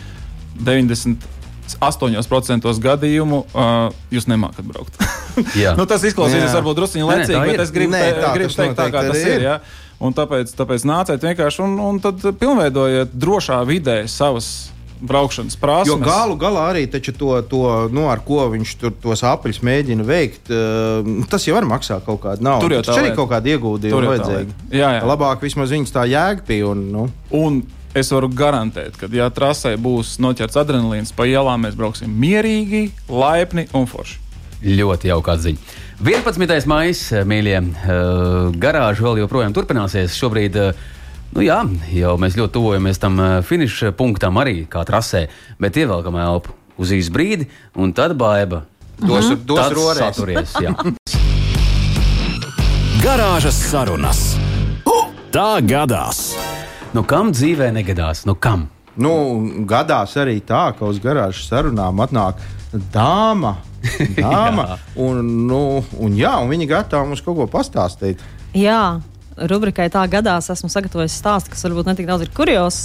98% 1.79 2.73
gadījumu 2.83 3.43
uh, 3.51 3.93
jūs 4.13 4.27
nemākat 4.31 4.67
braukt. 4.67 4.99
Jā. 5.61 5.75
nu, 5.79 5.87
tas 5.89 6.03
izklausīsies 6.07 6.57
varbūt 6.57 6.81
druskuļi 6.81 7.05
Nē, 7.05 7.07
nē, 7.07 7.21
lecīgi, 7.21 7.39
ir. 7.39 7.53
bet 7.53 7.63
es 7.65 7.71
gribu, 7.75 7.95
Nē, 7.95 8.03
tā 8.19 8.33
gribu 8.35 8.57
teikt, 8.57 8.75
tā, 8.79 8.89
kā 8.93 9.05
tas 9.07 9.21
ir. 9.23 9.37
ir. 9.37 9.47
Ja? 9.47 9.55
Un 10.01 10.15
tāpēc, 10.17 10.51
tāpēc 10.57 10.85
nāciet 10.89 11.23
vienkārši 11.23 11.61
un, 11.61 11.77
un 11.77 11.99
tad 12.01 12.23
pilnveidojiet 12.41 13.11
drošā 13.21 13.59
vidē 13.69 14.01
savas 14.09 14.71
braukšanas 15.01 15.57
prasmes. 15.57 15.89
Jo 15.89 15.97
galu 16.01 16.37
galā 16.39 16.67
arī 16.71 16.85
to, 16.89 17.33
to 17.49 17.61
nu, 17.93 18.05
ar 18.09 18.21
ko 18.25 18.45
viņš 18.53 18.73
tur 18.81 18.93
tos 19.01 19.23
apļus 19.25 19.61
mēģina 19.65 20.05
veikt, 20.05 20.51
uh, 20.53 21.25
tas 21.29 21.45
jau 21.47 21.57
var 21.57 21.67
maksāt 21.69 22.05
kaut 22.05 22.21
kādu 22.25 22.45
naudu. 22.45 22.67
Tur 22.67 22.77
jau 22.77 22.83
tā 22.85 22.97
arī 23.01 23.13
kaut 23.17 23.31
kāda 23.33 23.55
ieguldījuma 23.55 24.13
vajadzīga. 24.13 24.57
Jā, 24.69 24.95
jā. 24.99 25.05
Labāk 25.09 25.45
vismaz 25.45 25.73
viņas 25.73 25.95
tā 25.95 26.05
jēgpīja. 26.11 26.71
Un, 26.71 26.85
nu, 26.93 27.07
Un 27.31 27.61
es 27.97 28.11
varu 28.13 28.29
garantēt, 28.31 28.95
ka, 28.99 29.09
ja 29.11 29.27
trasē 29.33 29.75
būs 29.81 30.15
noķerts 30.23 30.59
adrenalīns 30.61 31.13
pa 31.15 31.27
ielām, 31.29 31.65
mēs 31.65 31.77
brauksim 31.79 32.11
mierīgi, 32.21 32.89
laipni 33.11 33.67
un 33.77 33.87
forši. 33.89 34.19
Ļoti 34.61 35.09
jauka 35.09 35.35
ziņa. 35.41 35.77
11. 36.05 36.65
maija, 36.69 37.21
mīļie, 37.25 37.57
uh, 37.61 38.49
garāža 38.61 39.05
vēl 39.05 39.23
joprojām 39.23 39.53
turpināsies. 39.57 40.13
Šobrīd, 40.17 40.57
uh, 40.57 40.81
nu 41.35 41.45
jā, 41.45 41.59
jau 41.97 42.15
mēs 42.21 42.37
ļoti 42.37 42.55
tuvojamies 42.57 43.01
tam 43.01 43.17
uh, 43.21 43.39
finiša 43.45 43.93
punktam 43.97 44.37
arī 44.41 44.63
kā 44.69 44.85
trasē, 44.85 45.27
bet 45.61 45.77
ievelkam 45.81 46.17
elpu 46.21 46.53
uz 46.81 46.93
īsu 46.93 47.13
brīdi, 47.13 47.49
un 47.77 47.93
tad 47.93 48.15
baiba. 48.17 48.65
dos 49.01 49.29
Mhm. 49.29 49.45
dos 49.45 50.53
jā. 50.61 50.73
Garāžas 53.01 53.57
sarunas. 53.57 54.37
Tā 55.31 55.57
gadās. 55.65 56.35
Nu, 56.91 57.05
kam 57.07 57.29
dzīvē 57.31 57.69
negadās? 57.71 58.25
Nu, 58.27 58.33
kam? 58.35 58.65
Nu, 58.99 59.13
gadās 59.63 60.17
arī 60.19 60.41
tā, 60.43 60.73
ka 60.75 60.89
uz 60.91 60.97
garāžas 60.99 61.45
sarunām 61.47 62.01
atnāk 62.03 62.41
dāma. 62.91 63.53
dāma 64.17 64.75
un, 64.99 65.21
nu, 65.47 65.61
un, 65.95 66.17
jā, 66.19 66.33
un 66.43 66.51
viņi 66.51 66.67
gatava 66.67 67.07
mums 67.07 67.23
kaut 67.23 67.37
ko 67.39 67.47
pastāstīt. 67.53 68.19
Jā, 68.51 68.99
rubrikai 69.39 69.87
tā 69.93 70.03
gadās 70.11 70.51
esmu 70.51 70.67
sagatavojis 70.73 71.15
stāstu, 71.15 71.53
kas 71.53 71.63
varbūt 71.63 71.87
ne 71.87 71.95
tik 71.95 72.11
daudz 72.11 72.27
ir 72.27 72.33
kurios, 72.35 72.81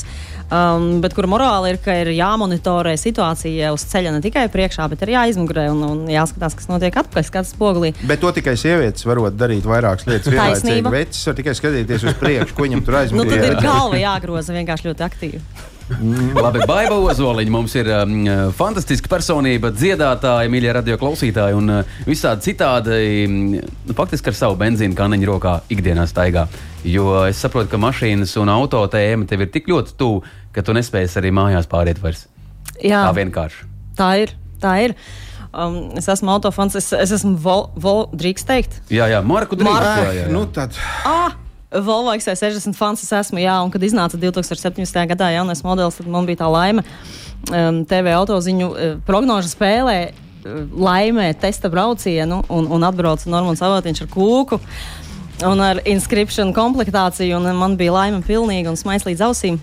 um, 0.50 1.00
bet 1.04 1.14
kur 1.16 1.28
morāli 1.30 1.74
ir, 1.74 1.78
ka 1.82 1.94
ir 2.02 2.10
jāmonitorē 2.16 2.96
situācija 3.00 3.72
uz 3.74 3.84
ceļa 3.90 4.16
ne 4.16 4.22
tikai 4.24 4.46
priekšā, 4.52 4.88
bet 4.92 5.04
arī 5.06 5.16
aizmugurē 5.26 5.68
un, 5.72 5.82
un 5.86 6.02
jāskatās, 6.12 6.56
kas 6.58 6.70
notiek 6.70 6.96
atpakaļ, 7.02 7.28
skats 7.28 7.54
spogulī. 7.56 7.92
Bet 8.06 8.22
to 8.24 8.32
tikai 8.36 8.56
sievietes 8.60 9.06
var 9.08 9.22
darīt 9.34 9.66
vairākas 9.68 10.06
lietas 10.10 10.32
vienlaicīgi. 10.32 10.84
Vecs 10.96 11.22
var 11.30 11.38
tikai 11.40 11.56
skatīties 11.58 12.06
uz 12.10 12.18
priekšu, 12.20 12.56
ko 12.56 12.68
viņam 12.68 12.84
tur 12.86 12.98
Nu, 13.12 13.24
tad 13.24 13.38
ir 13.38 13.50
aizmugurē. 13.50 13.62
galva 13.62 13.98
jāgroza 14.00 14.54
vienkārši 14.56 14.90
ļoti 14.90 15.06
aktīvi. 15.10 15.42
Labi, 15.86 16.64
Baiba 16.66 16.96
Ozoliņa 16.98 17.52
mums 17.54 17.74
ir 17.78 17.86
um, 17.94 18.14
fantastiska 18.58 19.06
personība, 19.12 19.70
dziedātāja, 19.70 20.50
mīļie 20.50 20.72
radio 20.74 20.96
klausītāji 20.98 21.54
un 21.54 21.70
uh, 21.78 21.92
visādi 22.08 22.42
citādi. 22.48 22.96
mm, 23.28 23.60
Nu, 23.86 23.94
faktiski 23.94 24.32
ar 24.32 24.34
savu 24.34 24.56
benzīnu 24.58 24.96
kaniņu 24.98 25.28
rokā 25.30 25.52
ikdienā 25.70 26.08
staigā. 26.10 26.48
Jo 26.86 27.20
es 27.28 27.38
saprotu, 27.38 27.70
ka 27.70 27.78
mašīnas 27.78 28.34
un 28.42 28.50
auto 28.50 28.82
tēma 28.90 29.28
tev 29.30 29.46
ir 29.46 29.52
tik 29.54 29.70
ļoti 29.70 29.94
tuvu, 30.00 30.24
ka 30.52 30.62
tu 30.66 30.74
nespēsi 30.74 31.20
arī 31.22 31.30
mājās 31.38 31.70
pāriet 31.70 32.02
vairs. 32.02 32.26
Jā, 32.82 33.04
Tā 33.06 33.14
vienkārši. 33.22 33.64
tā 33.96 34.10
ir. 34.24 34.34
Tā 34.60 34.74
ir. 34.88 34.96
Um, 35.56 35.92
es 35.96 36.08
esmu 36.10 36.34
autofons, 36.34 36.74
es, 36.76 36.90
es 36.92 37.14
esmu 37.16 37.36
vol, 37.40 37.68
vol, 37.80 38.08
drīkst 38.12 38.46
teikt. 38.50 38.80
Jā, 38.92 39.06
jā, 39.08 39.22
Marku 39.24 39.56
Drīgs. 39.56 39.70
Marku. 39.72 40.02
Jā, 40.02 40.12
jā, 40.12 40.22
jā. 40.26 40.32
Nu, 40.34 40.42
tad, 40.52 40.74
Ah! 41.06 41.30
Volvo 41.70 42.12
XC60 42.14 42.76
fans 42.78 43.02
es 43.02 43.10
esmu, 43.10 43.40
jā, 43.42 43.56
un 43.64 43.72
kad 43.74 43.82
iznāca 43.82 44.18
2017. 44.20 45.00
gadā 45.10 45.32
jaunais 45.34 45.64
modelis, 45.66 45.98
tad 45.98 46.06
man 46.10 46.28
bija 46.28 46.44
tā 46.44 46.50
laime 46.50 46.84
um, 47.50 47.80
TV 47.88 48.14
autoziņu 48.14 48.68
uh, 48.68 48.92
prognožu 49.06 49.50
spēlē 49.50 49.96
uh, 50.06 50.60
laimē 50.70 51.32
testa 51.42 51.70
braucienu 51.72 52.44
un, 52.46 52.70
un 52.70 52.86
atbrauca 52.86 53.30
Normans 53.32 53.64
Avotiņš 53.66 54.04
ar 54.06 54.12
kūku. 54.14 54.60
Un 55.44 55.60
ar 55.60 55.82
inscription 55.84 56.54
komplektāciju, 56.56 57.36
un 57.36 57.50
man 57.58 57.74
bija 57.76 57.92
laime 57.92 58.22
pilnīgi 58.24 58.70
un 58.70 58.78
smaids 58.78 59.04
līdz 59.04 59.26
ausīm. 59.26 59.58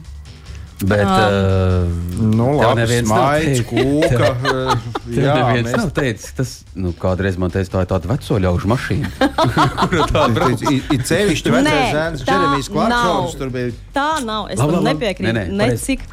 Bet, 0.84 1.06
uh, 1.08 1.88
nu, 2.19 2.48
labi, 2.60 2.82
neviens 2.82 3.08
teicis. 3.13 3.62
kūka. 3.69 4.30
eh, 4.52 4.88
Jā, 5.15 5.36
neviens 5.38 5.67
mēs 5.69 5.78
nav 5.80 5.91
teicis, 5.96 6.34
tas 6.36 6.52
nu, 6.76 6.91
kādreiz 7.00 7.38
man 7.39 7.54
teica, 7.54 7.72
tā 7.78 7.84
ir 7.86 7.89
tāda 7.93 8.10
veco 8.12 8.39
ļaužu 8.43 8.72
mašīna. 8.74 9.12
Kura 9.84 10.08
tā 10.12 10.26
brauc? 10.36 10.65
Ir 10.67 11.06
sevišķi 11.08 11.54
Nē, 11.54 11.62
vecais 11.62 11.96
zēns, 11.96 12.26
Klarksons. 12.74 12.91
nav. 12.91 13.32
Tur 13.39 13.54
bija 13.54 13.72
Tā 13.96 14.10
nav. 14.28 14.50
Es 14.52 14.60
tam 14.60 14.76
nepiekrītu. 14.89 15.30
Nē, 15.32 15.34
nē, 15.39 15.46
Ne, 15.54 15.69
pareizi. 15.72 15.86
cik. 15.86 16.08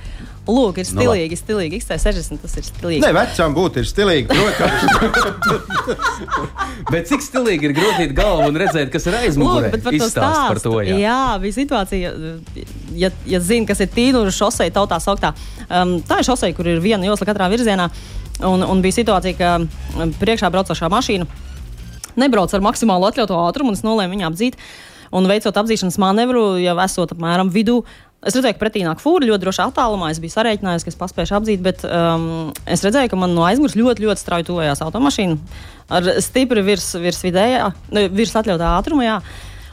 Lūk, 0.49 0.79
ir 0.81 0.87
Nu, 0.89 1.03
stilīgi, 1.03 1.37
stilīgi. 1.39 1.79
XC60 1.83 2.41
tas 2.43 2.55
ir 2.59 2.65
stilīgi. 2.67 3.01
Ne, 3.05 3.11
vecām 3.15 3.53
būtu 3.55 3.79
ir 3.83 3.87
stilīgi. 3.87 4.29
Bet 6.93 7.07
cik 7.11 7.23
stilīgi 7.23 7.65
ir 7.69 7.75
grozīt 7.77 8.15
galvu 8.17 8.49
un 8.51 8.57
redzēt, 8.59 8.89
kas 8.93 9.07
ir 9.07 9.13
Lūk, 9.15 9.27
aizmugurē? 9.29 9.71
bet 9.75 9.83
par 9.85 9.93
to 9.95 9.99
Izstāst 10.01 10.17
stāstu. 10.17 10.49
par 10.49 10.61
to, 10.65 10.73
jā. 10.87 10.97
jā, 11.03 11.19
bija 11.43 11.55
situācija, 11.59 12.13
ja, 12.99 13.11
ja 13.31 13.41
zina, 13.45 13.67
kas 13.69 13.81
ir 13.85 13.91
tīnuļu 13.95 14.33
šoseja, 14.35 14.73
tautā 14.75 14.99
sauktā. 15.03 15.31
Um, 15.69 15.99
tā 16.09 16.19
ir 16.23 16.27
šoseja, 16.31 16.57
kur 16.57 16.67
ir 16.73 16.81
viena 16.83 17.07
josla 17.07 17.29
katrā 17.31 17.47
virzienā. 17.53 17.87
Un, 18.41 18.59
un 18.65 18.83
bija 18.85 18.97
situācija, 19.03 19.37
ka 19.39 19.49
um, 19.61 20.13
priekšā 20.21 20.49
braucošā 20.51 20.89
mašīna 20.91 21.27
nebrauc 22.21 22.53
ar 22.57 22.65
maksimālu 22.65 23.07
atļautu 23.11 23.37
ātrumu, 23.39 23.71
un 23.75 23.79
es 23.79 23.85
nolēmu 23.87 24.17
viņu 24.17 24.27
apdzīt. 24.33 24.55
Un 25.15 25.27
veicot 25.27 25.57
apzīšanas 25.59 25.97
manevru, 25.99 26.43
jau 26.63 26.77
esot 26.85 27.11
apmēram 27.17 27.49
vidū, 27.51 27.81
es 28.27 28.37
redzēju, 28.37 28.57
ka 28.57 28.63
pretī 28.63 28.85
nāk 28.85 29.01
fūri 29.03 29.31
ļoti 29.31 29.45
drošā 29.45 29.69
attālumā. 29.71 30.11
Es 30.13 30.21
biju 30.23 30.35
sarēķinājis, 30.35 30.87
ka 30.87 30.93
es 30.93 30.99
paspēju 31.01 31.37
apdzīt, 31.39 31.63
bet 31.65 31.85
um, 31.89 32.51
es 32.69 32.85
redzēju, 32.85 33.13
ka 33.13 33.21
man 33.21 33.37
no 33.37 33.47
aizmugures 33.49 33.79
ļoti, 33.81 34.07
ļoti 34.09 34.25
strauji 34.25 34.49
tuvojās 34.51 34.83
automašīna 34.85 35.39
ar 35.91 36.11
stipri 36.23 36.65
virs, 36.65 36.93
virs 37.01 37.23
vidējā, 37.25 37.71
virs 38.13 38.37
atļautā 38.37 38.75
ātruma. 38.79 39.07
Jā. 39.07 39.17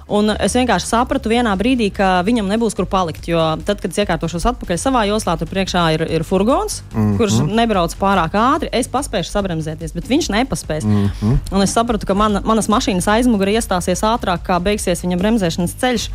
Un 0.07 0.31
es 0.31 0.53
vienkārši 0.55 0.87
sapratu 0.87 1.27
vienā 1.27 1.51
brīdī, 1.59 1.89
ka 1.91 2.21
viņam 2.23 2.47
nebūs 2.47 2.77
kur 2.77 2.87
palikt. 2.87 3.27
Jo 3.27 3.41
tad, 3.67 3.81
kad 3.83 3.91
es 3.91 3.99
iekārtošos 3.99 4.45
atpakaļ 4.53 4.79
savā 4.79 5.03
joslā, 5.09 5.35
tur 5.35 5.49
priekšā 5.51 5.83
ir, 5.97 6.05
ir 6.15 6.23
furgons, 6.23 6.79
mm 6.93 6.95
-hmm. 6.95 7.17
kurš 7.19 7.41
nebrauc 7.43 7.95
pārāk 7.99 8.37
ātri. 8.39 8.71
Es 8.71 8.87
paspēju 8.87 9.27
sabremzēties, 9.27 9.93
bet 9.93 10.07
viņš 10.07 10.31
nepaspēs. 10.31 10.87
Mm 10.87 11.09
-hmm. 11.09 11.37
Un 11.51 11.61
es 11.61 11.75
sapratu, 11.75 12.05
ka 12.05 12.13
man, 12.13 12.39
manas 12.43 12.71
mašīnas 12.71 13.07
aizmugurē 13.07 13.59
iestāsies 13.59 14.03
ātrāk, 14.03 14.47
kā 14.47 14.59
beigsies 14.63 15.03
viņa 15.03 15.17
bremzēšanas 15.17 15.75
ceļš. 15.75 16.09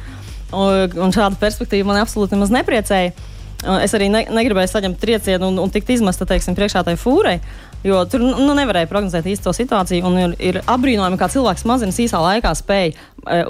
Un, 0.53 0.97
un 1.01 1.15
šāda 1.15 1.39
perspektīva 1.41 1.89
man 1.89 2.03
absolūti 2.03 2.37
nepriecēja. 2.37 3.13
Es 3.83 3.93
arī 3.95 4.09
ne, 4.11 4.25
negribēju 4.27 4.73
saņemt 4.73 4.99
triecienu 4.99 5.53
un, 5.53 5.61
un 5.63 5.71
tikt 5.71 5.93
izmesta 5.95 6.27
teiksim, 6.27 6.57
priekšā 6.59 6.83
tai 6.83 6.97
fūrai, 6.99 7.37
jo 7.87 8.01
tur 8.11 8.25
nu, 8.25 8.57
nevarēja 8.59 8.89
prognozēt 8.91 9.29
īsto 9.31 9.53
situāciju. 9.55 10.11
Ir, 10.19 10.35
ir 10.43 10.59
apbrīnojami, 10.67 11.19
kā 11.21 11.29
cilvēks 11.31 11.63
mazinas 11.71 12.01
īsā 12.03 12.19
laikā 12.25 12.51
spēj 12.59 12.91
e, 12.91 12.97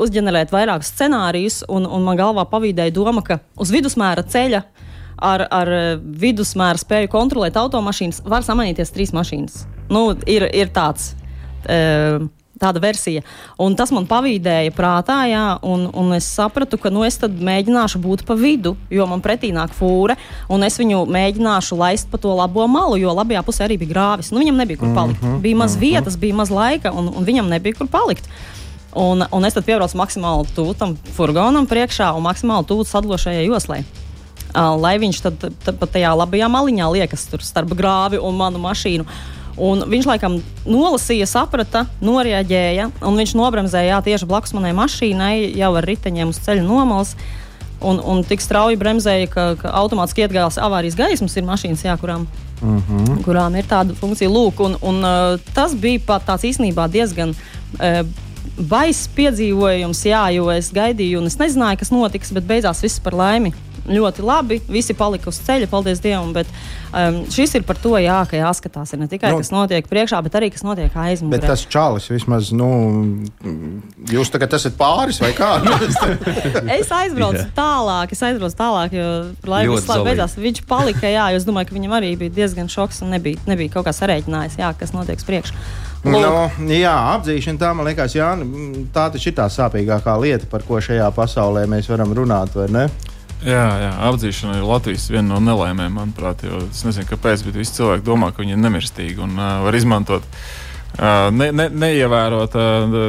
uzģenerēt 0.04 0.52
vairākus 0.52 0.92
scenārijus, 0.92 1.62
un, 1.72 1.88
un 1.88 2.04
man 2.04 2.20
galvā 2.20 2.44
pavīdēja 2.50 2.92
doma, 2.92 3.24
ka 3.24 3.40
uz 3.56 3.72
vidusmēra 3.72 4.26
ceļa 4.28 4.60
ar, 5.22 5.46
ar 5.48 5.72
vidusmēra 6.02 6.80
spēju 6.84 7.08
kontrolēt 7.12 7.56
automašīnas 7.56 8.20
var 8.28 8.44
samanīties 8.44 8.92
trīs 8.92 9.16
mašīnas. 9.16 9.64
Nu, 9.92 10.10
ir, 10.28 10.44
ir 10.52 10.72
tāds. 10.76 11.14
E, 11.64 11.80
Tāda 12.62 12.79
versija. 12.83 13.25
Un 13.59 13.75
tas 13.79 13.90
man 13.90 14.07
pavīdēja 14.07 14.70
prātā, 14.77 15.18
jā, 15.27 15.46
un, 15.66 15.88
un 15.98 16.14
es 16.14 16.29
sapratu, 16.31 16.79
ka 16.79 16.92
nu, 16.94 17.03
es 17.07 17.18
mēģināšu 17.18 17.98
būt 18.03 18.22
pa 18.29 18.37
vidu, 18.38 18.77
jo 18.90 19.07
man 19.11 19.22
pretī 19.25 19.51
nāk 19.55 19.75
fūre, 19.75 20.14
un 20.53 20.62
es 20.62 20.79
viņu 20.79 21.03
mēģināšu 21.11 21.79
laist 21.81 22.11
pa 22.12 22.20
to 22.22 22.35
labo 22.38 22.68
malu, 22.70 23.01
jo 23.03 23.14
labajā 23.18 23.42
pusē 23.42 23.66
arī 23.66 23.81
bija 23.83 23.94
grāvis. 23.96 24.31
Nu, 24.31 24.38
viņam 24.42 24.62
nebija 24.62 24.79
kur 24.79 24.94
palikt. 24.94 25.22
Mm 25.22 25.29
-hmm, 25.29 25.40
bija 25.42 25.57
maz 25.57 25.77
vietas, 25.77 26.16
bija 26.16 26.38
maz 26.38 26.51
laika, 26.51 26.92
un, 26.92 27.11
un 27.11 27.27
viņam 27.27 27.51
nebija 27.51 27.75
kur 27.81 27.90
palikt. 27.90 28.31
Un, 28.94 29.25
un 29.33 29.44
es 29.44 29.55
tad 29.55 29.64
piebraucu 29.64 29.96
maksimāli 29.96 30.46
tuvu 30.55 30.75
tam 30.77 30.96
furgonam 31.16 31.66
priekšā 31.66 32.12
un 32.16 32.22
maksimāli 32.22 32.66
tuvu 32.68 32.85
sadalošajai 32.85 33.46
joslai. 33.46 33.85
uh, 34.55 34.81
lai 34.81 34.98
viņš 35.01 35.20
tad, 35.22 35.46
pat 35.79 35.94
tajā 35.94 36.12
labajā 36.16 36.48
maliņā 36.53 36.90
liekas 36.92 37.25
tur 37.31 37.44
starp 37.44 37.72
grāvi 37.77 38.20
un 38.20 38.37
manu 38.37 38.61
mašīnu. 38.62 39.07
Un 39.60 39.84
viņš 39.88 40.08
laikam 40.08 40.38
nolasīja, 40.64 41.26
saprata, 41.28 41.84
noreaģēja, 42.04 42.88
un 43.04 43.20
viņš 43.20 43.34
nobremzēja 43.36 43.92
jā, 43.92 44.00
tieši 44.06 44.28
blakus 44.28 44.54
manai 44.56 44.72
mašīnai, 44.76 45.34
jau 45.61 45.74
ar 45.76 45.88
riteņiem 45.88 46.32
uz 46.32 46.40
ceļa 46.44 46.64
nomalas. 46.64 47.16
Un, 47.82 47.98
un 47.98 48.22
tik 48.24 48.40
strauji 48.40 48.78
bremzēja, 48.78 49.26
ka, 49.28 49.46
ka 49.59 49.72
automātiski 49.80 50.22
ietgājās 50.22 50.61
avārijas 50.62 50.96
gaismas, 50.96 51.34
ir 51.36 51.44
mašīnas, 51.48 51.82
jā, 51.84 51.96
kurām, 51.98 52.28
uh 52.62 52.76
-huh. 52.78 53.16
kurām 53.26 53.57
ir 53.59 53.66
tāda 53.68 53.96
funkcija. 53.98 54.30
Lūk, 54.30 54.62
un, 54.62 54.76
un, 54.80 55.03
uh, 55.03 55.40
tas 55.55 55.74
bija 55.74 56.00
pat 56.07 56.24
tāds 56.26 56.46
īstenībā 56.46 56.88
diezgan. 56.88 57.34
Uh, 57.80 58.07
Baiss 58.53 59.09
piedzīvojums, 59.16 60.05
jā, 60.05 60.22
jo 60.36 60.50
es 60.50 60.70
gaidīju, 60.72 61.18
un 61.18 61.26
es 61.26 61.38
nezināju, 61.38 61.78
kas 61.78 61.90
notiks, 61.90 62.32
bet 62.32 62.44
beigās 62.44 62.82
viss 62.82 63.00
par 63.00 63.14
laimi 63.14 63.53
ļoti 63.89 64.24
labi. 64.24 64.59
Visi 64.70 64.95
palika 64.99 65.30
uz 65.30 65.39
ceļa, 65.43 65.68
paldies 65.70 66.01
Dievam. 66.03 66.33
Bet 66.37 66.51
um, 66.93 67.22
šis 67.33 67.57
ir 67.59 67.66
par 67.66 67.78
to, 67.83 67.95
jā, 68.01 68.20
ka 68.30 68.39
jāskatās 68.39 68.95
ne 68.99 69.09
tikai, 69.11 69.33
nu, 69.35 69.43
kas 69.43 69.53
notiek 69.55 69.89
priekšā, 69.91 70.20
bet 70.24 70.39
arī 70.39 70.51
kas 70.55 70.64
notiek 70.66 70.95
aizmugurē. 71.05 71.41
Bet 71.41 71.49
tas 71.51 71.64
čalis 71.72 72.09
vismaz, 72.12 72.53
nu, 72.57 72.70
jūs 74.12 74.33
tagad 74.33 74.57
esat 74.59 74.76
pāris 74.80 75.20
vai 75.22 75.33
kā? 75.37 75.55
es 76.78 76.93
aizbraucu 76.93 77.47
tālāk, 77.57 78.16
es 78.16 78.26
aizbraucu 78.28 78.59
tālāk, 78.59 78.99
jo 78.99 79.09
laikam 79.49 79.78
slēgt 79.83 80.11
beidzās. 80.11 80.37
Viņš 80.43 80.64
palika, 80.70 81.09
jā, 81.11 81.30
jo 81.35 81.43
es 81.43 81.49
domāju, 81.49 81.70
ka 81.70 81.78
viņam 81.78 81.97
arī 82.01 82.14
bija 82.20 82.37
diezgan 82.43 82.70
šoks 82.72 83.03
un 83.07 83.16
nebija, 83.16 83.41
nebija 83.51 83.76
kaut 83.76 83.89
kā 83.89 83.97
sarēķinājis, 83.97 84.61
jā, 84.62 84.74
kas 84.78 84.95
notiek 84.97 85.22
priekšā. 85.26 85.57
No, 86.03 86.18
nu, 86.59 86.74
jā, 86.74 86.93
apzīšana 87.14 87.61
tā 87.61 87.68
man 87.78 87.87
liekas, 87.87 88.16
jā, 88.16 88.33
tā 88.95 89.07
taču 89.14 89.30
ir 89.30 89.37
tā 89.39 89.47
sāpīgākā 89.53 90.16
lieta, 90.18 90.49
par 90.51 90.64
ko 90.66 90.80
šajā 90.83 91.07
pasaulē 91.14 91.62
mēs 91.70 91.87
varam 91.93 92.11
runāt, 92.16 92.57
vai 92.59 92.66
ne? 92.74 92.89
Jā, 93.43 93.62
jā, 93.82 93.93
apzīšana 94.07 94.61
ir 94.61 94.66
Latvijas 94.68 95.09
viena 95.11 95.32
no 95.32 95.40
nelaimēm, 95.43 95.97
manuprāt. 95.99 96.45
Es 96.68 96.84
nezinu, 96.86 97.09
kāpēc, 97.11 97.43
bet 97.49 97.57
visi 97.59 97.74
cilvēki 97.80 98.07
domā, 98.07 98.30
ka 98.30 98.45
viņi 98.45 98.55
ir 98.55 98.61
nemirstīgi 98.62 99.24
un 99.24 99.34
uh, 99.34 99.64
var 99.64 99.74
izmantot, 99.74 100.28
uh, 100.99 101.26
ne, 101.34 101.51
ne, 101.51 101.66
neievērot 101.82 102.55
uh, 102.55 103.01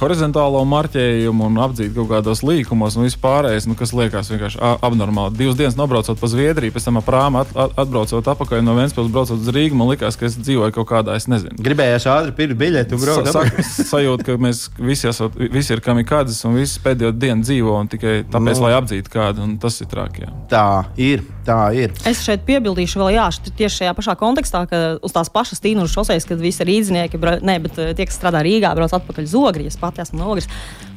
horizontālo 0.00 0.62
marķējumu 0.68 1.48
un 1.48 1.60
apdzīt 1.64 1.94
kaut 1.96 2.10
kādos 2.10 2.42
līkumos 2.46 2.98
un 2.98 3.06
vispārējais, 3.06 3.68
nu, 3.70 3.76
kas 3.78 3.94
liekas 3.96 4.30
vienkārši 4.32 4.60
abnormāli. 4.84 5.36
Divas 5.38 5.58
dienas 5.58 5.78
nobraucot 5.78 6.20
pa 6.20 6.30
Zviedriju, 6.30 6.74
pēc 6.74 6.88
tam 6.88 7.00
ar 7.00 7.06
prāmu 7.06 7.42
at, 7.42 7.52
at, 7.54 7.76
atbraucot 7.84 8.30
atpakaļ 8.34 8.64
no 8.64 8.76
Vēncpils, 8.78 9.12
braucot 9.14 9.40
uz 9.40 9.52
Rīgu, 9.54 9.78
man 9.78 9.90
likās, 9.92 10.18
ka 10.18 10.28
es 10.28 10.38
dzīvoju 10.40 10.74
kaut 10.78 10.88
kādā, 10.90 11.18
es 11.18 11.28
nezinu. 11.30 11.56
Gribējās 11.64 12.08
ātri 12.10 12.34
pirkt 12.38 12.58
biļeti 12.60 12.96
un 12.96 13.04
braukt. 13.04 13.30
Sa, 13.30 13.44
sa, 13.44 13.86
sajūt, 13.94 14.24
ka 14.26 14.38
mēs 14.40 14.66
visi, 14.78 15.08
esat, 15.10 15.38
visi 15.54 15.74
ir 15.76 15.84
kamikādzes 15.84 16.42
un 16.48 16.58
visi 16.58 16.82
pēdējo 16.84 17.14
dienu 17.16 17.46
dzīvo 17.46 17.78
un 17.78 17.90
tikai 17.92 18.16
tāpēc, 18.26 18.58
nu, 18.58 18.66
lai 18.66 18.74
apdzītu 18.78 19.12
kādu, 19.12 19.44
un 19.46 19.56
tas 19.62 19.78
ir 19.82 19.90
traki. 19.90 20.26
Jā. 20.26 20.32
Tā 20.50 20.66
ir, 21.00 21.24
tā 21.46 21.60
ir. 21.76 21.94
Es 22.08 22.22
šeit 22.24 22.44
piebildīšu 22.48 23.00
vēl, 23.02 23.14
jā, 23.16 23.28
tieši 23.50 23.82
šajā 23.82 23.94
pašā 23.96 24.16
kontekstā, 24.20 24.64
ka 24.70 24.82
uz 25.04 25.14
tās 25.14 25.30
pašas 25.32 25.62
tīnu 25.64 25.86
šoseis, 25.90 26.26
kad 26.28 26.40
visi 26.42 26.66
rīznieki, 26.66 27.20
ne, 27.44 27.58
bet 27.64 27.78
tie, 27.78 28.08
kas 28.08 28.18
strādā 28.18 28.42
Rīgā, 28.44 28.72
brauc 28.76 28.94
atpakaļ 28.96 29.28
uz 29.28 29.36
Ogrijas 29.38 29.78
pati 29.84 30.04
esmu 30.04 30.20
no 30.20 30.32
ogres. 30.32 30.48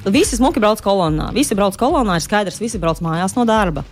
Visi 0.08 0.40
smuki 0.40 0.64
brauc 0.64 0.82
kolonnā. 0.84 1.30
Visi 1.36 1.56
brauc 1.58 1.78
kolonnā, 1.80 2.18
ir 2.18 2.26
skaidrs, 2.26 2.62
visi 2.64 2.80
brauc 2.82 3.04
mājās 3.04 3.36
no 3.38 3.46
darba. 3.48 3.84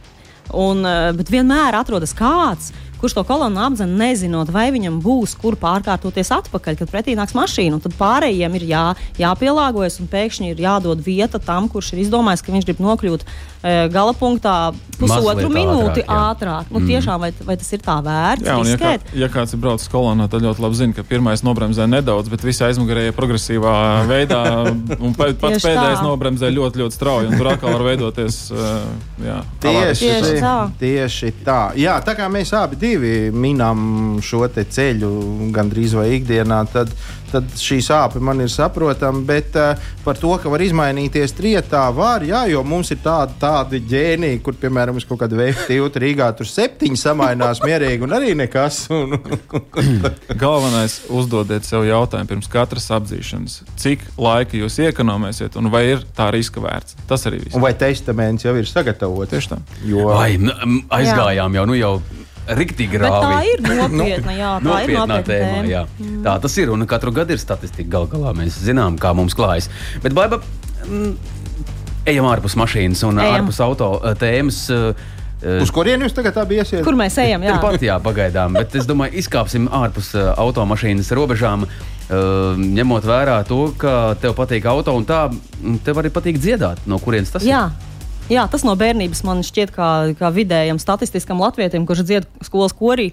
Un, 0.53 0.85
eh, 0.85 1.11
bet 1.17 1.31
vienmēr 1.33 1.75
atrodas 1.75 2.13
kāds, 2.15 2.71
kurš 3.05 3.13
to 3.13 3.23
kolonu 3.23 3.61
apdzen, 3.61 3.91
nezinot, 3.99 4.49
vai 4.49 4.71
viņam 4.73 4.95
būs 5.03 5.35
kur 5.37 5.53
pārkārtoties 5.61 6.31
atpakaļ, 6.39 6.79
kad 6.79 6.89
pretī 6.89 7.13
nāks 7.13 7.35
mašīna. 7.37 7.77
Tad 7.83 7.93
pārējiem 7.99 8.55
ir 8.57 8.63
jā, 8.71 8.85
jāpielāgojas 9.21 9.99
un 10.01 10.09
pēkšņi 10.09 10.49
ir 10.55 10.63
jādod 10.65 11.03
vieta 11.05 11.37
tam, 11.37 11.69
kurš 11.69 11.93
ir 11.93 12.01
izdomājis, 12.07 12.41
ka 12.41 12.55
viņš 12.55 12.65
grib 12.65 12.81
nokļūt 12.81 13.25
e, 13.25 13.75
gala 13.93 14.15
punktā 14.17 14.55
pusotru 14.97 15.51
minūti 15.53 16.01
ātrāk. 16.01 16.15
ātrāk. 16.17 16.71
Nu, 16.73 16.81
mm. 16.81 16.89
Tiešām, 16.89 17.21
vai, 17.21 17.29
vai 17.45 17.57
tas 17.61 17.69
ir 17.77 17.83
tā 17.85 17.99
vērts? 18.07 18.47
Jā, 18.49 18.57
ja, 18.71 18.79
kā, 18.81 18.95
ja 19.21 19.29
kāds 19.35 19.53
ir 19.53 19.61
braucis 19.61 19.91
kolonā, 19.93 20.25
tad 20.31 20.41
ļoti 20.47 20.65
labi 20.65 20.79
zina, 20.81 20.97
ka 20.97 21.05
pirmais 21.05 21.45
nobremzē 21.45 21.85
nedaudz, 21.91 22.31
bet 22.33 22.47
visi 22.47 22.65
aizmugurēji 22.65 23.13
progresīvā 23.13 23.75
veidā, 24.09 24.41
un 24.97 25.13
pats 25.19 25.37
pēdējais 25.45 26.01
tā. 26.01 26.07
nobremzē 26.07 26.49
ļoti, 26.57 26.81
ļoti 26.81 26.97
strauji, 26.97 27.29
un 27.29 27.37
tur 27.37 27.51
atkal 27.53 27.77
var 27.77 27.85
veidoties. 27.91 28.41
Uh, 28.49 28.89
jā, 29.21 29.39
tieši, 29.61 30.01
tieši 30.01 30.35
tā. 30.41 30.57
Tieši 30.81 31.33
tā. 31.45 31.61
Jā, 31.77 31.99
tā 32.05 32.17
kā 32.17 32.31
mēs 32.31 32.55
abi 32.57 32.79
divi 32.79 32.94
minam 33.35 34.17
šo 34.23 34.45
ceļu 34.47 35.11
gandrīz 35.55 35.95
vai 35.97 36.07
ikdienā, 36.17 36.61
tad, 36.71 36.91
tad 37.31 37.49
šī 37.59 37.79
sāpe 37.83 38.21
man 38.23 38.41
ir 38.43 38.51
saprotama. 38.51 39.23
Bet 39.27 39.55
uh, 39.59 39.79
par 40.05 40.19
to, 40.19 40.33
ka 40.41 40.51
var 40.51 40.63
izmainīties 40.63 41.35
trietā, 41.37 41.85
var, 41.95 42.23
jā, 42.25 42.45
jo 42.51 42.63
mums 42.67 42.91
ir 42.93 43.01
tādi, 43.03 43.35
tādi 43.41 43.81
ģēniji, 43.89 44.41
kur, 44.45 44.57
piemēram, 44.61 44.99
uz 44.99 45.07
kaut 45.07 45.23
kādu 45.23 45.39
veidu 45.39 45.91
Rīgā 46.05 46.27
tur 46.37 46.47
septiņi 46.49 46.99
samainās 46.99 47.61
mierīgi 47.65 48.05
un 48.05 48.15
arī 48.15 48.33
nekas. 48.37 48.85
Un... 48.93 49.17
Galvenais 50.43 50.99
uzdodiet 51.13 51.67
sev 51.67 51.85
jautājumu 51.87 52.31
pirms 52.33 52.49
katras 52.51 52.89
apzīšanas, 52.95 53.61
cik 53.81 54.03
laika 54.21 54.59
jūs 54.59 54.79
iekonomēsiet 54.85 55.57
un 55.59 55.71
vai 55.73 55.85
ir 55.93 56.05
tā 56.17 56.29
riska 56.35 56.63
vērts. 56.63 56.99
Tas 57.09 57.25
arī 57.29 57.41
viss. 57.43 57.55
Un 57.57 57.63
vai 57.65 57.73
testaments 57.79 58.45
jau 58.45 58.55
ir 58.59 58.69
sagatavots? 58.69 59.31
Tieši 59.33 59.53
tā. 59.53 59.61
Jo... 59.87 60.09
Vai, 60.11 60.35
aizgājām 60.93 61.59
jau, 61.59 61.65
nu 61.69 61.79
jau 61.79 61.95
Riktīgi 62.45 62.99
rāvi. 63.01 63.21
Tā 63.25 63.39
ir 63.49 63.63
nopietna, 63.65 64.35
jā, 64.37 64.51
tā 64.59 64.67
nopietnā 64.67 64.83
ir 64.83 64.99
nopietna 64.99 65.21
tēma. 65.25 65.47
tēma. 65.55 65.71
Jā. 65.71 65.81
Mm. 65.97 66.19
Tā 66.27 66.35
tas 66.43 66.57
ir, 66.61 66.71
un 66.73 66.85
katru 66.89 67.13
gadu 67.15 67.33
ir 67.35 67.41
statistika 67.41 67.89
gal 67.97 68.05
galā. 68.11 68.35
Mēs 68.37 68.59
zinām, 68.61 68.99
kā 69.01 69.15
mums 69.17 69.37
klājas. 69.37 69.71
Bet, 70.03 70.13
Baiba, 70.17 70.41
mm, 70.85 71.15
ejam 72.11 72.29
ārpus 72.29 72.57
mašīnas 72.59 73.01
un 73.07 73.21
ejam. 73.23 73.39
ārpus 73.39 73.61
auto 73.65 73.95
eh, 74.01 74.17
tēmas. 74.21 74.61
Uh, 74.73 75.11
Uz 75.61 75.69
kurieni 75.69 76.07
jūs 76.07 76.15
tagad 76.15 76.37
iesiet? 76.49 76.79
Kur 76.85 76.95
mēs 76.97 77.17
ejam? 77.21 77.43
Jā, 77.45 77.57
pat 77.61 77.83
jā, 77.83 77.97
pagaidām. 78.01 78.55
Bet 78.57 78.73
es 78.79 78.87
domāju, 78.89 79.19
izkāpsim 79.19 79.67
ārpus 79.69 80.15
automašīnas 80.15 81.11
robežām. 81.13 81.67
Ņemot 82.07 83.05
vērā 83.05 83.35
to, 83.49 83.59
ka 83.77 84.15
tev 84.21 84.33
patīk 84.37 84.65
auto 84.69 84.95
un 84.95 85.05
tā, 85.05 85.25
tev 85.85 86.01
arī 86.01 86.09
patīk 86.13 86.39
dziedāt. 86.41 86.81
No 86.89 86.97
kurienes 87.03 87.33
tas 87.35 87.45
jā. 87.45 87.65
ir? 87.67 87.94
Jā, 88.31 88.45
tas 88.49 88.65
no 88.65 88.73
bērnības 88.79 89.21
man 89.27 89.43
šķiet 89.45 89.73
kā, 89.75 89.89
kā 90.17 90.31
vidējam 90.33 90.79
statistiskam 90.81 91.43
latvietim, 91.43 91.85
kurš 91.85 92.05
dzied 92.07 92.29
skolas 92.45 92.73
korī. 92.75 93.11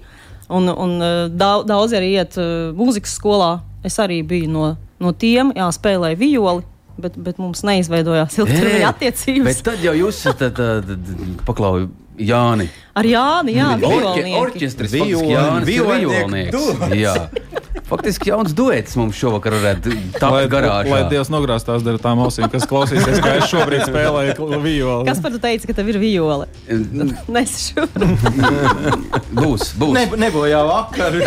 Un, 0.52 0.68
un 0.68 0.98
daudz, 1.32 1.66
daudz 1.68 1.94
arī 1.96 2.14
iet 2.16 2.36
uh, 2.40 2.72
mūzikas 2.76 3.14
skolā. 3.18 3.54
Es 3.86 3.98
arī 4.02 4.20
biju 4.26 4.50
no, 4.52 4.66
no 5.02 5.12
tiem, 5.12 5.52
jā, 5.56 5.68
spēlēju 5.74 6.20
violi. 6.20 6.68
Bet, 7.02 7.14
bet 7.16 7.38
mums 7.40 7.62
neizveidojās 7.64 8.36
ilgtermiņa 8.36 8.88
attiecības. 8.90 9.46
Bet 9.48 9.62
tad 9.64 9.80
jau 9.80 9.94
jūs 9.96 10.18
esat 10.20 10.42
paklausījuši 11.48 12.00
Jāni. 12.20 12.68
Ar 12.92 13.06
Jāni, 13.08 13.54
jā, 13.56 13.70
orķestris, 14.36 14.92
Jānis, 15.00 15.64
Violnieks. 15.64 16.82
Faktiski 17.92 18.30
jauns 18.30 18.54
duets 18.56 18.94
mums 18.96 19.16
šovakar 19.20 19.52
varētu 19.58 19.92
tapt 20.16 20.46
garāžā. 20.52 20.88
Lai 20.88 21.00
Dievs 21.10 21.28
nogrāstās 21.32 21.84
ar 21.88 21.98
tām 22.00 22.22
ausīm, 22.24 22.46
kas 22.52 22.64
klausīsies, 22.68 23.18
kā 23.20 23.34
es 23.36 23.50
šobrīd 23.50 23.84
spēlēju 23.88 24.48
violi. 24.62 25.04
Kas 25.08 25.20
par 25.24 25.34
to 25.34 25.40
teica, 25.42 25.68
ka 25.68 25.76
tev 25.76 25.90
ir 25.92 25.98
viole? 26.00 26.46
Nesašu. 27.36 27.84
būs, 29.40 29.74
būs. 29.80 29.92
Ne, 29.96 30.04
nebūs 30.24 30.48
jau 30.52 30.62
vakar, 30.70 31.18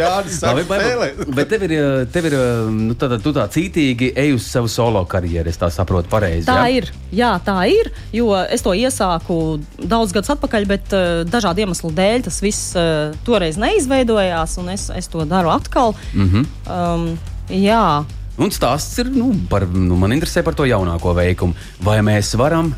Jānis 0.00 0.40
sāk 0.40 0.62
spēlēt. 0.64 1.22
Bet 1.36 1.52
tev 1.52 1.66
ir, 1.68 1.76
tev 2.10 2.30
ir 2.30 2.38
nu, 2.74 2.98
tā, 2.98 3.12
tu 3.22 3.34
tā 3.36 3.46
cītīgi 3.54 4.10
ej 4.18 4.34
uz 4.38 4.50
savu 4.50 4.70
solo 4.72 5.04
karjeru, 5.10 5.50
es 5.52 5.60
tā 5.62 5.70
saprotu 5.74 6.10
pareizi. 6.10 6.48
Tā 6.50 6.64
jā? 6.64 6.80
ir, 6.80 6.90
jā, 7.14 7.30
tā 7.46 7.58
ir, 7.70 7.92
jo 8.16 8.32
es 8.40 8.66
to 8.66 8.74
iesāku 8.74 9.60
daudz 9.78 10.16
gadus 10.16 10.34
atpakaļ, 10.34 10.70
bet 10.74 10.99
dažādu 11.30 11.64
iemeslu 11.64 11.90
dēļ 11.96 12.24
tas 12.26 12.40
viss 12.42 12.74
uh, 12.78 13.14
toreiz 13.26 13.58
neizveidojās, 13.60 14.56
un 14.62 14.72
es, 14.74 14.88
es 14.96 15.10
to 15.10 15.24
daru 15.28 15.52
atkal. 15.52 15.94
Mm 16.14 16.30
-hmm. 16.30 16.46
um, 16.70 17.18
jā. 17.48 18.04
Un 18.40 18.50
stāsts 18.50 18.98
ir 18.98 19.10
nu, 19.12 19.34
par, 19.50 19.66
nu, 19.68 19.96
man 19.96 20.12
interesē 20.12 20.42
par 20.42 20.54
to 20.54 20.64
jaunāko 20.64 21.14
veikumu. 21.14 21.54
Vai 21.82 21.98
mēs 22.00 22.36
varam 22.36 22.74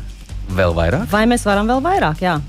vēl 0.51 0.73
vairāk? 0.75 1.07
Vai 1.11 1.25
mēs 1.25 1.45
varam 1.45 1.67
vēl 1.67 1.81
vairāk? 1.81 2.21
Jā. 2.21 2.41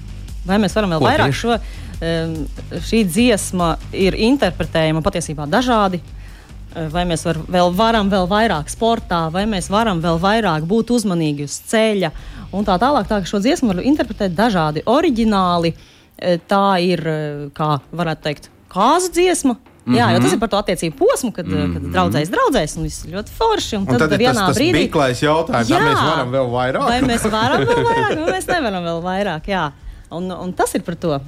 Vai 0.46 0.58
mēs 0.58 0.74
varam 0.74 0.90
vēl 0.90 0.98
Ko 0.98 1.04
vairāk? 1.04 1.32
Šo, 1.32 1.58
um, 2.00 2.46
šī 2.70 3.04
dziesma 3.06 3.76
ir 3.92 4.14
interpretējama 4.14 5.02
patiesībā 5.02 5.46
dažādi. 5.46 6.00
Vai 6.74 7.04
mēs 7.06 7.22
var, 7.26 7.38
vēl 7.48 7.74
varam 7.76 8.08
vēl 8.10 8.28
vairāk 8.30 8.70
sportā, 8.72 9.28
vai 9.32 9.44
mēs 9.46 9.70
varam 9.70 10.00
vēl 10.02 10.18
vairāk 10.22 10.64
būt 10.66 10.90
uzmanīgi 10.90 11.46
uz 11.46 11.58
ceļa 11.70 12.10
un 12.52 12.66
tā 12.66 12.78
tālāk. 12.82 13.06
Tā, 13.10 13.20
šo 13.26 13.38
dziesmu 13.44 13.70
var 13.70 13.84
interpretēt 13.84 14.34
dažādi. 14.34 14.82
Oriģināli 14.86 15.74
tā 16.50 16.66
ir, 16.82 17.04
kā 17.54 17.70
varētu 17.92 18.26
teikt, 18.26 18.50
kāzu 18.74 19.12
dziesma, 19.14 19.56
Mm 19.84 19.94
-hmm. 19.94 19.98
Jā, 19.98 20.14
jo 20.14 20.20
tas 20.20 20.32
ir 20.32 20.38
par 20.38 20.48
to 20.48 20.56
attiecību 20.56 20.96
posmu, 20.96 21.32
kad, 21.32 21.46
mm 21.46 21.54
-hmm. 21.54 21.72
kad 21.72 21.82
draudzēs 21.82 22.30
draudzēs 22.30 22.76
un 22.76 22.82
viss 22.82 23.06
ļoti 23.06 23.30
forši. 23.38 23.76
Un, 23.76 23.82
un 23.82 23.86
tad, 23.98 24.10
tad 24.10 24.20
vienā 24.20 24.46
tas, 24.46 24.56
brīdī 24.56 24.92
tas 24.92 25.22
jautājums, 25.22 25.68
jā, 25.68 25.76
vai 25.76 25.88
mēs 25.88 26.00
varam 26.10 26.30
vēl 26.32 26.48
vairāk? 26.50 26.88
Vai 26.88 27.00
mēs 27.02 27.30
varam 27.30 27.60
vēl 27.60 27.84
vairāk, 27.90 28.24
vai 28.24 28.32
mēs 28.32 28.46
nevaram 28.46 28.84
vēl 28.84 29.02
vairāk. 29.02 29.48
Jā. 29.48 29.72
Un, 30.10 30.30
un 30.30 30.52
tas 30.52 30.74
ir 30.74 30.82
par 30.82 30.94
to. 30.96 31.20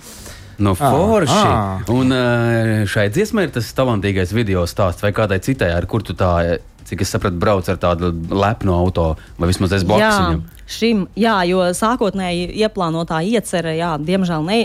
No 0.59 0.73
forši. 0.75 1.33
ah. 1.37 1.85
Un 1.93 2.13
eh, 2.13 2.87
šai 2.89 3.11
dziesmai 3.13 3.47
ir 3.47 3.53
tas 3.57 3.69
talantīgais 3.77 4.33
video 4.33 4.65
stāsts, 4.69 5.05
vai 5.05 5.13
kādai 5.17 5.39
citai, 5.45 5.69
ar 5.77 5.87
kur 5.91 6.05
tu 6.07 6.17
tā, 6.17 6.59
cik 6.89 7.05
es 7.05 7.13
sapratu, 7.13 7.37
brauc 7.41 7.69
ar 7.69 7.77
tādu 7.83 8.13
lepnu 8.31 8.73
auto, 8.73 9.11
vai 9.37 9.51
vismaz 9.51 9.75
es 9.77 9.85
blakus 9.85 10.07
Jā, 10.07 10.17
viņam. 10.23 10.43
šim, 10.79 11.05
jā, 11.19 11.37
jo 11.51 11.69
sākotnēji 11.77 12.49
ieplānotā 12.65 13.21
iecerē, 13.27 13.77
jā, 13.77 13.95
diemžēl 14.01 14.45
ne. 14.49 14.61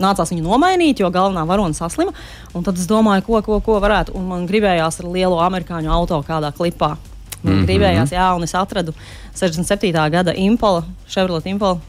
Nācās 0.00 0.30
viņu 0.30 0.44
nomainīt, 0.46 1.00
jo 1.02 1.08
galvenā 1.10 1.42
varona 1.44 1.74
saslima. 1.74 2.12
Un 2.54 2.62
tad 2.64 2.78
es 2.78 2.86
domāju, 2.88 3.24
ko, 3.26 3.40
ko, 3.42 3.56
ko 3.60 3.80
varētu. 3.82 4.14
Un 4.16 4.28
man 4.30 4.44
gribējās 4.48 5.00
ar 5.02 5.08
lielo 5.10 5.40
amerikāņu 5.42 5.90
auto 5.90 6.20
kādā 6.24 6.52
klipā. 6.54 6.94
Man 7.42 7.52
mm 7.52 7.58
-hmm. 7.58 7.66
gribējās, 7.66 8.12
jā, 8.14 8.28
un 8.36 8.46
es 8.46 8.54
atradu 8.54 8.94
67. 9.34 10.10
gada 10.10 10.32
Impala, 10.32 10.84
Chevrolet 11.08 11.46
Impala. 11.46 11.80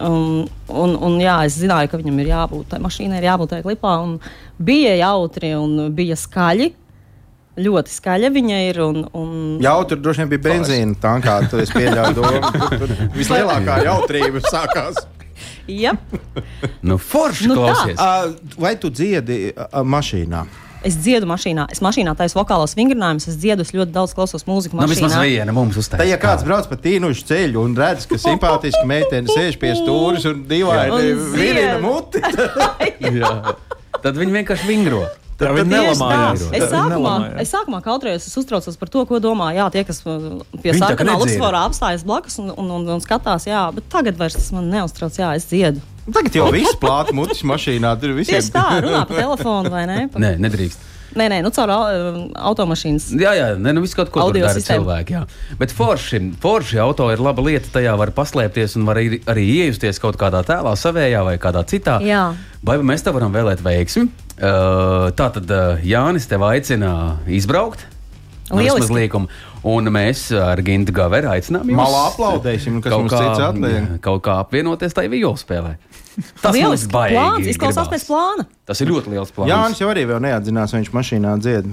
Un, 0.00 0.46
un, 0.72 0.94
un 1.04 1.18
jā, 1.20 1.34
es 1.44 1.58
zināju, 1.60 1.90
ka 1.92 1.98
viņam 2.00 2.20
ir 2.22 2.30
jābūt 2.30 2.70
tai 2.72 2.78
mašīnai, 2.80 3.18
ir 3.20 3.26
jābūt 3.28 3.50
tajā 3.52 3.64
klipā. 3.66 3.96
Un 4.06 4.14
bija 4.56 4.94
jautri 5.02 5.50
un 5.58 5.90
bija 5.92 6.16
skaļi. 6.16 6.70
Ļoti 7.60 7.92
skaļa 7.92 8.30
viņa 8.32 8.58
ir. 8.70 8.78
Un, 8.80 9.02
un, 9.12 9.32
Jā, 9.60 9.74
tur 9.84 10.00
droši 10.00 10.22
vien 10.22 10.30
bija 10.32 10.44
benzīna 10.46 10.96
tankā. 11.02 11.34
Tu 11.52 11.60
esi 11.60 11.74
pieļāvis 11.76 12.16
domu. 12.16 12.40
Vislielākā 13.18 13.82
jautrība 13.84 14.40
sākās. 14.48 15.02
ja, 15.68 15.92
Nu, 16.80 16.96
forši 16.96 17.50
Nu 17.52 17.58
tā. 17.58 17.66
klausies. 17.66 18.00
Ā, 18.00 18.56
Vai 18.56 18.72
tu 18.80 18.88
dziedi 18.88 19.52
mašīnā? 19.68 20.46
Es 20.86 20.96
dziedu 20.98 21.26
mašīnā. 21.30 21.66
Es 21.72 21.80
mašīnā 21.84 22.12
taisu 22.18 22.38
vokālos 22.40 22.74
vingrinājumus, 22.78 23.28
es 23.30 23.38
dziedu, 23.40 23.64
es 23.66 23.72
ļoti 23.74 23.92
daudz 23.94 24.14
klausos 24.16 24.44
mūziku. 24.48 24.76
Nu, 24.80 24.88
vismaz 24.90 25.14
mašīnā. 25.16 25.22
viena 25.42 25.54
mums 25.56 25.76
Tā, 25.78 25.82
uztaisīja. 25.84 26.10
ja 26.12 26.18
kāds 26.22 26.44
brauc 26.46 26.68
pa 26.70 26.76
tīnušu 26.84 27.26
ceļu 27.30 27.62
un 27.64 27.74
redz, 27.78 28.06
ka 28.10 28.18
simpātiski 28.20 28.84
meitene 28.88 29.30
sēž 29.32 29.58
pie 29.62 29.72
stūres 29.78 30.26
un 30.30 30.44
dīvaini 30.50 31.16
virina 31.34 31.78
muti, 31.82 32.22
Jā. 33.22 33.32
Tad 34.02 34.16
viņi 34.18 34.34
vienkārši 34.40 34.66
vingro. 34.68 35.04
Tā 35.40 35.48
viņi 35.50 35.70
Tieši 35.72 35.72
nelamājās. 35.72 36.42
Es 36.44 36.50
Viņi 36.52 36.68
sākumā, 36.70 37.12
es 37.42 37.50
sākumā 37.50 37.78
kautrējos, 37.82 38.26
es 38.28 38.36
uztraucos 38.38 38.76
par 38.78 38.90
to, 38.92 39.02
ko 39.08 39.18
domā 39.22 39.48
jā, 39.56 39.64
tie, 39.74 39.82
kas 39.88 40.02
uh, 40.06 40.42
pie 40.62 40.70
Viņi 40.74 40.82
sarkanā. 40.84 41.16
Luksvara 41.18 41.64
apstājas 41.66 42.04
blakus 42.06 42.36
un, 42.42 42.52
un, 42.54 42.68
un, 42.76 42.84
un 42.94 43.02
skatās, 43.02 43.48
jā, 43.50 43.62
bet 43.74 43.88
tagad 43.90 44.20
vairs 44.20 44.36
tas 44.38 44.52
man 44.54 44.68
neuztrauc, 44.70 45.16
jā, 45.18 45.32
es 45.38 45.48
dziedu. 45.50 45.82
Tagad 46.10 46.34
jau 46.34 46.48
viss 46.50 46.74
plāta 46.82 47.14
mutis 47.14 47.44
mašīnā. 47.46 47.92
Tur 48.02 48.16
visiem 48.16 48.40
Tieši 48.40 48.50
tā, 48.54 48.64
runā 48.82 49.04
pa 49.06 49.14
telefonu 49.20 49.70
vai 49.70 49.84
ne? 49.86 50.08
Pa, 50.10 50.18
Nē, 50.18 50.32
nedrīkst. 50.42 50.88
nē, 51.14 51.26
nē, 51.30 51.38
nu 51.44 51.50
caur 51.54 51.70
au- 51.70 52.24
automašīnas. 52.50 53.10
Jā, 53.20 53.34
jā, 53.38 53.46
ne, 53.60 53.72
nu 53.76 53.82
viss 53.84 53.94
kaut 53.94 54.10
ko 54.10 54.20
Audio 54.24 54.46
dara 54.48 54.58
cilvēki. 54.58 55.14
Jā. 55.14 55.22
Bet 55.60 55.70
forši, 55.76 56.20
forši 56.42 56.80
auto 56.82 57.06
ir 57.12 57.22
laba 57.22 57.44
lieta. 57.46 57.68
Tajā 57.76 57.94
var 58.00 58.10
paslēpties 58.16 58.74
un 58.80 58.88
var 58.88 58.96
arī, 58.98 59.20
arī 59.30 59.44
iejusties 59.60 60.00
kaut 60.02 60.16
kādā 60.18 60.42
tēlā, 60.48 60.72
savējā 60.74 61.22
vai 61.28 61.36
kādā 61.38 61.62
citā. 61.70 62.00
Jā. 62.02 62.32
Vai 62.64 62.78
mēs 62.82 63.04
tev 63.06 63.14
varam 63.20 63.30
vēlēt 63.32 63.62
veiksmi? 63.62 64.08
Uh, 64.42 65.12
tā 65.14 65.28
tad 65.36 65.46
uh, 65.54 65.78
Jānis 65.86 66.26
tev 66.26 66.42
aicina 66.48 67.18
izbraukt. 67.28 67.86
no 68.50 68.58
Lieliski. 68.58 68.92
liekuma. 68.92 69.28
Un 69.62 69.84
mēs 69.94 70.32
ar 70.34 70.58
Gintu 70.66 70.90
Gaveru 70.92 71.28
aicinām 71.30 71.68
jūs 71.70 71.78
Malā 71.78 72.00
aplaudēsim, 72.10 72.80
kas 72.82 72.90
kaut 72.90 73.04
mums 73.04 73.12
kā, 73.12 73.20
cits 73.22 73.44
atliek. 73.46 74.00
kaut 74.02 74.22
kā 74.26 74.34
apvienoties 74.42 74.92
tajā 74.96 75.08
violu 75.12 75.38
spēlē. 75.38 75.76
Tas 76.42 76.56
mums 76.58 76.86
baigi 76.92 77.16
plāns, 77.16 77.46
izklausās 77.52 77.88
pēc 77.92 78.04
plāna. 78.08 78.44
Tas 78.68 78.80
ir 78.84 78.90
ļoti 78.92 79.12
liels 79.14 79.32
plāns. 79.34 79.48
Jānis 79.52 79.80
jau 79.80 79.88
arī 79.92 80.04
vēl 80.10 80.20
neatzinās, 80.26 80.74
viņš 80.76 80.90
mašīnā 80.92 81.34
dzied. 81.40 81.68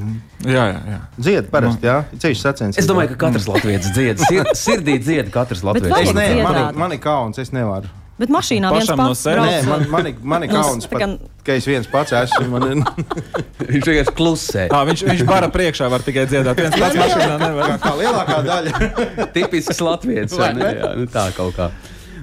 Jā, 0.47 0.65
jā, 0.71 0.81
jā. 0.93 0.99
Dzied 1.19 1.49
parasti, 1.53 1.89
jā, 1.91 1.97
ceļš 2.23 2.43
sacensības. 2.47 2.81
Es 2.83 2.89
domāju, 2.89 3.13
ka 3.15 3.21
katrs 3.27 3.47
latviečs 3.51 3.91
dzied. 3.95 4.23
Sir, 4.25 4.51
sirdī 4.65 4.99
dzied 5.03 5.31
katrs 5.35 5.65
latviečs. 5.67 5.91
Es 6.09 6.13
ne, 6.15 6.29
man, 6.43 6.61
ir- 6.63 6.79
man 6.85 6.95
ir 6.95 7.01
kauns, 7.03 7.41
es 7.43 7.51
nevaru. 7.55 7.91
Bet 8.19 8.27
mašīnā 8.35 8.67
no 8.67 8.79
pats 8.99 9.21
sevis? 9.23 9.45
Nē, 9.47 9.59
brauc. 9.63 9.67
man, 9.69 9.83
man, 9.93 10.07
ir- 10.09 10.23
man 10.27 10.43
ir 10.43 10.49
Nu, 10.51 10.57
kauns, 10.59 10.87
pat, 10.91 11.03
ka 11.47 11.53
es 11.55 11.63
viens 11.69 11.87
pats 11.87 12.11
esmu. 12.11 12.49
Man, 12.51 12.65
ir- 12.67 12.81
Viņš 13.69 13.85
vienkārši 13.87 14.13
klusē. 14.17 14.65
À, 14.75 14.81
viņš, 14.89 15.03
viņš 15.07 15.23
bara 15.29 15.47
priekšā 15.53 15.87
var 15.93 16.03
tikai 16.03 16.25
dziedāt. 16.27 16.59
Viens 16.59 16.75
pats 16.75 16.97
mašīnā 16.99 17.37
nevar. 17.39 17.71
kā, 17.71 17.77
kā 17.85 17.93
lielākā 18.01 18.41
daļa. 18.49 19.29
Tipisks 19.37 19.79
latviečs. 19.79 20.35
vai 20.35 20.51
ne? 20.57 20.67
Jā, 20.81 20.91
nu 20.99 21.07
tā 21.11 21.29
kaut 21.37 21.55
kā. 21.55 21.69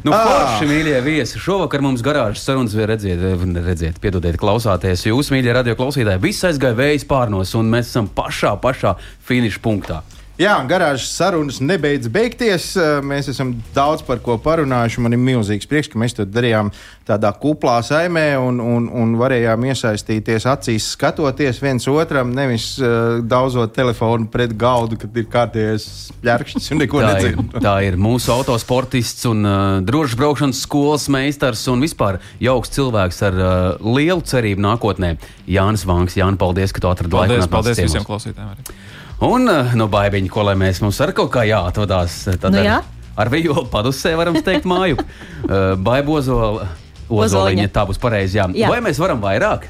Nu, 0.06 0.12
Ah. 0.14 0.22
forši, 0.22 0.68
mīļie 0.70 0.98
viesi. 1.02 1.40
Šovakar 1.42 1.82
mums 1.82 2.02
garāžas 2.04 2.44
sarunas 2.46 2.74
bija 2.78 2.86
redziet, 2.92 3.18
redziet, 3.66 3.96
piedodiet, 3.98 4.36
klausāties. 4.38 5.02
Jūs, 5.02 5.32
mīļie 5.34 5.52
radio 5.56 5.74
klausītāji, 5.74 6.22
viss 6.22 6.46
aizgāja 6.46 6.78
vējas 6.78 7.04
pārnos, 7.10 7.56
un 7.58 7.66
mēs 7.72 7.90
esam 7.90 8.06
pašā, 8.06 8.54
pašā 8.62 8.94
finiša 9.26 9.58
punktā. 9.64 10.02
Jā, 10.36 10.52
garāžas 10.68 11.08
sarunas 11.16 11.62
nebeidz 11.64 12.10
beigties. 12.12 12.74
Mēs 13.08 13.30
esam 13.32 13.54
daudz 13.72 14.02
par 14.04 14.18
ko 14.20 14.34
parunājuši. 14.44 15.00
Man 15.00 15.16
ir 15.16 15.20
milzīgs 15.22 15.64
prieks, 15.70 15.88
ka 15.88 15.96
mēs 15.96 16.12
to 16.18 16.26
darījām 16.28 16.68
tādā 17.08 17.30
kuplā 17.40 17.78
saimē 17.86 18.34
un, 18.36 18.58
un, 18.60 18.90
un 18.92 19.14
varējām 19.16 19.64
iesaistīties 19.70 20.44
acīs, 20.52 20.90
skatoties 20.92 21.60
viens 21.62 21.86
otram, 21.88 22.34
nevis 22.36 22.66
uh, 22.82 23.22
daudzot 23.24 23.72
telefonu 23.72 24.28
pret 24.28 24.52
galdu, 24.60 24.98
kad 25.00 25.16
ir 25.16 25.28
kārtējais 25.32 25.86
ķērkšņs 26.20 26.68
un 26.74 26.82
neko 26.84 27.00
Tā 27.00 27.06
ir, 27.06 27.14
nedzird. 27.14 27.56
tā 27.64 27.74
ir 27.86 27.96
mūsu 27.96 28.34
autosportists 28.34 29.24
un 29.30 29.40
uh, 29.46 29.56
drošs 29.88 30.18
braukšanas 30.20 30.60
skolas 30.66 31.08
meistars 31.16 31.64
un 31.72 31.86
vispār 31.86 32.20
jauks 32.44 32.74
cilvēks 32.76 33.22
ar 33.30 33.40
uh, 33.40 33.88
lielu 33.96 34.20
cerību 34.20 34.66
nākotnē. 34.68 35.14
Jānis 35.48 35.86
Vanks, 35.88 36.18
Jānis, 36.20 36.42
paldies, 36.44 36.76
ka 36.76 36.84
tu 36.84 36.92
atradi 36.92 37.16
laiku. 37.16 37.38
Paldies, 37.38 37.52
paldies 37.56 37.84
visiem 37.86 38.04
klausītājiem. 38.04 38.52
Arī. 38.52 38.76
Un, 39.24 39.48
uh, 39.48 39.72
nu, 39.78 39.86
baigiņi, 39.88 40.28
ko 40.32 40.44
lai 40.44 40.56
mēs 40.60 40.82
mums 40.84 40.98
ar 41.00 41.14
kaut 41.16 41.30
kā 41.32 41.46
jāatvadās. 41.48 42.18
Tad 42.36 42.52
Nu 42.52 42.60
ar, 42.60 42.66
jā. 42.66 42.80
ar 43.16 43.30
violu 43.32 43.64
padusē 43.72 44.12
varam 44.18 44.36
teikt 44.44 44.68
māju. 44.68 45.00
Uh, 45.46 45.76
Baibozola. 45.78 46.64
Ozoliņa, 47.06 47.68
tā 47.70 47.84
būs 47.86 48.00
pareizi. 48.02 48.34
Jā. 48.40 48.48
Jā. 48.50 48.66
Vai 48.72 48.80
mēs 48.82 48.98
varam 48.98 49.20
vairāk? 49.22 49.68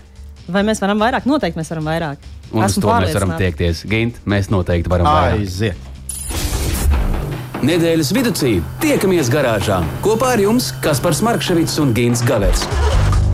Vai 0.49 0.63
mēs 0.65 0.81
varam 0.81 1.03
vairāk? 1.03 1.27
Noteikti 1.29 1.61
mēs 1.61 1.69
varam 1.75 1.91
vairāk. 1.91 2.25
Un 2.49 2.63
uz 2.65 2.71
Esmu 2.71 2.87
to 2.87 2.95
mēs 2.95 3.13
varam 3.19 3.35
tiekties. 3.37 3.83
Gint, 3.91 4.23
mēs 4.25 4.49
noteikti 4.49 4.89
varam 4.89 5.11
vairāk. 5.11 5.43
Aiziet! 5.43 5.93
Nedēļas 7.67 8.13
vidū 8.17 8.33
tiekamies 8.81 9.29
garāžā 9.33 9.83
kopā 10.05 10.37
ar 10.37 10.45
jums 10.45 10.71
Kaspars 10.85 11.25
Markevits 11.27 11.81
un 11.83 11.97
Gins 11.97 12.23
Gavers. 12.25 12.65